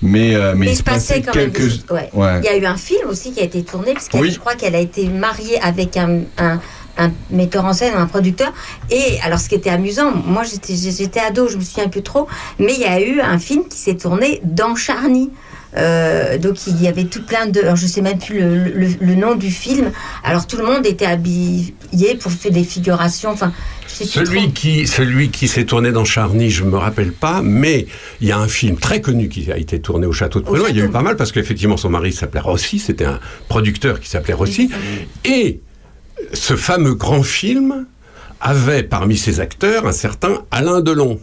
[0.00, 1.86] mais euh, mais, Mais il se passait quand quelque même des choses.
[1.90, 2.10] Ouais.
[2.14, 2.40] Ouais.
[2.40, 4.30] Il y a eu un film aussi qui a été tourné, parce que Oui.
[4.30, 6.60] je crois qu'elle a été mariée avec un, un,
[6.98, 8.52] un metteur en scène, un producteur.
[8.90, 12.26] Et alors, ce qui était amusant, moi j'étais j'étais ado, je me souviens plus trop,
[12.58, 15.30] mais il y a eu un film qui s'est tourné dans Charny.
[15.76, 18.96] Euh, donc il y avait tout plein de, alors je sais même plus le, le-
[19.00, 19.90] le nom du film.
[20.24, 21.74] Alors tout le monde était habillé
[22.20, 23.30] pour faire des figurations.
[23.30, 23.52] Enfin,
[23.88, 24.04] trop.
[24.06, 27.86] Celui qui, celui qui s'est tourné dans Charny, je me rappelle pas, mais
[28.20, 30.70] il y a un film très connu qui a été tourné au château de Prunois.
[30.70, 34.00] Il y a eu pas mal parce qu'effectivement son mari s'appelait Rossi, c'était un producteur
[34.00, 34.70] qui s'appelait Rossi.
[35.24, 35.60] Et
[36.32, 37.86] ce fameux grand film
[38.40, 41.18] avait parmi ses acteurs un certain Alain Delon.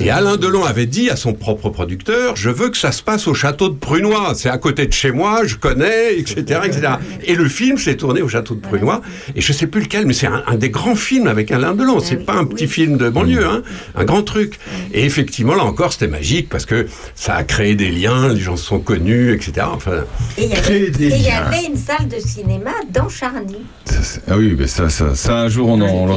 [0.00, 3.26] Et Alain Delon avait dit à son propre producteur, je veux que ça se passe
[3.26, 6.60] au château de Prunois, c'est à côté de chez moi, je connais, etc.
[6.64, 6.92] etc.
[7.24, 9.00] Et le film s'est tourné au château de Prunois,
[9.34, 12.00] et je sais plus lequel, mais c'est un, un des grands films avec Alain Delon,
[12.00, 13.62] c'est pas un petit film de banlieue, hein,
[13.94, 14.58] un grand truc.
[14.92, 18.56] Et effectivement, là encore, c'était magique, parce que ça a créé des liens, les gens
[18.56, 19.66] se sont connus, etc.
[19.72, 20.04] Enfin,
[20.38, 21.44] Et il y avait, Créer des et il y liens.
[21.46, 23.56] avait une salle de cinéma dans Charny.
[24.28, 26.14] Ah oui, mais ça, ça, ça, un jour on, en- on le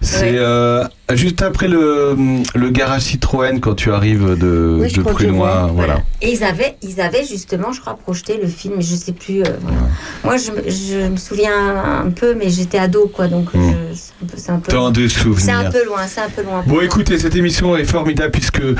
[0.00, 0.84] C'est euh,
[1.16, 2.16] juste après le,
[2.54, 5.70] le garage Citroën quand tu arrives de, Oui, je de je Prunois, vois.
[5.74, 5.98] voilà.
[6.22, 9.40] Et ils avaient, ils avaient justement, je crois, projeté le film, mais je sais plus.
[9.42, 9.78] euh, voilà.
[10.24, 13.98] Moi, je, me- je me souviens un peu, mais j'étais ado, quoi, donc je-
[14.36, 14.74] c'est un peu- un.
[14.74, 15.40] Tant de souvenirs.
[15.44, 16.62] C'est un peu loin, c'est un peu loin.
[16.66, 18.76] Bon, écoutez, cette émission est formidable puisque euh,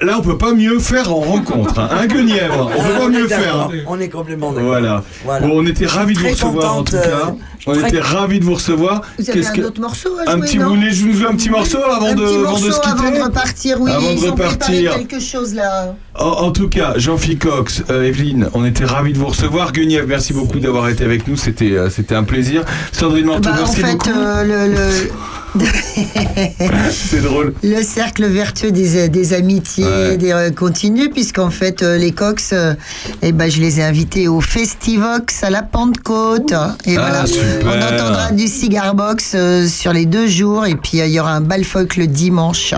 [0.00, 1.78] là, on peut pas mieux faire en rencontre.
[1.78, 3.56] Hein, un Guenièvre, on peut Ah, pas on mieux faire.
[3.56, 3.68] hein.
[3.86, 4.68] On est complètement d'accord.
[4.68, 5.04] Voilà.
[5.24, 5.46] Voilà.
[5.46, 6.98] Bon, on était ravis de vous recevoir en tout cas.
[7.28, 7.32] euh,
[7.66, 9.02] On était ravis de vous recevoir.
[9.18, 10.68] Vous avez un que- autre morceau à un jouer, petit, non?
[10.68, 13.22] vous voulez jouer un petit morceau avant de, avant morceau de se quitter avant de
[13.22, 13.90] repartir, oui.
[13.90, 14.96] Avant de ils préparé repartir.
[14.96, 15.94] quelque chose là.
[16.14, 19.72] En, en tout cas, Jean-Philippe Cox, euh, Evelyne, on était ravis de vous recevoir.
[19.72, 21.36] Guenièvre, merci beaucoup d'avoir été avec nous.
[21.36, 22.64] C'était euh, c'était un plaisir.
[22.92, 24.10] Sandrine Bah, en merci fait, beaucoup.
[24.10, 25.10] euh, le, le-
[26.90, 27.54] C'est drôle.
[27.62, 30.16] le cercle vertueux des, des amitiés Ouais.
[30.16, 32.74] des, euh, continue, puisqu'en fait, euh, les Cox, euh,
[33.22, 36.52] eh ben, je les ai invités au Festivox à la Pentecôte.
[36.86, 37.24] Et Ah, voilà,
[37.64, 41.20] on entendra du cigar box euh, sur les deux jours, et puis euh, il y
[41.20, 42.74] aura un bal folk le dimanche.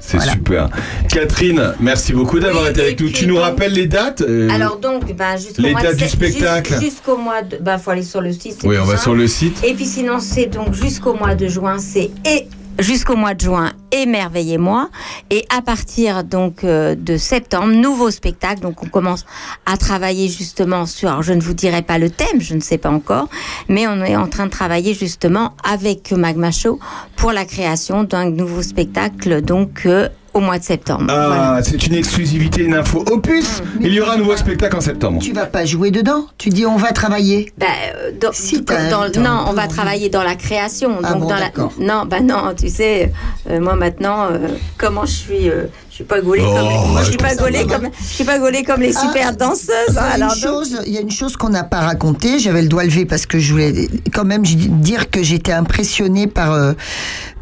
[0.00, 0.32] C'est Voilà.
[0.32, 0.68] super.
[1.08, 3.10] Catherine, merci beaucoup d'avoir été avec nous.
[3.10, 6.08] Tu nous rappelles les dates euh, Alors donc, bah, jusqu'au les mois dates de du
[6.08, 6.80] spectacle.
[6.80, 8.60] Jusqu'au mois de, bah, faut aller sur le site.
[8.64, 9.62] Oui, on va sur le site.
[9.64, 12.48] Et puis sinon, c'est donc jusqu'au mois de juin, c'est et
[12.78, 14.90] jusqu'au mois de juin, émerveillez-moi.
[15.30, 18.60] Et à partir donc euh, de septembre, nouveau spectacle.
[18.60, 19.24] Donc on commence
[19.64, 21.08] à travailler justement sur.
[21.08, 23.28] Alors je ne vous dirai pas le thème, je ne sais pas encore,
[23.68, 26.78] mais on est en train de travailler justement avec Magma Show
[27.16, 29.42] pour la création d'un nouveau spectacle.
[29.42, 31.06] Donc euh, au mois de septembre.
[31.08, 31.60] Ah, Voilà.
[31.64, 33.02] c'est une exclusivité, une info.
[33.10, 35.18] Opus, il y aura un nouveau spectacle en septembre.
[35.22, 39.10] Tu vas pas jouer dedans Tu dis on va travailler Bah, euh, dans- t'as- dans-
[39.10, 40.98] t'as un non, on va travailler dans la création.
[41.02, 41.72] Ah donc bon, dans la, d'accord.
[41.80, 43.12] non, bah non, tu sais,
[43.48, 47.00] euh, moi maintenant, euh, comment je suis, euh, je suis pas gaulée Oh, comme, moi
[47.02, 49.70] je suis pas gaulée comme, je suis pas gaulée comme les Ah, super danseuses.
[49.88, 51.64] Il y hein, a alors une donc- chose, il y a une chose qu'on n'a
[51.64, 52.38] pas racontée.
[52.38, 56.52] J'avais le doigt levé parce que je voulais quand même dire que j'étais impressionnée par
[56.52, 56.72] euh,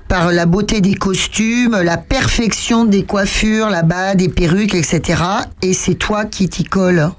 [0.08, 5.22] par la beauté des costumes, la perfection des coiffures là-bas, des perruques, etc.
[5.62, 7.10] Et c'est toi qui t'y colle.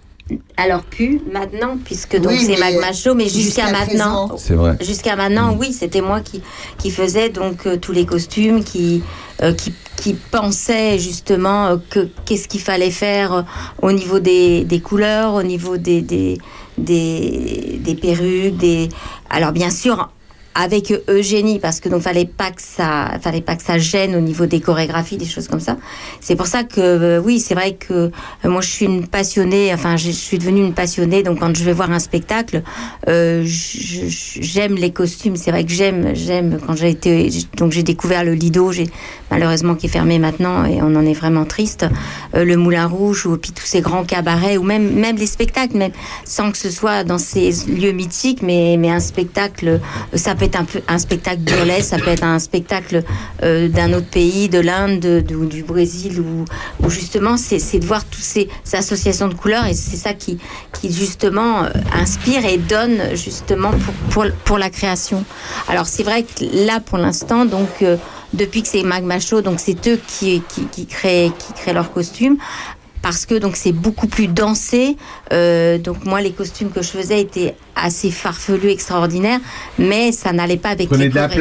[0.57, 4.37] Alors plus maintenant, puisque donc Oui, c'est Magma Show, mais jusqu'à maintenant, présent.
[4.37, 4.75] C'est vrai.
[4.81, 6.41] Jusqu'à maintenant, oui, c'était moi qui
[6.79, 9.03] qui faisais donc euh, tous les costumes, qui
[9.43, 13.41] euh, qui qui pensait justement euh, que qu'est-ce qu'il fallait faire euh,
[13.83, 16.39] au niveau des, des couleurs, au niveau des des,
[16.79, 18.89] des des perruques, des
[19.29, 20.09] alors bien sûr
[20.55, 24.21] avec Eugénie parce que donc fallait pas que ça fallait pas que ça gêne au
[24.21, 25.75] niveau des chorégraphies des choses comme ça.
[26.21, 28.09] C'est pour ça que euh, oui c'est vrai que euh,
[28.45, 31.73] moi je suis une passionnée enfin je suis devenue une passionnée donc quand je vais
[31.73, 32.63] voir un spectacle
[33.09, 35.35] euh, j'aime les costumes.
[35.35, 38.87] C'est vrai que j'aime j'aime quand j'ai été donc j'ai découvert le Lido j'ai
[39.29, 41.85] malheureusement qui est fermé maintenant et on en est vraiment triste.
[42.33, 45.91] Le Moulin Rouge ou puis tous ces grands cabarets ou même même les spectacles même
[46.23, 49.81] sans que ce soit dans ces lieux mythiques mais mais un spectacle
[50.13, 53.03] ça peut être un peu un spectacle burlesque ça peut être un spectacle
[53.43, 58.47] euh, d'un autre pays de l'Inde du Brésil où justement c'est de voir toutes ces,
[58.73, 60.37] associations de couleurs et c'est ça qui
[60.73, 63.71] qui justement euh, inspire et donne justement
[64.45, 65.23] pour la création
[65.67, 67.97] alors c'est vrai que là pour l'instant donc euh,
[68.35, 70.41] depuis que c'est Magma Show, donc c'est eux qui,
[70.89, 72.37] créent, qui créent leurs costumes.
[73.01, 74.97] Parce que donc c'est beaucoup plus dansé.
[75.33, 79.39] Euh, donc moi les costumes que je faisais étaient assez farfelus, extraordinaires,
[79.79, 81.39] mais ça n'allait pas avec les chorégraphies.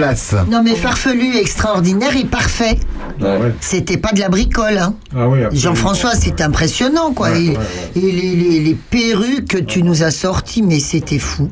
[0.51, 2.79] Non mais farfelu, extraordinaire et parfait.
[3.61, 4.79] C'était pas de la bricole.
[4.79, 4.95] Hein.
[5.15, 7.31] Ah oui, Jean-François, c'est impressionnant quoi.
[7.31, 7.57] Ouais, et ouais,
[7.97, 11.51] et les, les- les perruques que tu nous as sorties, mais c'était fou.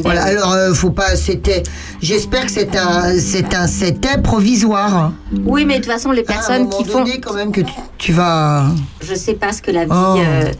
[0.00, 1.16] Voilà, alors euh, faut pas.
[1.16, 1.64] C'était.
[2.00, 4.96] J'espère que c'est un, c'est un, c'était provisoire.
[4.96, 5.14] hein.
[5.44, 7.72] Oui, mais de toute façon les À un personnes qui font, quand même que tu,
[7.98, 8.66] tu vas.
[9.02, 10.16] je sais pas ce que la vie, Oh.
[10.18, 10.52] euh,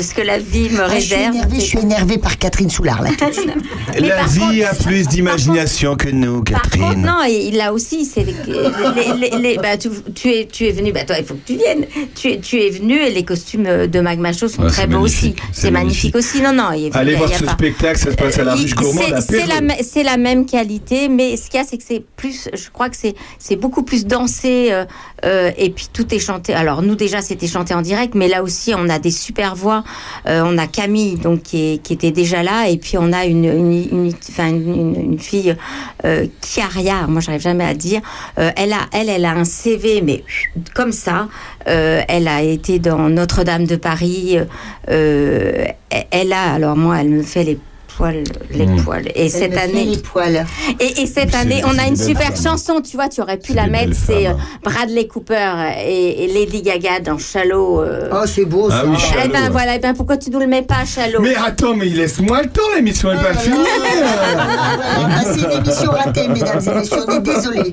[0.00, 3.02] ce que la vie me Ah, je suis énervée, je suis énervée par Catherine Soulard
[3.02, 3.10] là.
[3.98, 7.02] La par vie a plus d'imagination que nous, Par contre, Catherine.
[7.02, 10.72] non, et là aussi, c'est les, les- les- les- bah, tu, tu es, tu es
[10.72, 11.86] venu, bah, toi, il faut que tu viennes.
[12.14, 15.00] Tu es, tu es venu et les costumes de Magma Show sont Ouais, très beaux
[15.00, 15.34] aussi.
[15.52, 16.40] c'est magnifique aussi.
[16.42, 18.54] Non, non, il Allez il voir il ce pas- spectacle, ça se passe à la
[18.54, 22.48] ruche gourmande c'est- la, même qualité, mais ce qu'il y a, c'est que c'est plus,
[22.52, 24.84] je crois que c'est c'est beaucoup plus dansé euh,
[25.24, 26.54] euh, et puis tout est chanté.
[26.54, 29.84] Alors nous déjà c'était chanté en direct, mais là aussi on a des super voix.
[30.26, 34.12] Euh, on a Camille donc qui, était déjà là et puis on a une une,
[34.38, 35.56] une- une fille
[36.04, 37.06] euh, Chiaria.
[37.06, 38.00] Moi j'arrive jamais à dire.
[38.38, 40.24] Euh, elle a elle elle a un CV mais
[40.74, 41.28] comme ça.
[41.68, 44.38] Euh, elle a été dans Notre-Dame de Paris.
[44.90, 45.64] Euh,
[46.10, 47.58] elle a alors moi elle me fait les
[47.98, 48.22] poils,
[48.52, 48.84] les Mm.
[48.84, 49.08] poils.
[49.16, 50.46] Et cette année, les poils.
[50.78, 52.80] et, et cette année, on a une super chanson.
[52.80, 53.92] Tu vois, tu aurais pu la mettre.
[54.06, 54.34] C'est euh.
[54.62, 55.50] Bradley Cooper
[55.84, 57.82] et, et Lady Gaga dans Shallow.
[58.12, 58.86] Oh, c'est beau Ah ça.
[58.86, 59.50] oui, Shallow, Eh ben ouais.
[59.50, 59.74] voilà.
[59.76, 61.20] Eh ben pourquoi tu nous le mets pas, Shallow?
[61.20, 63.56] Mais attends, mais laisse-moi le temps, l'émission n'est pas finie.
[64.40, 67.72] Ah, c'est une émission ratée, mesdames et messieurs, on est désolés.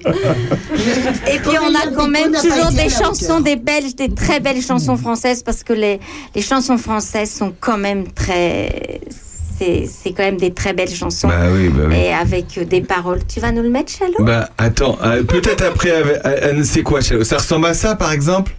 [1.34, 4.98] Et puis on a quand même toujours des chansons, des belges, des très belles chansons
[4.98, 6.00] françaises parce que les,
[6.36, 9.02] les chansons françaises sont quand même très.
[9.58, 11.28] C'est c'est quand même des très belles chansons.
[11.28, 11.96] Bah oui, bah oui.
[11.96, 13.20] Et avec euh, des paroles.
[13.28, 17.38] Tu vas nous le mettre, Shallow Bah attends, euh, peut-être après, euh, c'est quoi Ça
[17.38, 18.54] ressemble à ça par exemple?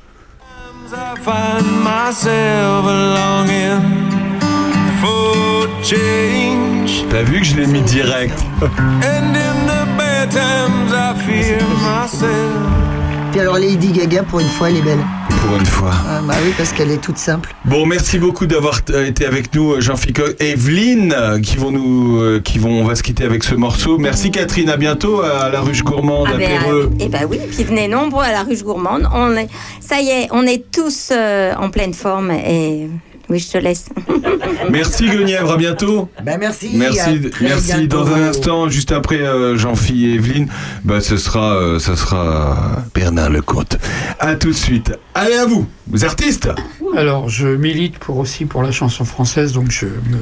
[7.11, 8.39] T'as vu que je l'ai mis direct?
[8.61, 12.87] And in the bad times, I fear myself.
[13.33, 15.05] Puis alors Lady Gaga, pour une fois, elle est belle.
[15.43, 15.93] Pour une fois.
[16.09, 17.55] Ah, bah oui, parce qu'elle est toute simple.
[17.65, 22.21] Bon, merci beaucoup d'avoir euh, été avec nous, Jean-Philippe et Evelyne, euh, qui vont nous,
[22.21, 23.99] euh, qui vont, on va se quitter avec ce morceau.
[23.99, 26.91] Merci Catherine, à bientôt à la ruche gourmande Ah à ben, Péreux.
[27.01, 29.09] eh ben oui, puis venez nombreux à la ruche gourmande.
[29.15, 29.49] On est,
[29.81, 32.89] ça y est, on est tous euh, en pleine forme et
[33.29, 33.89] oui, je te laisse.
[34.71, 36.09] Merci Guenièvre, à bientôt.
[36.23, 36.71] Ben merci.
[36.75, 37.73] Merci, merci.
[37.73, 38.05] bientôt.
[38.05, 40.49] Dans un instant, juste après euh, Jean-Philippe et Evelyne,
[40.85, 43.79] bah, ce sera, euh, ce sera Bernard Lecomte.
[44.19, 44.93] À tout de suite.
[45.15, 46.49] Allez à vous, vous artistes.
[46.97, 50.21] Alors, je milite pour aussi pour la chanson française, donc je me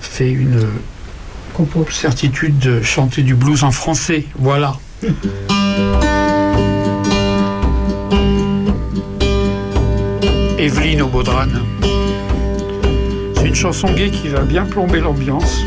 [0.00, 0.66] fais une
[1.90, 4.24] certitude de chanter du blues en français.
[4.38, 4.74] Voilà.
[10.58, 11.60] Evelyne Aubaudrane.
[13.52, 15.60] Une chanson gay qui va bien plomber l'ambiance.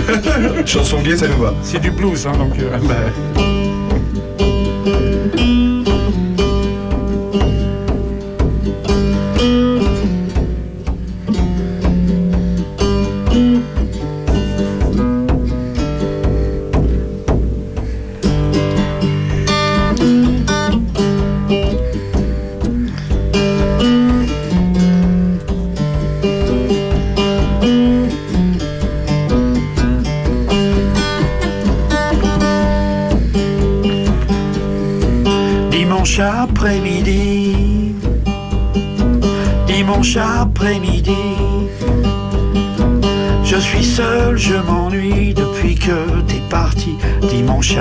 [0.64, 1.52] chanson gay, ça nous va.
[1.62, 2.58] C'est du blues, hein, donc.
[2.58, 2.94] euh, bah,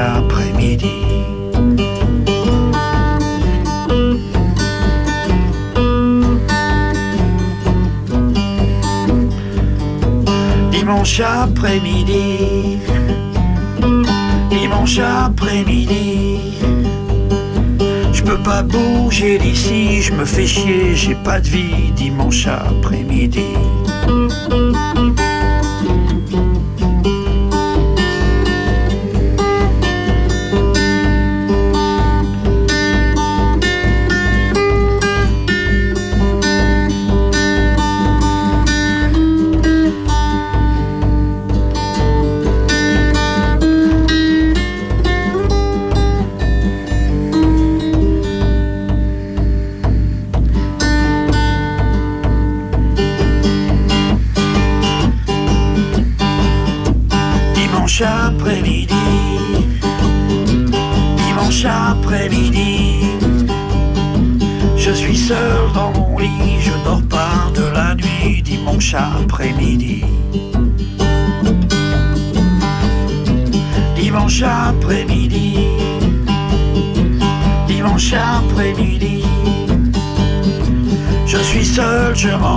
[0.06, 0.92] dimanche après-midi.
[10.72, 12.78] Dimanche après-midi,
[14.50, 16.40] Dimanche après-midi,
[18.14, 21.92] je peux pas bouger d'ici, je me fais chier, j'ai pas de vie.
[21.96, 23.56] Dimanche après-midi.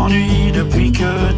[0.09, 1.38] Depuis que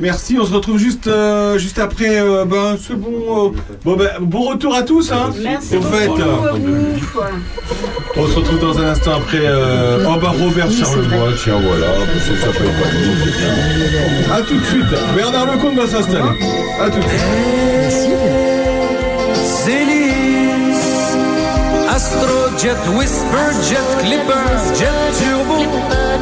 [0.00, 0.36] Merci.
[0.40, 2.20] On se retrouve juste, euh, juste après.
[2.20, 3.08] euh, ben, c'est bon.
[3.54, 5.10] euh, bon, ben, bon retour à tous.
[5.12, 6.94] Hein, Merci Au fait, euh,
[8.16, 9.40] on se retrouve dans un instant après.
[9.42, 11.86] Euh, oh bah Robert Charlebois, tiens voilà,
[12.42, 14.34] ça peut bien.
[14.34, 14.84] A tout de suite.
[15.16, 16.24] Bernard Lecomte va s'installer.
[16.80, 17.18] A tout de suite.
[19.64, 20.12] Zélis,
[21.98, 24.48] Astrojet, Whisper, Jet Clipper,
[24.78, 25.58] Jet Turbo.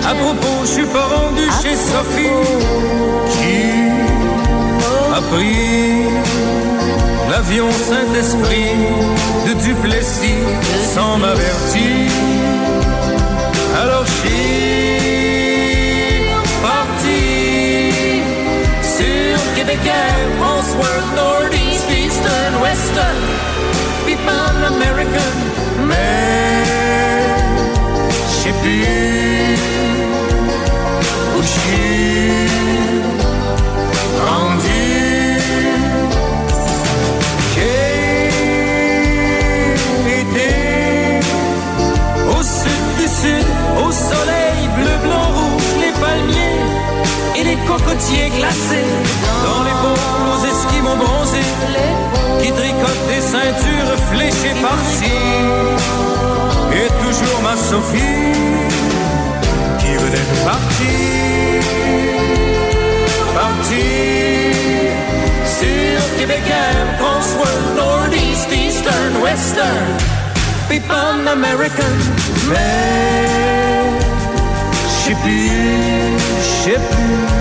[0.08, 2.30] À propos, je suis pas rendu chez Sophie
[3.32, 3.60] qui
[5.14, 6.08] a pris
[7.30, 8.72] l'avion Saint-Esprit
[9.46, 10.46] de Duplessis
[10.94, 12.10] sans m'avertir.
[13.82, 15.10] Alors je suis
[16.62, 17.22] parti
[18.96, 19.84] sur Québec
[20.40, 23.20] François, Northeast, Eastern, Western,
[24.06, 25.55] People American,
[25.88, 26.64] mais
[28.28, 29.56] je sais plus
[31.36, 32.48] où je suis
[34.28, 34.84] rendu.
[37.54, 38.60] J'ai
[40.20, 40.50] été
[42.28, 43.46] au sud du sud,
[43.84, 46.64] au soleil bleu, blanc, rouge, les palmiers
[47.36, 48.90] et les cocotiers glacés
[49.44, 50.00] dans les beaux
[50.32, 51.52] aux esquimaux bronzés
[52.40, 55.16] qui tricotent des ceintures fléchées par-ci.
[56.72, 58.32] Et toujours ma Sophie
[59.78, 61.62] qui venait partir,
[63.34, 64.16] partir
[65.58, 69.86] sur Québec Air, Transworld, Northeast, Eastern, Western,
[70.68, 71.96] People American,
[72.48, 73.16] mais
[74.84, 75.50] je sais plus,
[76.40, 77.36] je sais plus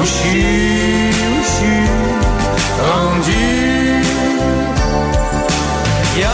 [0.00, 2.08] où suis, où suis
[2.90, 4.17] rendu.
[6.14, 6.24] Il y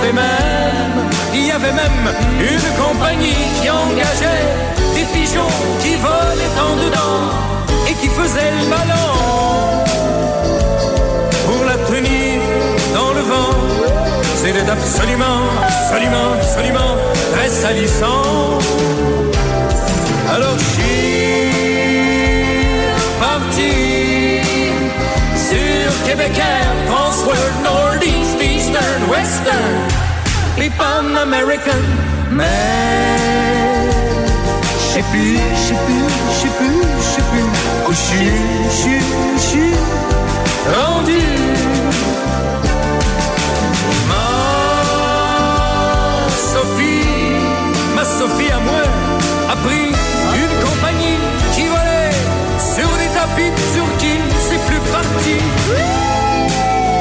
[0.00, 0.98] avait même,
[1.34, 2.06] il y avait même
[2.40, 4.46] une compagnie qui engageait
[4.94, 7.20] des pigeons qui volaient en dedans
[7.88, 9.10] et qui faisaient le ballon
[11.46, 12.40] pour la tenir
[12.94, 13.54] dans le vent.
[14.36, 16.96] C'était absolument, absolument, absolument
[17.32, 18.58] très salissant.
[20.34, 21.34] Alors je suis
[26.14, 29.74] Québec Air, Transworld, Northeast, Eastern, Western,
[30.54, 31.82] People American,
[32.30, 32.44] mais
[34.78, 37.48] je sais plus, je sais plus, je sais plus, je sais plus.
[37.88, 38.30] Où je suis,
[38.70, 39.74] je suis,
[40.76, 41.24] rendu.
[44.08, 44.30] Ma
[46.52, 47.42] Sophie,
[47.96, 48.84] ma Sophie à moi
[49.50, 49.88] a pris
[50.42, 51.18] une compagnie
[51.56, 52.14] qui volait
[52.56, 54.33] sur des tapis Turquie,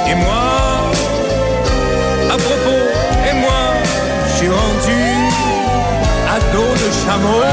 [0.10, 0.92] Et moi,
[2.32, 2.86] à propos,
[3.30, 3.64] et moi,
[4.28, 5.04] je suis rendu
[6.28, 7.44] à dos de chameau.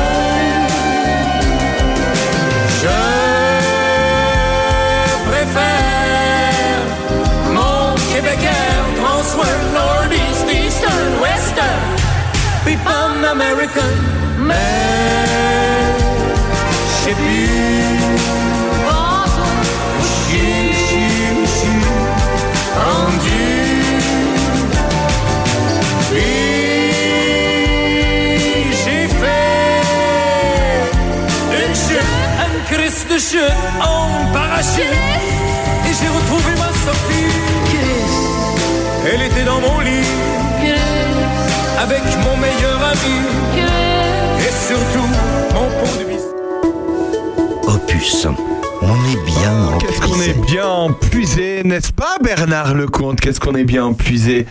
[2.83, 3.01] Je
[5.31, 6.83] préfère
[7.53, 11.85] mon Québécois, François, Nord, East, Eastern, Western,
[12.65, 13.95] people American,
[14.39, 14.55] mais
[16.89, 18.40] je sais plus.
[33.11, 33.40] De chute
[33.81, 34.85] en parachute.
[35.86, 37.31] Et j'ai retrouvé ma Sophie.
[39.12, 40.07] Elle était dans mon lit.
[41.81, 43.16] Avec mon meilleur ami.
[44.39, 45.09] Et surtout,
[45.55, 45.69] mon
[46.07, 46.31] biscuit.
[47.66, 48.27] Opus.
[48.93, 53.21] On est bien Qu'est-ce qu'on est bien empuisé, n'est-ce pas Bernard Lecomte?
[53.21, 54.47] Qu'est-ce qu'on est bien empuisé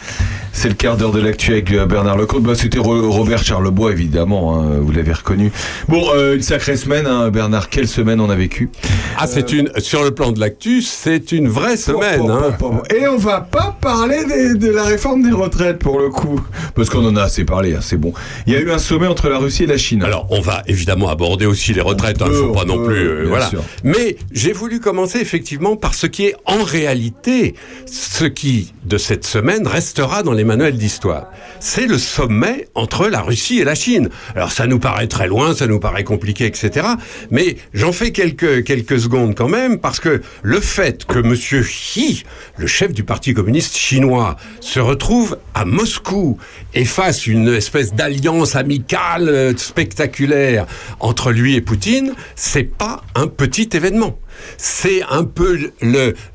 [0.62, 2.44] C'est le quart d'heure de l'actu avec euh, Bernard Lecomte.
[2.44, 5.54] Bah, C'était Ro- Robert Charlebois, évidemment, hein, vous l'avez reconnu.
[5.88, 7.70] Bon, euh, une sacrée semaine, hein, Bernard.
[7.70, 8.70] Quelle semaine on a vécu
[9.18, 12.20] Ah, c'est une sur le plan de l'actu, c'est une vraie semaine.
[12.20, 12.54] Bon, hein.
[12.60, 12.82] bon, bon, bon.
[12.94, 16.42] Et on va pas parler des- de la réforme des retraites pour le coup,
[16.76, 17.78] parce qu'on en a assez parlé.
[17.80, 18.12] c'est bon.
[18.46, 20.04] Il y a eu un sommet entre la Russie et la Chine.
[20.04, 22.18] Alors, on va évidemment aborder aussi les retraites.
[22.20, 22.98] Il ne faut pas non plus.
[23.08, 23.48] euh, bien voilà.
[23.48, 23.64] sûr.
[23.86, 27.56] Mais j'ai voulu commencer effectivement par ce qui est en réalité
[27.86, 31.28] ce qui de cette semaine restera dans les manuels d'histoire.
[31.60, 34.10] C'est le sommet entre la Russie et la Chine.
[34.36, 36.88] Alors ça nous paraît très loin, ça nous paraît compliqué, etc.
[37.30, 42.24] Mais j'en fais quelques quelques secondes quand même parce que le fait que Monsieur Xi,
[42.58, 46.40] le chef du Parti communiste chinois, se retrouve à Moscou
[46.74, 50.66] et fasse une espèce d'alliance amicale euh, spectaculaire
[51.00, 54.18] entre lui et Poutine, c'est pas un petit événement.
[54.58, 55.72] C'est un peu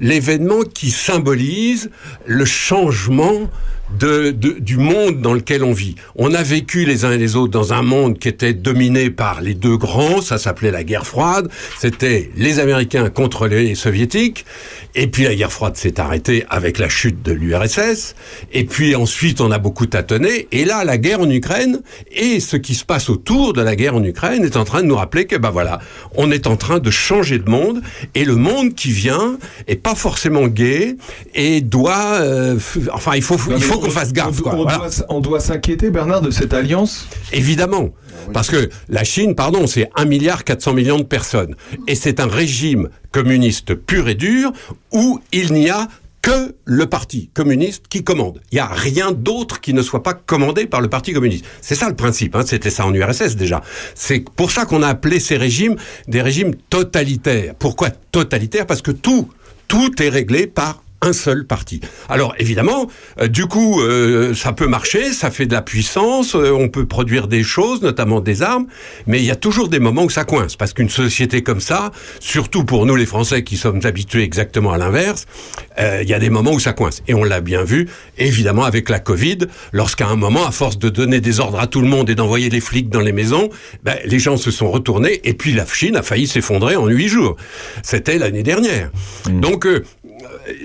[0.00, 1.90] l'événement qui symbolise
[2.26, 3.50] le changement
[3.98, 5.94] de, de- du monde dans lequel on vit.
[6.16, 9.40] On a vécu les uns et les autres dans un monde qui était dominé par
[9.40, 11.48] les deux grands, ça s'appelait la guerre froide,
[11.78, 14.44] c'était les Américains contre les Soviétiques,
[14.94, 18.14] et puis la guerre froide s'est arrêtée avec la chute de l'URSS,
[18.52, 21.80] et puis ensuite on a beaucoup tâtonné, et là la guerre en Ukraine,
[22.12, 24.86] et ce qui se passe autour de la guerre en Ukraine est en train de
[24.86, 25.80] nous rappeler que ben voilà,
[26.16, 27.82] on est en train de changer de monde,
[28.14, 29.36] et le monde qui vient
[29.68, 30.96] est pas forcément gai,
[31.34, 32.56] et doit, euh,
[32.92, 34.38] enfin il faut, il mais faut on- qu'on fasse gaffe.
[34.40, 34.78] On, quoi, on voilà.
[34.78, 37.06] doit, s- on doit s'inquiéter, Bernard, de cette alliance?
[37.32, 37.90] Évidemment.
[38.32, 41.56] Parce que la Chine, pardon, c'est 1 milliard 400 millions de personnes.
[41.86, 44.52] Et c'est un régime communiste pur et dur
[44.92, 45.88] où il n'y a
[46.22, 48.40] que le parti communiste qui commande.
[48.50, 51.44] Il n'y a rien d'autre qui ne soit pas commandé par le parti communiste.
[51.60, 52.44] C'est ça le principe, hein.
[52.46, 53.60] c'était ça en URSS déjà.
[53.94, 55.76] C'est pour ça qu'on a appelé ces régimes
[56.08, 57.54] des régimes totalitaires.
[57.58, 58.66] Pourquoi totalitaires?
[58.66, 59.28] Parce que tout,
[59.68, 61.80] tout est réglé par un seul parti.
[62.08, 62.88] Alors évidemment,
[63.20, 66.86] euh, du coup, euh, ça peut marcher, ça fait de la puissance, euh, on peut
[66.86, 68.66] produire des choses, notamment des armes,
[69.06, 71.90] mais il y a toujours des moments où ça coince, parce qu'une société comme ça,
[72.20, 75.26] surtout pour nous les Français qui sommes habitués exactement à l'inverse,
[75.78, 77.02] il y a des moments où ça coince.
[77.08, 79.38] Et on l'a bien vu, évidemment, avec la Covid,
[79.72, 82.48] lorsqu'à un moment, à force de donner des ordres à tout le monde et d'envoyer
[82.48, 83.50] les flics dans les maisons,
[83.82, 87.08] ben, les gens se sont retournés, et puis la Chine a failli s'effondrer en huit
[87.08, 87.36] jours.
[87.82, 88.90] C'était l'année dernière.
[89.28, 89.82] Donc, euh,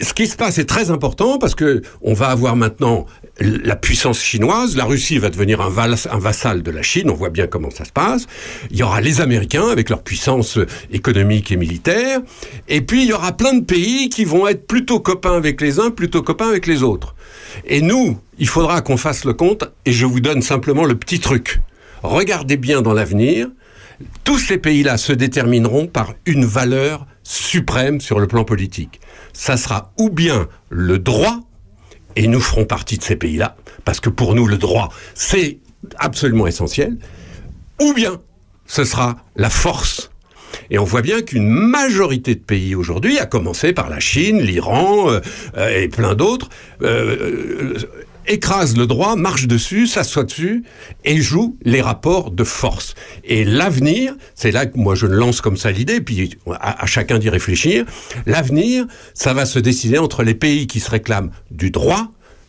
[0.02, 3.06] ce qui se passe est très important parce que on va avoir maintenant
[3.40, 7.30] la puissance chinoise, la Russie va devenir un, un vassal de la Chine, on voit
[7.30, 8.28] bien comment ça se passe.
[8.72, 10.60] Il y aura les Américains avec leur puissance
[10.92, 12.20] économique et militaire,
[12.68, 15.80] et puis il y aura plein de pays qui vont être plutôt copains avec les
[15.80, 17.16] uns, plutôt copains avec les autres.
[17.66, 21.20] Et nous, il faudra qu'on fasse le compte, et je vous donne simplement le petit
[21.20, 21.62] truc.
[22.04, 23.48] Regardez bien dans l'avenir,
[24.24, 29.00] tous ces pays-là se détermineront par une valeur suprême sur le plan politique.
[29.34, 31.40] Ça sera ou bien le droit,
[32.16, 35.60] et nous ferons partie de ces pays-là, parce que pour nous, le droit, c'est
[35.98, 36.98] absolument essentiel,
[37.82, 38.20] ou bien
[38.66, 40.12] ce sera la force.
[40.72, 45.10] Et on voit bien qu'une majorité de pays aujourd'hui, à commencer par la Chine, l'Iran
[45.10, 45.20] euh,
[45.58, 46.50] euh, et plein d'autres,
[46.82, 47.78] euh,
[48.30, 50.64] écrase le droit, marche dessus, s'assoit dessus
[51.04, 52.94] et joue les rapports de force.
[53.26, 57.20] Et l'avenir, c'est là que moi je lance comme ça l'idée, puis à, à chacun
[57.20, 57.86] d'y réfléchir,
[58.26, 62.08] l'avenir, ça va se décider entre les pays qui se réclament du droit,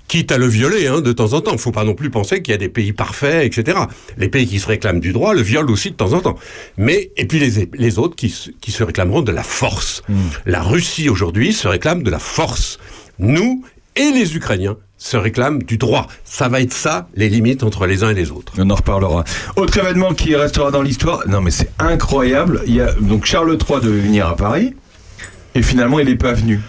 [0.08, 1.52] quitte à le violer hein, de temps en temps.
[1.52, 3.78] Il faut pas non plus penser qu'il y a des pays parfaits, etc.
[4.18, 6.36] Les pays qui se réclament du droit le violent aussi de temps en temps.
[6.76, 10.02] Mais et puis les, les autres qui, se- qui se réclameront de la force.
[10.46, 12.78] La Russie aujourd'hui se réclame de la force.
[13.20, 16.06] Nous et les Ukrainiens se réclament du droit.
[16.24, 18.52] Ça va être ça les limites entre les uns et les autres.
[18.58, 19.24] On en reparlera.
[19.56, 21.26] Autre événement qui restera dans l'histoire.
[21.26, 22.62] Non, mais c'est incroyable.
[22.66, 24.76] Il y a donc Charles III devait venir à Paris
[25.54, 26.60] et finalement il n'est pas venu.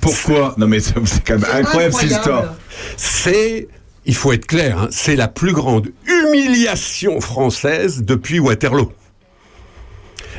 [0.00, 0.54] Pourquoi?
[0.56, 0.94] Non mais c'est
[1.24, 2.54] quand même incroyable cette histoire.
[2.96, 3.68] C'est,
[4.06, 8.90] il faut être clair, hein, c'est la plus grande humiliation française depuis Waterloo.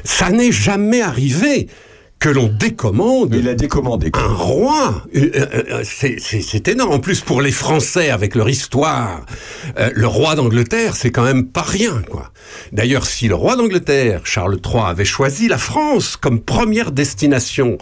[0.03, 1.67] Ça n'est jamais arrivé
[2.21, 3.33] que l'on décommande.
[3.35, 4.11] Il a décommandé.
[4.13, 5.03] Un roi.
[5.15, 6.91] Euh, euh, euh, c'est- énorme.
[6.91, 9.25] En plus, pour les Français, avec leur histoire,
[9.93, 12.31] le roi d'Angleterre, c'est quand même pas rien, quoi.
[12.71, 17.79] D'ailleurs, si le roi d'Angleterre, Charles III, avait choisi la France comme première destination,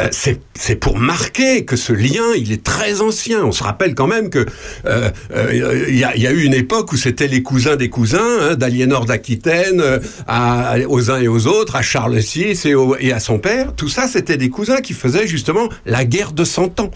[0.00, 3.44] euh, c'est pour marquer que ce lien, il est très ancien.
[3.44, 4.46] On se rappelle quand même que
[4.86, 7.88] euh, euh, il y, a, y a eu une époque où c'était les cousins des
[7.88, 12.74] cousins, hein, d'Aliénor d'Aquitaine euh, à- aux uns et aux autres, à Charles VI et,
[12.74, 13.74] au- et à son père.
[13.74, 16.90] Tout ça, c'était des cousins qui faisaient justement la guerre de Cent Ans.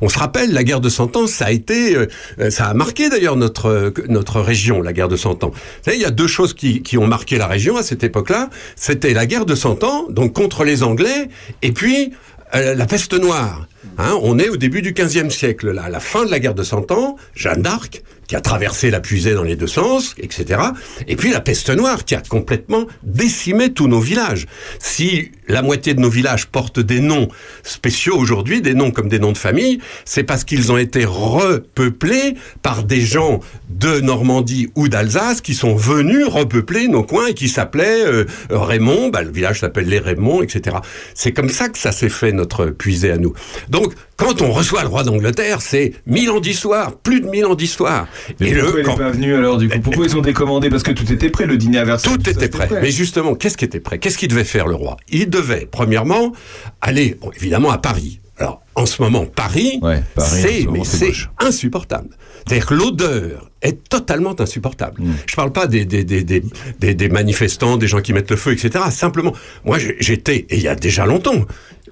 [0.00, 2.06] On se rappelle, la guerre de Cent Ans, ça a été, euh,
[2.40, 5.52] euh, ça a marqué d'ailleurs notre euh, notre région, la guerre de Cent Ans.
[5.86, 8.50] Il y a deux choses qui, qui ont marqué la région à cette époque-là.
[8.76, 11.28] C'était la guerre de Cent Ans, donc contre les Anglais,
[11.62, 12.12] et puis
[12.56, 13.66] euh, la peste noire.
[13.98, 16.62] Hein, on est au début du XVe siècle, à la fin de la guerre de
[16.62, 20.60] Cent Ans, Jeanne d'Arc, qui a traversé la puisée dans les deux sens, etc.
[21.06, 24.46] Et puis la peste noire, qui a complètement décimé tous nos villages.
[24.78, 27.28] Si la moitié de nos villages portent des noms
[27.62, 32.34] spéciaux aujourd'hui, des noms comme des noms de famille, c'est parce qu'ils ont été repeuplés
[32.62, 37.48] par des gens de Normandie ou d'Alsace qui sont venus repeupler nos coins et qui
[37.48, 40.78] s'appelaient euh, Raymond, bah, le village s'appelle les Raymonds, etc.
[41.14, 43.34] C'est comme ça que ça s'est fait notre puisée à nous.
[43.68, 47.54] Donc, quand on reçoit le roi d'Angleterre, c'est mille ans d'histoire, plus de mille ans
[47.54, 48.08] d'histoire.
[48.40, 49.80] Mais pourquoi il n'est pas venu alors du coup?
[49.80, 50.70] Pourquoi ils ont décommandé?
[50.70, 52.14] Parce que tout était prêt, le dîner à Versailles.
[52.18, 52.68] Tout était prêt.
[52.82, 53.98] Mais justement, qu'est-ce qui était prêt?
[53.98, 54.96] Qu'est-ce qu'il devait faire le roi?
[55.08, 56.32] Il devait, premièrement,
[56.80, 58.20] aller bon, évidemment à Paris.
[58.38, 59.80] Alors, en ce moment, Paris,
[60.14, 62.10] Paris, en ce c'est insupportable.
[62.46, 65.00] C'est-à-dire que l'odeur est totalement insupportable.
[65.02, 65.12] Mm.
[65.26, 66.42] Je parle pas des, des, des, des,
[66.78, 68.84] des- des manifestants, des gens qui mettent le feu, etc.
[68.90, 69.32] Simplement,
[69.64, 71.46] moi, j'étais, et il y a déjà longtemps,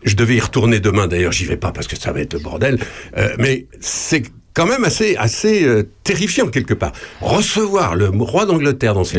[0.05, 1.07] je devais y retourner demain.
[1.07, 2.79] D'ailleurs, j'y vais pas parce que ça va être le bordel.
[3.17, 4.25] Euh, mais c'est
[4.55, 6.93] quand même assez, assez euh, terrifiant quelque part.
[7.21, 9.19] Recevoir le roi d'Angleterre dans ses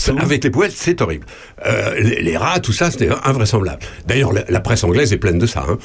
[0.00, 1.26] c'est- Avec les poubelles, c'est horrible.
[1.66, 3.80] Euh, les, les rats, tout ça, c'était invraisemblable.
[4.06, 5.64] D'ailleurs, la, la presse anglaise est pleine de ça.
[5.68, 5.78] hein.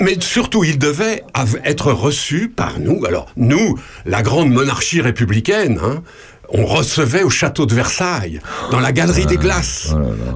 [0.00, 1.22] Mais surtout, il devait
[1.64, 3.04] être reçu par nous.
[3.04, 6.02] Alors, nous, la grande monarchie républicaine, hein,
[6.50, 9.94] on recevait au château de Versailles, dans la galerie des glaces,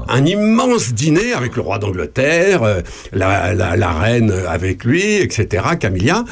[0.09, 2.81] un immense dîner avec le roi d'Angleterre, euh,
[3.13, 6.25] la, la- la reine avec lui, etc., Camilla.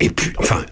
[0.00, 0.64] Et puis, enfin,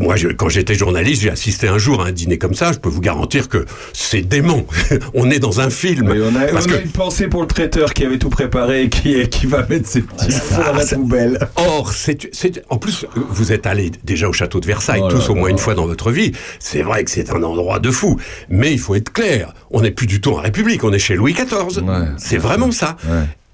[0.00, 2.72] moi, je- quand j'étais journaliste, j'ai assisté un jour à un dîner comme ça.
[2.72, 4.66] Je peux vous garantir que c'est dément.
[5.14, 6.08] on est dans un film.
[6.10, 8.28] Oui, on a, Parce on a que- une pensée pour le traiteur qui avait tout
[8.28, 11.38] préparé et qui, qui va mettre ses petits fonds dans la ça- poubelle.
[11.56, 12.28] Or, c'est,
[12.68, 15.40] en plus, vous êtes allés déjà au château de Versailles, Oh là tous au là.
[15.40, 16.32] moins une fois dans votre vie.
[16.58, 18.18] C'est vrai que c'est un endroit de fou.
[18.48, 21.14] Mais il faut être clair, on n'est plus du tout en République, on est chez
[21.14, 21.82] Louis XIV.
[22.18, 22.96] c'est vraiment ça.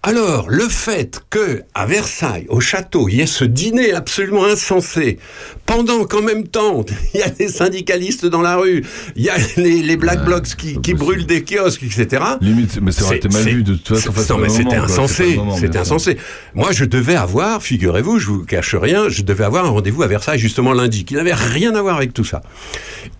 [0.06, 5.18] Alors, le fait que à Versailles, au château, il y ait ce dîner absolument insensé,
[5.64, 8.84] pendant qu'en même temps, il y a des syndicalistes dans la rue,
[9.16, 12.22] il y a les, les Black Blocs qui, qui brûlent des kiosques, etc.
[12.42, 14.34] Limite, mais ça aurait été mal vu de toute façon.
[14.34, 15.40] non, mais c'était insensé.
[15.58, 16.18] C'était insensé.
[16.54, 20.06] Moi, je devais avoir, figurez-vous, je vous cache rien, je devais avoir un rendez-vous à
[20.06, 22.42] Versailles justement lundi, qui n'avait rien à voir avec tout ça.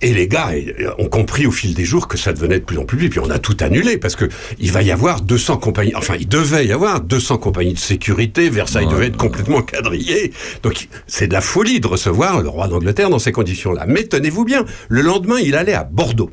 [0.03, 0.51] Et les gars
[0.99, 3.13] ont compris au fil des jours que ça devenait de plus en plus vite.
[3.13, 4.27] Puis on a tout annulé parce que
[4.59, 5.95] il va y avoir 200 compagnies.
[5.95, 8.49] Enfin, il devait y avoir 200 compagnies de sécurité.
[8.51, 10.33] Versailles devait être complètement quadrillé.
[10.63, 13.85] Donc c'est de la folie de recevoir le roi d'Angleterre dans ces conditions-là.
[13.87, 16.31] Mais tenez-vous bien, le lendemain, il allait à Bordeaux.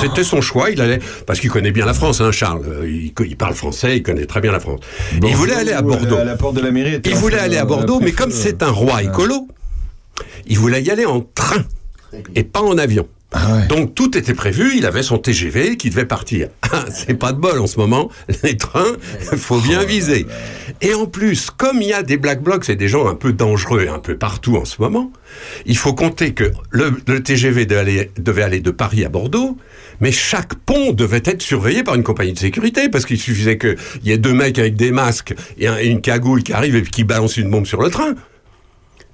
[0.00, 2.62] C'était son choix, il allait parce qu'il connaît bien la France, hein, Charles.
[2.84, 4.80] Il, il parle français, il connaît très bien la France.
[5.22, 6.16] Il voulait aller à Bordeaux.
[6.16, 6.94] À la porte de la mairie.
[6.96, 9.48] était Il voulait aller à Bordeaux, mais comme c'est un roi écolo,
[10.46, 11.64] il voulait y aller en train
[12.34, 13.08] et pas en avion.
[13.68, 16.48] Donc tout était prévu, il avait son TGV qui devait partir.
[16.74, 18.10] Ah, c'est pas de bol en ce moment,
[18.44, 18.96] les trains,
[19.36, 20.26] faut bien viser.
[20.80, 23.34] Et en plus, comme il y a des black blocs et des gens un peu
[23.34, 25.12] dangereux un peu partout en ce moment,
[25.66, 29.58] il faut compter que le, le TGV devait aller, devait aller de Paris à Bordeaux,
[30.00, 33.76] mais chaque pont devait être surveillé par une compagnie de sécurité, parce qu'il suffisait qu'il
[34.04, 36.82] y ait deux mecs avec des masques et, un- et une cagoule qui arrivent et
[36.82, 38.14] qui balancent une bombe sur le train.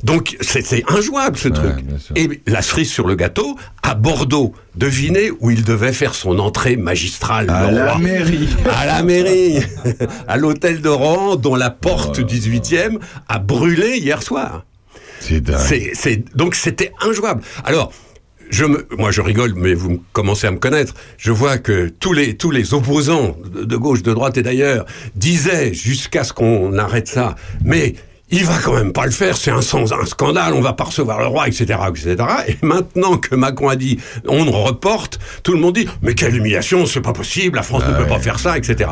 [0.05, 1.75] Donc c'est injouable ce truc.
[2.15, 6.77] Et la cerise sur le gâteau, à Bordeaux, devinez où il devait faire son entrée
[6.77, 7.51] magistrale.
[7.51, 7.99] À la roi.
[8.01, 8.49] mairie.
[8.77, 9.59] À la mairie.
[10.29, 12.99] à l'hôtel de Rohan, dont la porte 18e
[13.29, 14.65] a brûlé hier soir.
[15.21, 16.25] C'est dingue.
[16.37, 17.43] Donc c'était injouable.
[17.65, 17.93] Alors,
[18.51, 20.95] je me, moi je rigole, mais vous me- commencez à me connaître.
[21.19, 24.87] Je vois que tous les tous les opposants de, de gauche, de droite et d'ailleurs
[25.17, 27.35] disaient jusqu'à ce qu'on arrête ça,
[27.65, 27.95] mais
[28.31, 30.85] il va quand même pas le faire, c'est un, sans- un scandale, on va pas
[30.85, 32.17] recevoir le roi, etc., etc.
[32.49, 36.85] Et maintenant que Macron a dit, on reporte, tout le monde dit, mais quelle humiliation,
[36.85, 38.91] c'est pas possible, la France ne peut pas faire ça, etc.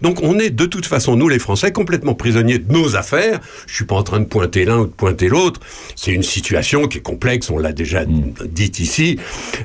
[0.00, 3.40] Donc on est de toute façon, nous les Français, complètement prisonniers de nos affaires.
[3.66, 5.60] Je suis pas en train de pointer l'un ou de pointer l'autre.
[5.94, 9.18] C'est une situation qui est complexe, on l'a déjà dit ici.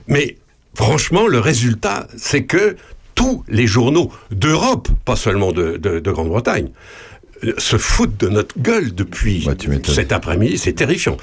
[0.07, 0.35] Mais
[0.75, 2.75] franchement, le résultat, c'est que
[3.15, 6.69] tous les journaux d'Europe, pas seulement de, de- de Grande-Bretagne,
[7.57, 9.47] se foutent de notre gueule depuis
[9.83, 11.17] cet après-midi, c'est terrifiant.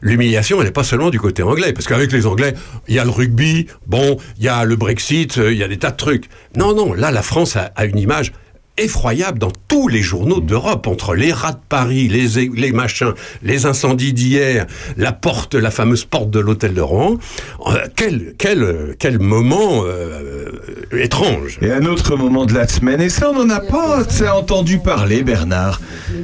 [0.00, 2.54] L'humiliation, elle n'est pas seulement du côté anglais, parce qu'avec les Anglais,
[2.88, 5.68] il y a le rugby, bon, il y a le Brexit, euh, il y a
[5.68, 6.24] des tas de trucs.
[6.56, 8.32] Non, non, là, la France a, a une image
[8.78, 13.12] effroyable dans tous les journaux d'Europe, entre les rats de Paris, les, machins,
[13.42, 14.66] les incendies d'hier,
[14.96, 17.18] la porte, la fameuse porte de l'hôtel de Rouen.
[17.66, 20.50] Euh, quel, quel, quel moment euh,
[20.92, 21.58] étrange.
[21.62, 25.22] Et un autre moment de la semaine, et ça on n'en a pas entendu parler,
[25.22, 25.80] Bernard.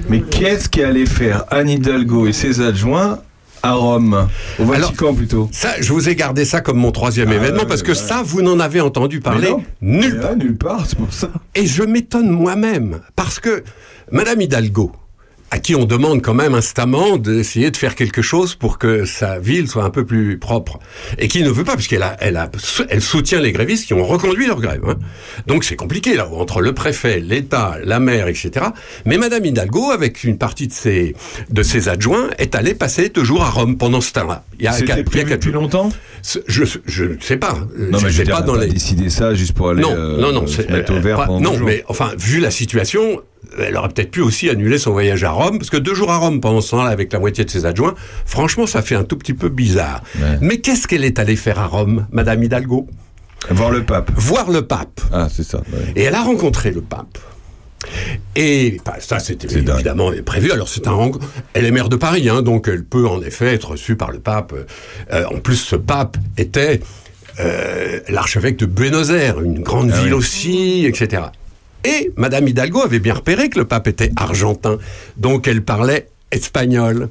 [0.09, 3.19] Mais qu'est-ce qui allait faire Anne Hidalgo et ses adjoints
[3.63, 4.29] à Rome
[4.59, 7.95] Au Vatican plutôt Ça, je vous ai gardé ça comme mon troisième événement parce que
[7.95, 9.63] ça, vous n'en avez entendu parler non.
[9.81, 10.37] nulle part.
[10.37, 11.31] nulle part, c'est pour ça.
[11.55, 13.63] Et je m'étonne moi-même parce que
[14.11, 14.93] Madame Hidalgo,
[15.55, 19.39] à qui on demande quand même instamment d'essayer de faire quelque chose pour que sa
[19.39, 20.79] ville soit un peu plus propre,
[21.19, 22.51] et qui ne veut pas, puisqu'elle a, elle a,
[22.89, 24.81] elle soutient les grévistes qui ont reconduit leur grève.
[24.89, 24.97] hein.
[25.47, 28.51] Donc c'est compliqué là, entre le préfet, l'État, la maire, etc.
[29.05, 31.15] Mais Madame Hidalgo, avec une partie de ses,
[31.51, 34.45] de ses adjoints, est allée passer deux jours à Rome pendant ce temps-là.
[34.59, 35.91] Il y a C'était quatre- il y a prévu quatre depuis longtemps
[36.47, 37.59] je, je ne sais pas.
[37.77, 38.73] Non, je mais je sais dire, pas on dans pas les.
[38.73, 41.27] décidé ça juste pour aller Non, euh, non, non, se c'est- mettre au vert pas-
[41.27, 41.66] pendant non, jours.
[41.66, 43.20] mais enfin, vu la situation,
[43.59, 46.19] elle aurait peut-être pu aussi annuler son voyage à Rome, parce que deux jours à
[46.19, 47.95] Rome pendant ce temps-là avec la moitié de ses adjoints,
[48.27, 50.03] franchement, ça fait un tout petit peu bizarre.
[50.41, 52.89] Mais qu'est-ce qu'elle est allée faire à Rome, Madame Hidalgo?
[53.51, 54.11] Voir le pape.
[54.15, 55.01] Voir le pape.
[55.12, 55.61] Ah, c'est ça.
[55.97, 57.19] Et elle a rencontré le pape.
[58.37, 60.53] Et bah, ça, c'était évidemment prévu.
[60.53, 61.11] Alors, c'est un
[61.55, 64.20] Elle est maire de Paris, hein, donc elle peut en effet être reçue par le
[64.20, 64.55] pape.
[65.12, 66.81] Euh, en plus, ce pape était
[67.41, 70.19] euh, l'archevêque de Buenos Aires, une grande Ah ville oui.
[70.19, 71.23] aussi, etc.
[71.85, 74.79] Et Madame Hidalgo avait bien repéré que le pape était argentin,
[75.17, 77.09] donc elle parlait espagnol.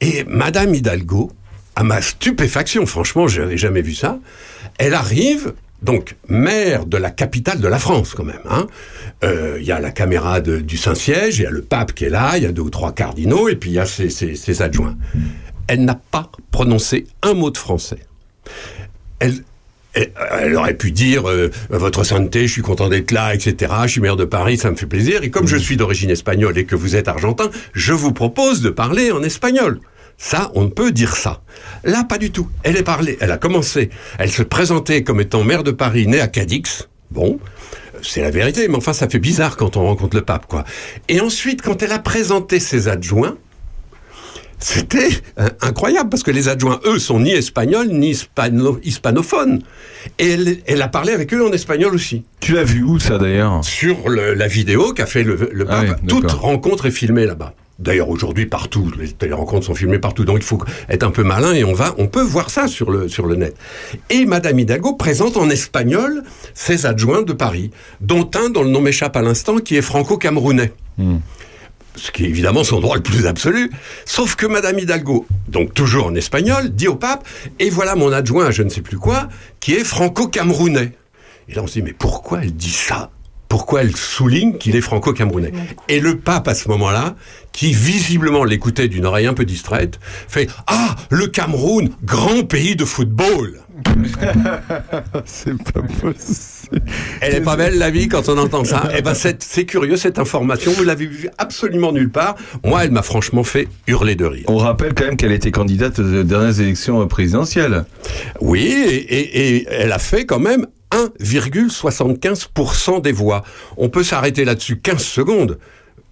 [0.00, 1.32] Et Madame Hidalgo,
[1.74, 4.18] à ma stupéfaction, franchement, je n'avais jamais vu ça,
[4.78, 8.40] elle arrive, donc maire de la capitale de la France quand même.
[8.48, 8.66] hein.
[9.24, 12.04] Euh, Il y a la caméra de- du Saint-Siège, il y a le pape qui
[12.04, 14.10] est là, il y a deux ou trois cardinaux, et puis il y a ses,
[14.10, 14.96] ses- ses adjoints.
[15.68, 17.98] Elle n'a pas prononcé un mot de français.
[19.18, 19.42] Elle,
[19.96, 23.72] elle, elle aurait pu dire euh, Votre sainteté, je suis content d'être là, etc.
[23.84, 25.22] Je suis maire de Paris, ça me fait plaisir.
[25.22, 28.70] Et comme je suis d'origine espagnole et que vous êtes argentin, je vous propose de
[28.70, 29.80] parler en espagnol.
[30.18, 31.42] Ça, on ne peut dire ça.
[31.84, 32.48] Là, pas du tout.
[32.62, 33.90] Elle est parlée, elle a commencé.
[34.18, 36.88] Elle se présentait comme étant maire de Paris, née à Cadix.
[37.10, 37.38] Bon,
[38.02, 40.64] c'est la vérité, mais enfin, ça fait bizarre quand on rencontre le pape, quoi.
[41.08, 43.36] Et ensuite, quand elle a présenté ses adjoints,
[44.58, 45.08] c'était
[45.38, 49.62] euh, incroyable parce que les adjoints, eux, sont ni espagnols ni hispano- hispanophones.
[50.18, 52.24] Et elle, elle a parlé avec eux en espagnol aussi.
[52.40, 53.64] Tu l'as vu où ça d'ailleurs?
[53.64, 55.98] Sur le- la vidéo qu'a fait le, le Ah pape.
[56.02, 57.54] oui, Toute rencontre est filmée là-bas.
[57.78, 60.24] D'ailleurs, aujourd'hui, partout, les, rencontres sont filmées partout.
[60.24, 60.58] Donc, il faut
[60.88, 63.34] être un peu malin et on va, on peut voir ça sur le, sur le
[63.36, 63.54] net.
[64.08, 66.22] Et Madame Hidalgo présente en espagnol
[66.54, 67.70] ses adjoints de Paris,
[68.00, 70.72] dont un dont le nom m'échappe à l'instant, qui est franco-camerounais
[71.96, 73.70] ce qui est évidemment son droit le plus absolu.
[74.04, 77.26] Sauf que Madame Hidalgo, donc toujours en espagnol, dit au pape,
[77.58, 79.28] et voilà mon adjoint, je ne sais plus quoi,
[79.60, 80.92] qui est franco-camerounais.
[81.48, 83.10] Et là on se dit, mais pourquoi elle dit ça?
[83.48, 85.52] Pourquoi elle souligne qu'il est franco-camerounais?
[85.88, 87.14] Et le pape, à ce moment-là,
[87.52, 92.84] qui visiblement l'écoutait d'une oreille un peu distraite, fait «Ah, le Cameroun, grand pays de
[92.84, 93.60] football!»
[95.24, 96.82] C'est pas possible.
[97.20, 98.88] Elle est pas belle la vie quand on entend ça.
[98.96, 100.72] Eh ben c'est c'est curieux cette information.
[100.72, 102.36] Vous l'avez vue absolument nulle part.
[102.64, 104.44] Moi, elle m'a franchement fait hurler de rire.
[104.48, 107.84] On rappelle quand même qu'elle était candidate aux dernières élections présidentielles.
[108.40, 113.42] Oui, et, et- et elle a fait quand même 1,75% des voix.
[113.76, 115.58] On peut s'arrêter là-dessus 15 secondes.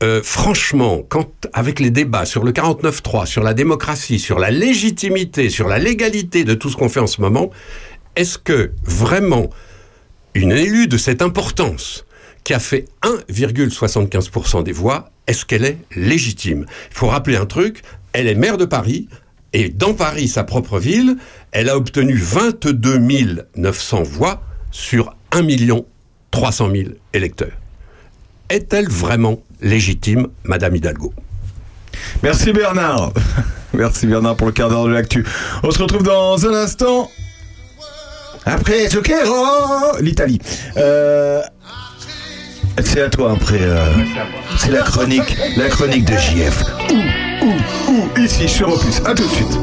[0.03, 5.51] Euh, franchement, quand avec les débats sur le 49.3, sur la démocratie, sur la légitimité,
[5.51, 7.51] sur la légalité de tout ce qu'on fait en ce moment,
[8.17, 9.51] est-ce que vraiment
[10.35, 12.05] une élue de cette importance
[12.43, 16.67] qui a fait 1,75% des voix, est-ce qu'elle est légitime?
[16.91, 19.09] Il faut rappeler un truc, elle est maire de Paris,
[19.53, 21.17] et dans Paris, sa propre ville,
[21.53, 22.99] elle a obtenu 22
[23.57, 24.43] 900 voix
[24.73, 25.47] sur 1
[26.33, 27.53] 300 000 électeurs.
[28.55, 31.13] Est-elle vraiment légitime, Madame Hidalgo?
[32.23, 33.13] Merci Bernard.
[33.75, 35.27] Merci Bernard pour le quart d'heure de l'actu.
[35.65, 37.11] On se retrouve dans un instant.
[38.45, 40.39] Après Zucchero, l'Italie.
[40.77, 41.43] Euh,
[42.85, 43.59] C'est à toi après.
[43.61, 43.87] euh,
[44.57, 46.63] C'est la chronique, la chronique de JF.
[46.93, 47.47] Ouh.
[47.47, 49.01] où, où, ici sur Opus.
[49.05, 49.59] À tout de suite.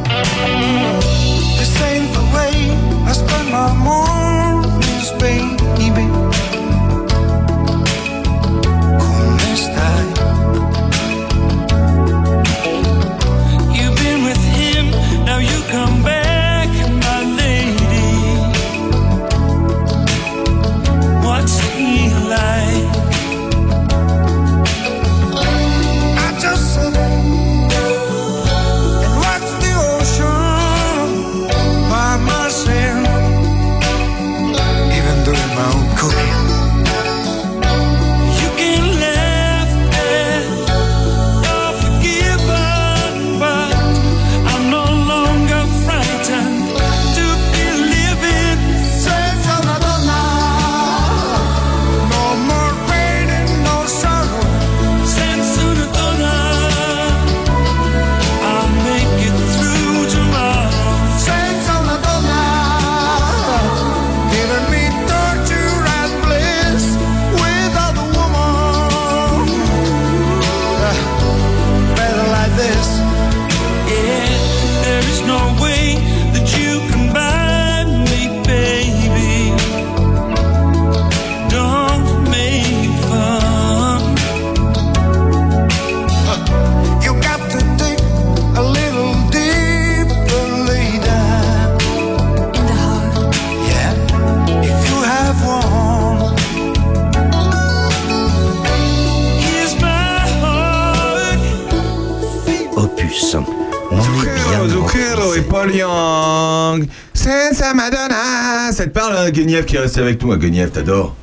[107.73, 108.72] Madonna.
[108.72, 110.31] Ça te parle, hein, Guenièvre qui reste avec nous.
[110.31, 111.15] Ah, Guenièvre, t'adores.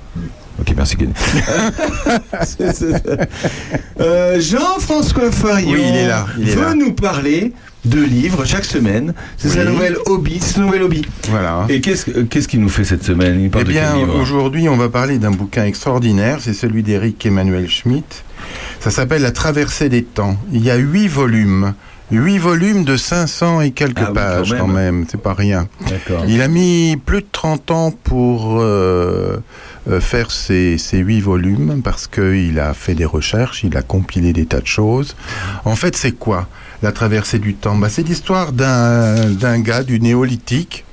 [0.60, 0.96] Ok, merci
[4.00, 6.74] Euh, Jean-François Farion Oui, il est là, il est veut là.
[6.74, 7.52] nous parler
[7.84, 9.14] de livres chaque semaine.
[9.36, 10.40] C'est sa nouvelle hobby.
[10.40, 11.02] Son nouvel hobby.
[11.30, 11.64] Voilà.
[11.68, 13.40] Et qu'est-ce que- qu'est-ce qu'il nous fait cette semaine?
[13.40, 16.38] Il Eh parle bien, aujourd'hui, on va parler d'un bouquin extraordinaire.
[16.40, 18.24] C'est celui d'Éric Emmanuel Schmitt.
[18.80, 20.36] Ça s'appelle La traversée des temps.
[20.52, 21.74] Il y a huit volumes.
[22.10, 24.96] Huit volumes de 500 et quelques Ah pages quand quand même.
[24.96, 25.06] même.
[25.10, 25.68] C'est pas rien.
[26.26, 29.36] Il a mis plus de 30 ans pour euh,
[29.90, 34.32] euh, faire ces, ces huit volumes parce qu'il a fait des recherches, il a compilé
[34.32, 35.16] des tas de choses.
[35.66, 36.48] En fait, c'est quoi
[36.82, 37.76] la traversée du temps?
[37.76, 40.86] Bah, C'est l'histoire d'un d'un gars du néolithique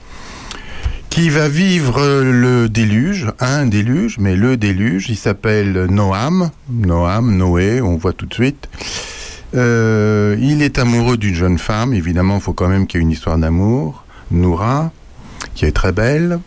[1.10, 7.80] qui va vivre le déluge, un déluge, mais le déluge, il s'appelle Noam, Noam, Noé,
[7.80, 8.68] on voit tout de suite.
[9.56, 13.06] Euh, il est amoureux d'une jeune femme, évidemment, il faut quand même qu'il y ait
[13.06, 14.92] une histoire d'amour, Noura,
[15.54, 16.40] qui est très belle.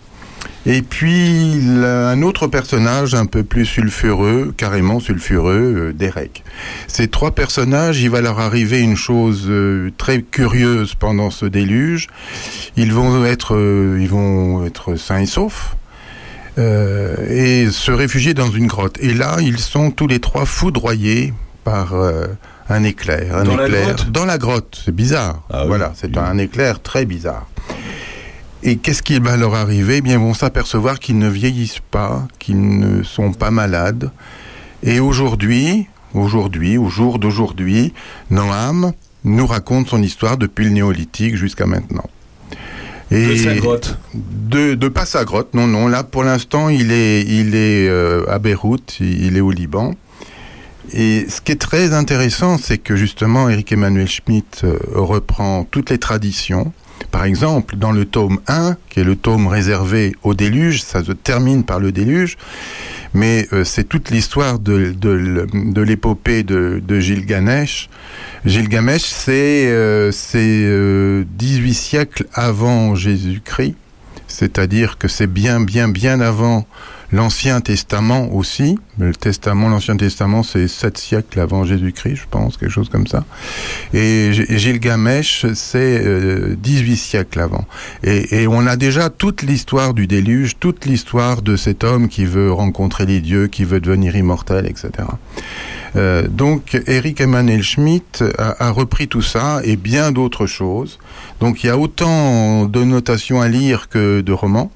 [0.66, 6.44] Et puis un autre personnage un peu plus sulfureux, carrément sulfureux, euh, Derek.
[6.88, 12.08] Ces trois personnages, il va leur arriver une chose euh, très curieuse pendant ce déluge.
[12.76, 13.56] Ils vont être,
[13.98, 15.76] ils vont être sains et saufs.
[16.58, 18.98] et se réfugier dans une grotte.
[19.00, 21.32] Et là, ils sont tous les trois foudroyés
[21.64, 21.94] par
[22.68, 23.36] un éclair.
[23.36, 24.82] Un Dans la éclair grotte dans la grotte.
[24.84, 25.42] C'est bizarre.
[25.50, 25.68] Ah oui.
[25.68, 27.46] voilà, c'est un éclair très bizarre.
[28.62, 32.26] Et qu'est-ce qui va leur arriver Eh bien, ils vont s'apercevoir qu'ils ne vieillissent pas,
[32.38, 34.10] qu'ils ne sont pas malades.
[34.82, 37.94] Et aujourd'hui, aujourd'hui, au jour d'aujourd'hui,
[38.30, 38.92] Noam
[39.24, 42.08] nous raconte son histoire depuis le néolithique jusqu'à maintenant.
[43.10, 43.96] De sa grotte.
[44.12, 45.88] De, de pas sa grotte, non, non.
[45.88, 49.94] Là, pour l'instant, il est, il est euh, à Beyrouth, il est au Liban.
[50.92, 55.90] Et ce qui est très intéressant, c'est que justement, Eric Emmanuel Schmitt euh, reprend toutes
[55.90, 56.72] les traditions.
[57.10, 61.12] Par exemple, dans le tome 1, qui est le tome réservé au déluge, ça se
[61.12, 62.36] termine par le déluge,
[63.14, 67.88] mais euh, c'est toute l'histoire de, de, de l'épopée de, de Gilgamesh.
[68.44, 73.76] Gilgamesh, c'est euh, c'est, euh, 18 siècles avant Jésus-Christ,
[74.26, 76.66] c'est-à-dire que c'est bien, bien, bien avant
[77.12, 78.78] l'Ancien Testament aussi.
[78.98, 83.24] Le Testament, l'Ancien Testament, c'est 7 siècles avant Jésus-Christ, je pense, quelque chose comme ça.
[83.94, 87.64] Et Gilgamesh, c'est euh, 18 siècles avant.
[88.02, 92.52] Et, on a déjà toute l'histoire du déluge, toute l'histoire de cet homme qui veut
[92.52, 94.90] rencontrer les dieux, qui veut devenir immortel, etc.
[95.96, 100.98] Euh, donc Eric Emmanuel Schmitt a repris tout ça et bien d'autres choses.
[101.40, 104.70] Donc il y a autant de notations à lire que de romans.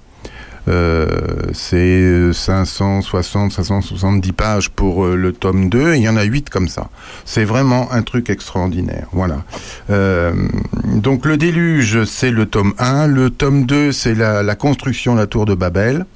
[0.69, 1.07] Euh,
[1.53, 6.51] c'est 560, 570 pages pour euh, le tome 2, et il y en a 8
[6.51, 6.89] comme ça.
[7.25, 9.09] C'est vraiment un truc extraordinaire.
[9.13, 9.43] Voilà.
[9.91, 10.33] Euh,
[10.87, 13.07] donc le déluge, c'est le tome 1.
[13.09, 16.07] Le tome 2, c'est la, la construction de la tour de Babel.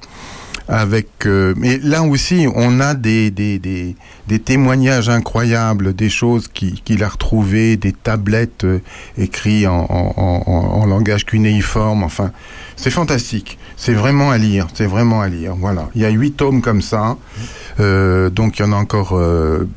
[0.69, 3.95] Avec euh, mais là aussi on a des, des, des,
[4.39, 8.79] témoignages incroyables des choses qui- qu'il a retrouvées des tablettes euh,
[9.17, 12.03] écrites en, en, langage cunéiforme.
[12.03, 12.31] Enfin
[12.75, 13.57] c'est fantastique.
[13.75, 14.67] C'est vraiment à lire.
[14.73, 15.55] C'est vraiment à lire.
[15.55, 15.89] Voilà.
[15.95, 17.17] Il y a huit tomes comme ça.
[17.79, 19.19] Euh, donc il y en a encore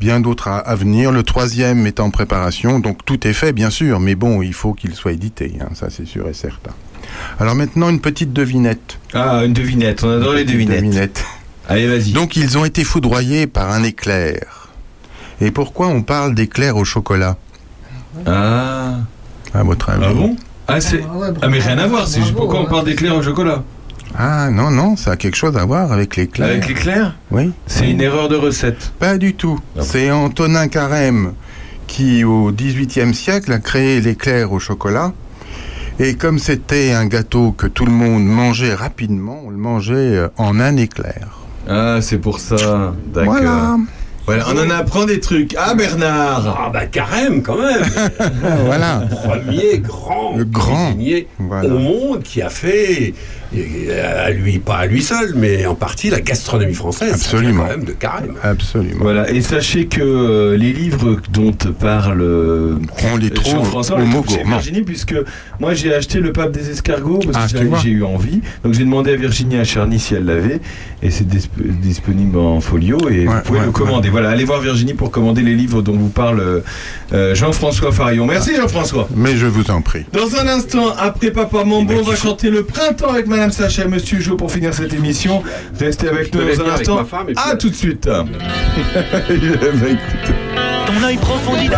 [0.00, 1.12] bien d'autres à, à venir.
[1.12, 2.78] Le troisième est en préparation.
[2.80, 4.00] Donc tout est fait bien sûr.
[4.00, 6.72] Mais bon il faut qu'il soit édité hein, ça c'est sûr et certain
[7.38, 11.24] alors maintenant une petite devinette Ah, une devinette, on adore les devinettes.
[11.68, 12.12] Allez, vas-y.
[12.12, 14.68] donc ils ont été foudroyés par un éclair.
[15.40, 17.36] Et pourquoi on parle d'éclair au chocolat?
[18.26, 18.96] Ah.
[19.54, 20.36] À votre avis Ah bon?
[20.68, 21.02] Ah, c'est...
[21.42, 23.62] ah, mais rien à voir, c'est juste pourquoi on parle d'éclair au chocolat?
[24.16, 26.48] Ah non, non, ça a quelque chose à voir avec l'éclair.
[26.48, 27.14] Avec l'éclair?
[27.30, 27.52] Oui.
[27.66, 28.92] C'est une erreur de recette.
[28.98, 29.58] Pas du tout.
[29.80, 31.34] C'est Antonin Carême
[31.86, 35.12] qui, au XVIIIe siècle, a créé l'éclair au chocolat.
[36.02, 40.28] Et comme c'était un gâteau que tout le monde mangeait rapidement, on le mangeait euh,
[40.38, 41.40] en un éclair.
[41.68, 42.94] Ah, c'est pour ça.
[43.12, 43.34] D'accord.
[43.34, 43.76] Voilà.
[44.26, 45.54] Voilà, on en apprend des trucs.
[45.58, 47.82] Ah, Bernard Ah bah carême quand même
[48.64, 49.02] voilà.
[49.10, 53.14] Premier grand, cuisinier au monde qui a fait,
[53.56, 57.14] et à lui, pas à lui seul, mais en partie la gastronomie française.
[57.14, 57.62] Absolument.
[57.64, 58.34] Ça vient quand même de carême.
[58.42, 59.00] Absolument.
[59.00, 62.76] Voilà, et sachez que euh, les livres dont parle euh,
[63.12, 64.56] on les trouve Jean-François, au on les mot trouve chez gourmand.
[64.58, 65.14] Virginie, puisque
[65.58, 68.40] moi j'ai acheté Le Pape des Escargots parce Ah, que j'ai- eu envie.
[68.62, 70.60] Donc j'ai demandé à Virginie à Charny si elle l'avait,
[71.02, 74.09] et c'est disp- disponible en folio, et vous pouvez ouais, le commander.
[74.10, 76.60] Voilà, allez voir Virginie pour commander les livres dont vous parle euh,
[77.12, 78.26] euh, Jean-François Farillon.
[78.26, 79.08] Merci Jean-François.
[79.14, 80.04] Mais je vous en prie.
[80.12, 83.88] Dans un instant, après Papa Mambo, on va chanter le printemps avec Madame Sacha et
[83.88, 85.42] Monsieur Jo pour finir cette émission.
[85.78, 86.96] Restez avec nous devais dans un instant.
[86.96, 88.06] ma femme et puis- À tout de suite.
[88.06, 88.24] Bah,
[89.30, 90.34] écoute.
[90.86, 91.68] Ton œil profondit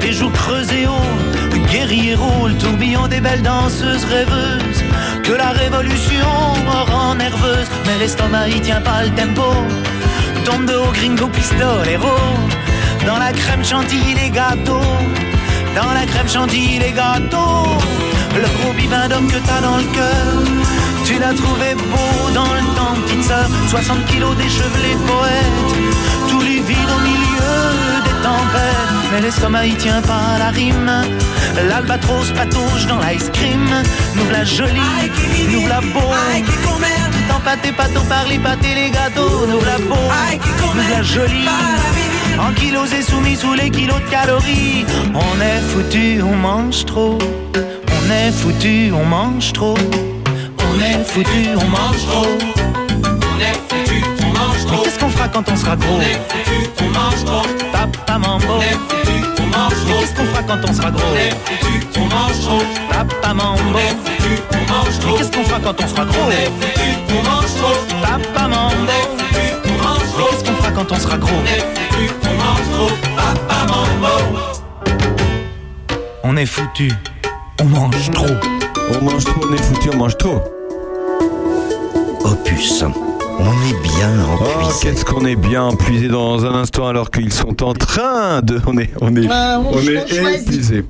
[0.00, 4.84] tes joues creusées haut, le guerriero, le tourbillon des belles danseuses rêveuses,
[5.24, 6.26] que la révolution
[6.92, 9.42] rend nerveuse, mais l'estomac y tient pas le tempo.
[10.46, 12.16] Tombe de haut gringo pistolero,
[13.04, 14.94] dans la crème chantilly les gâteaux,
[15.74, 17.66] dans la crème chantilly les gâteaux,
[18.32, 20.34] le gros bibin d'homme que t'as dans le cœur.
[21.04, 26.90] Tu l'as trouvé beau dans le temps, petite sœur, 60 kilos déchevelé poète, tout livide
[26.96, 27.56] au milieu
[28.04, 29.10] des tempêtes.
[29.12, 30.92] Mais l'estomac il tient pas la rime.
[31.68, 33.66] L'albatros patauge dans l'ice cream.
[34.14, 35.10] Nous la jolie,
[35.50, 36.12] nous la beau.
[37.26, 39.46] Tout empâté, pâteau par les pâtés, les gâteaux.
[39.48, 39.94] Nous la beau,
[40.74, 41.48] nous la jolie.
[42.38, 44.84] En kilos et soumis sous les kilos de calories.
[45.14, 47.18] On est foutu, on mange trop.
[47.56, 49.76] On est foutu, on mange trop.
[50.58, 52.26] On est foutu, on mange trop.
[53.32, 54.02] On est foutu,
[55.06, 57.42] qu'on fera quand on sera gros On est foutu, on mange trop.
[57.72, 58.44] Papa mambo.
[58.56, 60.00] On est foutu, on mange trop.
[60.00, 62.62] qu'est-ce qu'on fera quand on sera gros On est foutu, on mange trop.
[62.90, 63.60] Papa mambo.
[63.66, 65.10] On est foutu, on mange trop.
[65.12, 67.76] Mais qu'est-ce qu'on fera quand on sera gros On est foutu, on mange trop.
[68.02, 68.74] Papa mambo.
[68.74, 70.26] On est foutu, on mange Mais trop.
[70.30, 72.90] qu'est-ce qu'on fera quand on sera gros On est foutu, on mange trop.
[73.16, 74.14] Papa mambo.
[76.24, 76.92] On est foutu.
[77.60, 78.26] On mange trop.
[78.90, 80.42] On mange trop, on est foutu, on mange trop.
[82.24, 82.82] Opus,
[83.38, 84.78] on est bien Oh, empuisé.
[84.82, 88.60] qu'est-ce qu'on est bien puisé dans un instant alors qu'ils sont en train de.
[88.66, 90.84] On est, on est, Ah, on est épuisé.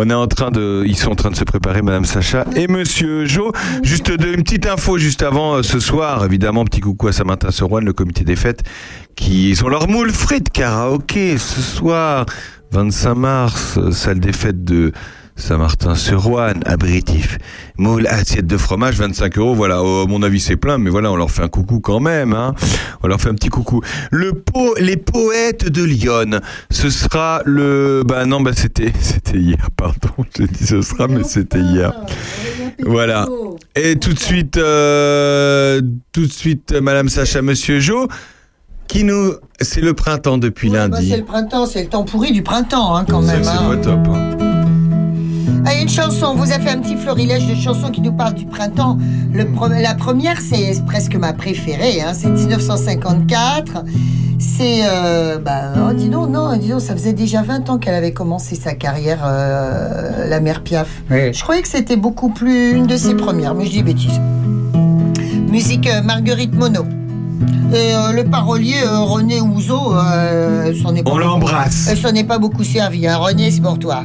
[0.00, 2.68] On est en train de, ils sont en train de se préparer, Madame Sacha et
[2.68, 3.50] Monsieur Jo.
[3.82, 7.84] Juste de, une petite info juste avant euh, ce soir, évidemment, petit coucou à Saint-Martin-sur-Ouane,
[7.84, 8.62] le comité des fêtes,
[9.16, 12.26] qui ils ont leur moule frites karaoké ce soir,
[12.70, 14.92] 25 mars, euh, salle des fêtes de
[15.38, 17.38] Saint-Martin-sur-Ouane, abrétif,
[17.78, 19.54] moule, assiette de fromage, 25 euros.
[19.54, 22.00] Voilà, oh, à mon avis, c'est plein, mais voilà, on leur fait un coucou quand
[22.00, 22.32] même.
[22.34, 22.54] Hein.
[23.02, 23.80] On leur fait un petit coucou.
[24.10, 26.40] Le po, les poètes de Lyon,
[26.70, 28.02] ce sera le.
[28.06, 30.10] Bah non, bah c'était, c'était hier, pardon.
[30.36, 31.92] J'ai dit ce sera, mais c'était hier.
[32.84, 33.26] Voilà.
[33.76, 35.80] Et tout de suite, euh,
[36.12, 38.08] tout de suite, Madame Sacha, Monsieur Jo,
[38.88, 41.10] qui nous, c'est le printemps depuis Bah, lundi.
[41.10, 43.44] c'est le printemps, c'est le temps pourri du printemps, hein, quand même.
[43.44, 43.68] c'est hein.
[43.70, 44.00] pas top.
[44.08, 44.47] hein.
[45.64, 48.34] Ah, une chanson, on vous a fait un petit florilège de chansons qui nous parlent
[48.34, 48.98] du printemps.
[49.32, 49.44] Le
[49.82, 53.84] la première, c'est presque ma préférée, hein, c'est 1954.
[54.38, 54.80] C'est.
[54.84, 58.12] euh, bah, oh, dis donc, non, dis donc, ça faisait déjà 20 ans qu'elle avait
[58.12, 60.88] commencé sa carrière, euh, la mère Piaf.
[61.10, 64.20] Je croyais que c'était beaucoup plus une de ses premières, mais je dis bêtises.
[65.50, 66.86] Musique euh, Marguerite Monod.
[67.72, 71.94] Et euh, le parolier euh, René Ouzo, euh, s'en est pas On l'embrasse.
[72.00, 73.06] s'en est pas beaucoup servi.
[73.06, 73.16] Hein.
[73.16, 74.04] René, c'est pour toi.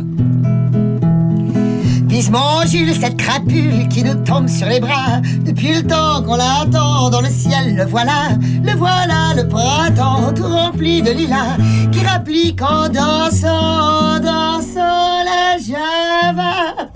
[2.14, 5.20] Vivement, Jules, cette crapule qui nous tombe sur les bras.
[5.40, 10.44] Depuis le temps qu'on l'attend dans le ciel, le voilà, le voilà, le printemps tout
[10.44, 11.58] rempli de lilas
[11.92, 16.92] qui rapplique en dansant, dansant la java.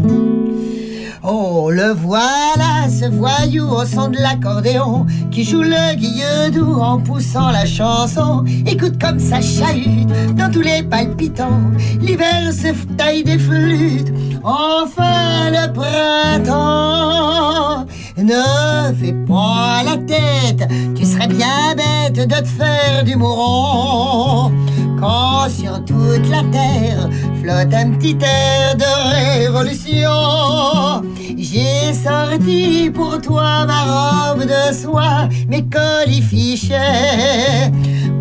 [1.29, 7.51] Oh, le voilà, ce voyou au son de l'accordéon qui joue le guilledou en poussant
[7.51, 8.45] la chanson.
[8.65, 11.59] Écoute comme ça chahute dans tous les palpitants.
[11.99, 14.13] L'hiver se taille des flûtes.
[14.41, 17.85] Enfin le printemps.
[18.17, 24.51] Ne fais pas la tête, tu serais bien bête de te faire du mouron.
[24.99, 31.03] Quand sur toute la terre flotte un petit air de révolution,
[31.37, 37.71] j'ai sorti pour toi ma robe de soie, mes colifichets,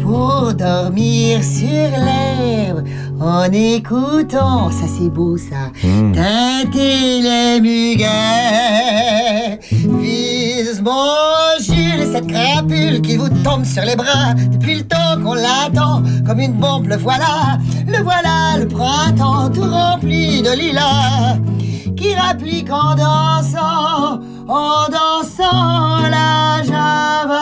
[0.02, 2.84] pour dormir sur l'herbe
[3.20, 9.58] en écoutant, ça c'est beau ça, teinter les muguets.
[9.70, 15.34] Vise mon Jules, cette crapule qui vous tombe sur les bras depuis le temps qu'on
[15.34, 21.38] l'attend, comme une bombe, le voilà, le voilà, le printemps tout rempli de lilas,
[21.96, 27.40] qui rapplique en dansant, en dansant la java.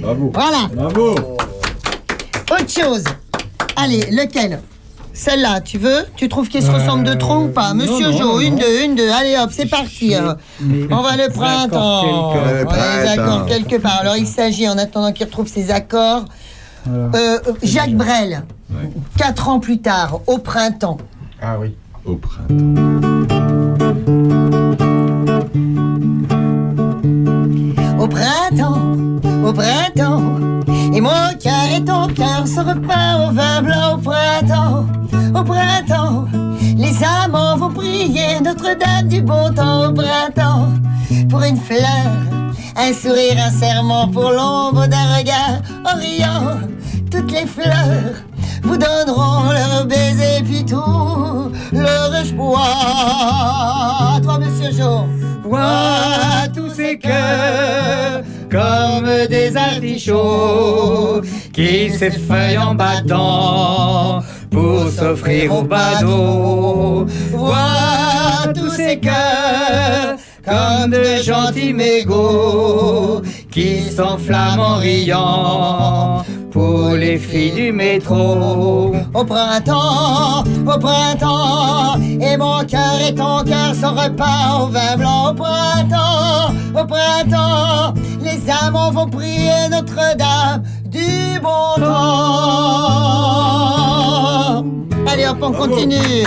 [0.00, 0.30] Bravo.
[0.32, 0.68] Voilà.
[0.74, 1.14] Bravo.
[2.50, 3.04] Autre chose.
[3.76, 4.60] Allez, lequel?
[5.12, 6.04] Celle-là, tu veux?
[6.16, 7.72] Tu trouves qu'elle se Euh, ressemble de trop ou pas?
[7.74, 8.60] Monsieur non, Jo, non, une, non.
[8.60, 9.10] deux, une, deux.
[9.10, 10.14] Allez hop, c'est parti.
[10.14, 10.36] hein.
[10.90, 12.32] On va le printemps.
[12.34, 13.22] quelque- On va les printemps.
[13.22, 13.98] accords quelque part.
[14.00, 16.26] Alors il s'agit, en attendant qu'il retrouve ses accords,
[16.88, 18.44] euh, euh, Jacques Brel,
[19.16, 20.98] quatre ans plus tard, au printemps.
[21.40, 21.74] Ah oui.
[22.04, 22.56] Au printemps.
[27.98, 28.92] Au printemps,
[29.44, 30.22] au printemps,
[31.36, 34.86] cœur et ton cœur se repart au vin blanc au printemps,
[35.34, 36.26] au printemps.
[36.76, 40.68] Les amants vont prier Notre-Dame du bon temps au printemps,
[41.28, 42.10] pour une fleur,
[42.76, 46.60] un sourire, un serment pour l'ombre d'un regard en riant.
[47.10, 48.14] Toutes les fleurs
[48.62, 52.60] vous donneront leur baiser puis tout leur espoir.
[54.22, 55.06] Toi, Monsieur Jo.
[55.44, 61.20] Vois tous ces cœurs comme des artichauts
[61.52, 67.06] qui s'effeuillent en battant pour s'offrir au badaud.
[67.32, 77.52] Vois tous ces cœurs comme de gentils mégots qui s'enflamment en riant pour les filles
[77.52, 78.94] du métro.
[79.14, 85.30] Au printemps, au printemps, et mon cœur et ton cœur sont repas au vin blanc.
[85.30, 92.66] Au printemps, au printemps, les amants vont prier Notre-Dame du bon temps.
[95.06, 96.26] Allez hop, on continue.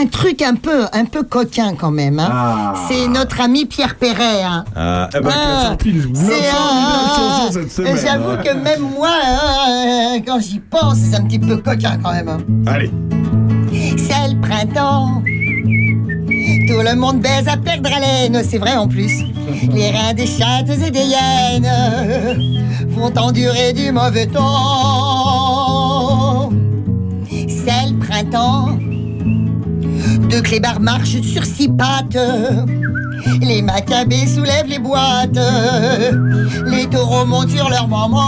[0.00, 2.18] Un truc un peu, un peu coquin quand même.
[2.18, 2.28] hein.
[2.32, 2.72] Ah.
[2.88, 4.42] C'est notre ami Pierre Perret.
[4.44, 4.64] hein.
[4.74, 7.96] Ah, eh ben, Ah, sorti une c'est 900 un- chansons cette semaine.
[8.02, 12.28] J'avoue que même moi, hein, quand j'y pense, c'est un petit peu coquin quand même.
[12.28, 12.38] hein.
[12.66, 12.90] Allez.
[13.72, 15.22] C'est le printemps.
[16.68, 19.24] Tout le monde baise à perdre haleine, c'est vrai en plus.
[19.72, 21.68] Les reins des chattes et des hyènes
[22.88, 24.48] vont endurer du mauvais temps.
[27.28, 28.68] C'est le printemps.
[30.30, 32.16] Deux clébards marchent sur six pattes.
[33.42, 35.38] Les macabées soulèvent les boîtes.
[36.66, 38.20] Les taureaux montent sur leur maman.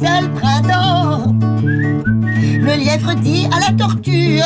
[0.00, 1.32] C'est le printemps.
[1.62, 4.40] Le lièvre dit à la tortue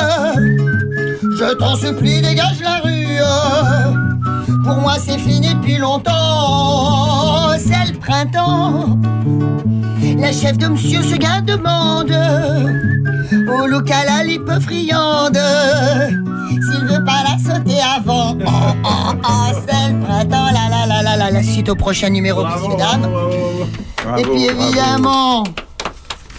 [1.39, 4.16] Je t'en supplie, dégage la rue.
[4.67, 7.53] Pour moi, c'est fini depuis longtemps.
[7.57, 8.99] C'est le printemps.
[10.19, 12.11] La chef de monsieur gars demande
[13.49, 15.39] au local à l'ip friande
[16.49, 18.37] s'il veut pas la sauter avant.
[18.45, 18.51] Oh,
[18.85, 20.47] oh, oh, c'est le printemps.
[20.53, 23.09] La la la la la la suite au prochain numéro, messieurs dames.
[24.19, 25.45] Et puis évidemment,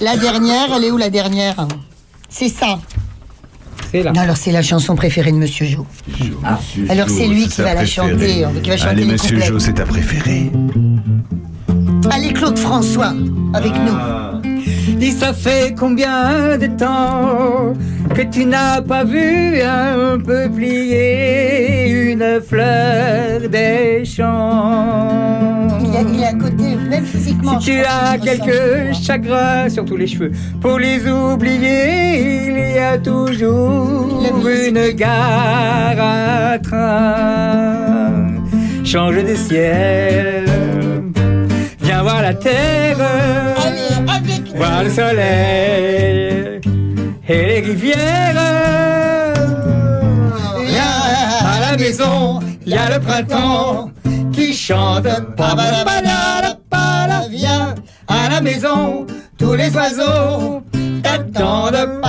[0.02, 1.68] la dernière, elle est où la dernière?
[2.30, 2.80] C'est ça.
[3.92, 4.12] C'est là.
[4.12, 5.86] Non, alors c'est la chanson préférée de Monsieur Jo.
[6.90, 9.48] Alors c'est lui qui va la chanter, hein, qui va chanter Allez, les monsieur couplets.
[9.48, 10.52] Jo, c'est ta préférée.
[12.12, 13.14] Allez, Claude François,
[13.54, 13.98] avec nous.
[14.98, 17.74] Dis, ça fait combien de temps
[18.18, 26.24] que tu n'as pas vu un peu plier une fleur des champs Il est, il
[26.24, 27.60] est à côté, même physiquement.
[27.60, 28.94] Si tu as quelques vois.
[28.94, 36.58] chagrins sur tous les cheveux, pour les oublier, il y a toujours une gare à
[36.58, 38.34] train.
[38.84, 40.46] Change de ciel,
[41.82, 42.98] viens voir la terre,
[44.56, 46.57] voir le soleil
[47.28, 48.38] et les rivières.
[51.42, 53.92] À la maison, il y a le printemps
[54.34, 55.08] qui chante.
[57.30, 57.76] Viens
[58.08, 59.06] à la maison,
[59.38, 60.64] tous les oiseaux.
[61.04, 62.02] Ta, t'attendent.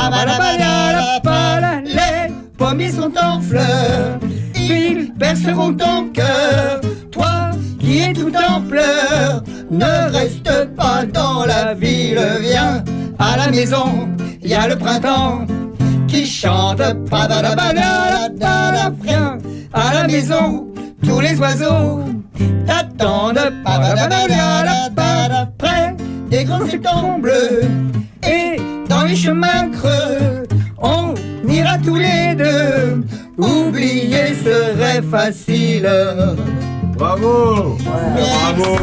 [1.84, 4.18] Les pommiers sont en fleurs,
[4.54, 6.80] ils berceront ton cœur.
[7.10, 7.47] Toi
[7.88, 12.84] qui es tout en pleurs, ne reste pas dans la ville, viens
[13.18, 14.08] à la maison,
[14.42, 15.46] il y a le printemps
[16.06, 16.82] qui chante.
[17.10, 18.28] Pabalabala,
[19.02, 19.38] Viens
[19.72, 20.68] à la maison,
[21.02, 22.00] tous les oiseaux
[22.66, 23.52] t'attendent.
[25.56, 25.96] Près
[26.30, 27.62] des grands septembre bleus
[28.22, 28.56] et
[28.88, 30.46] dans les chemins creux,
[30.78, 31.14] on
[31.48, 33.04] ira tous les deux.
[33.38, 35.88] Oublier serait facile.
[36.98, 38.76] Bravo Bravo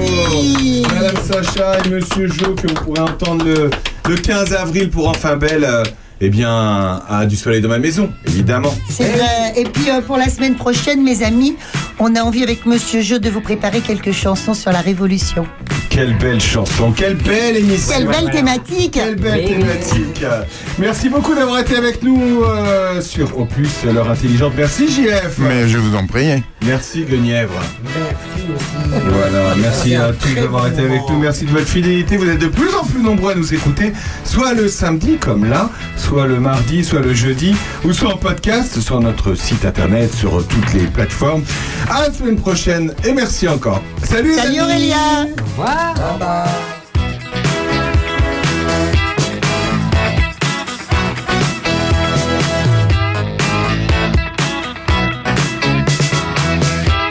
[0.96, 3.70] Madame Sacha et Monsieur Jo que vous pourrez entendre le,
[4.08, 5.84] le 15 avril pour Enfin Belle, euh,
[6.22, 8.74] eh bien, à Du Soleil dans ma maison, évidemment.
[8.90, 9.54] C'est vrai.
[9.58, 11.58] Et puis euh, pour la semaine prochaine, mes amis,
[12.00, 15.46] on a envie avec Monsieur Jeu de vous préparer quelques chansons sur la Révolution.
[15.90, 20.24] Quelle belle chanson, quelle belle émission Quelle belle thématique Quelle belle thématique
[20.80, 24.54] Merci beaucoup d'avoir été avec nous euh, sur Opus, l'heure intelligente.
[24.58, 26.44] Merci JF Mais je vous en prie.
[26.66, 27.60] Merci Guenièvre.
[28.88, 31.20] Voilà, merci à tous d'avoir été avec nous.
[31.20, 32.18] Merci de votre fidélité.
[32.18, 33.94] Vous êtes de plus en plus nombreux à nous écouter,
[34.24, 38.80] soit le samedi comme là, soit le mardi, soit le jeudi, ou soit en podcast
[38.80, 41.44] sur notre site internet, sur toutes les plateformes.
[41.90, 43.82] À la semaine prochaine et merci encore.
[44.04, 44.62] Salut, Salut.
[44.62, 44.98] Aurélia
[45.38, 46.48] Au revoir.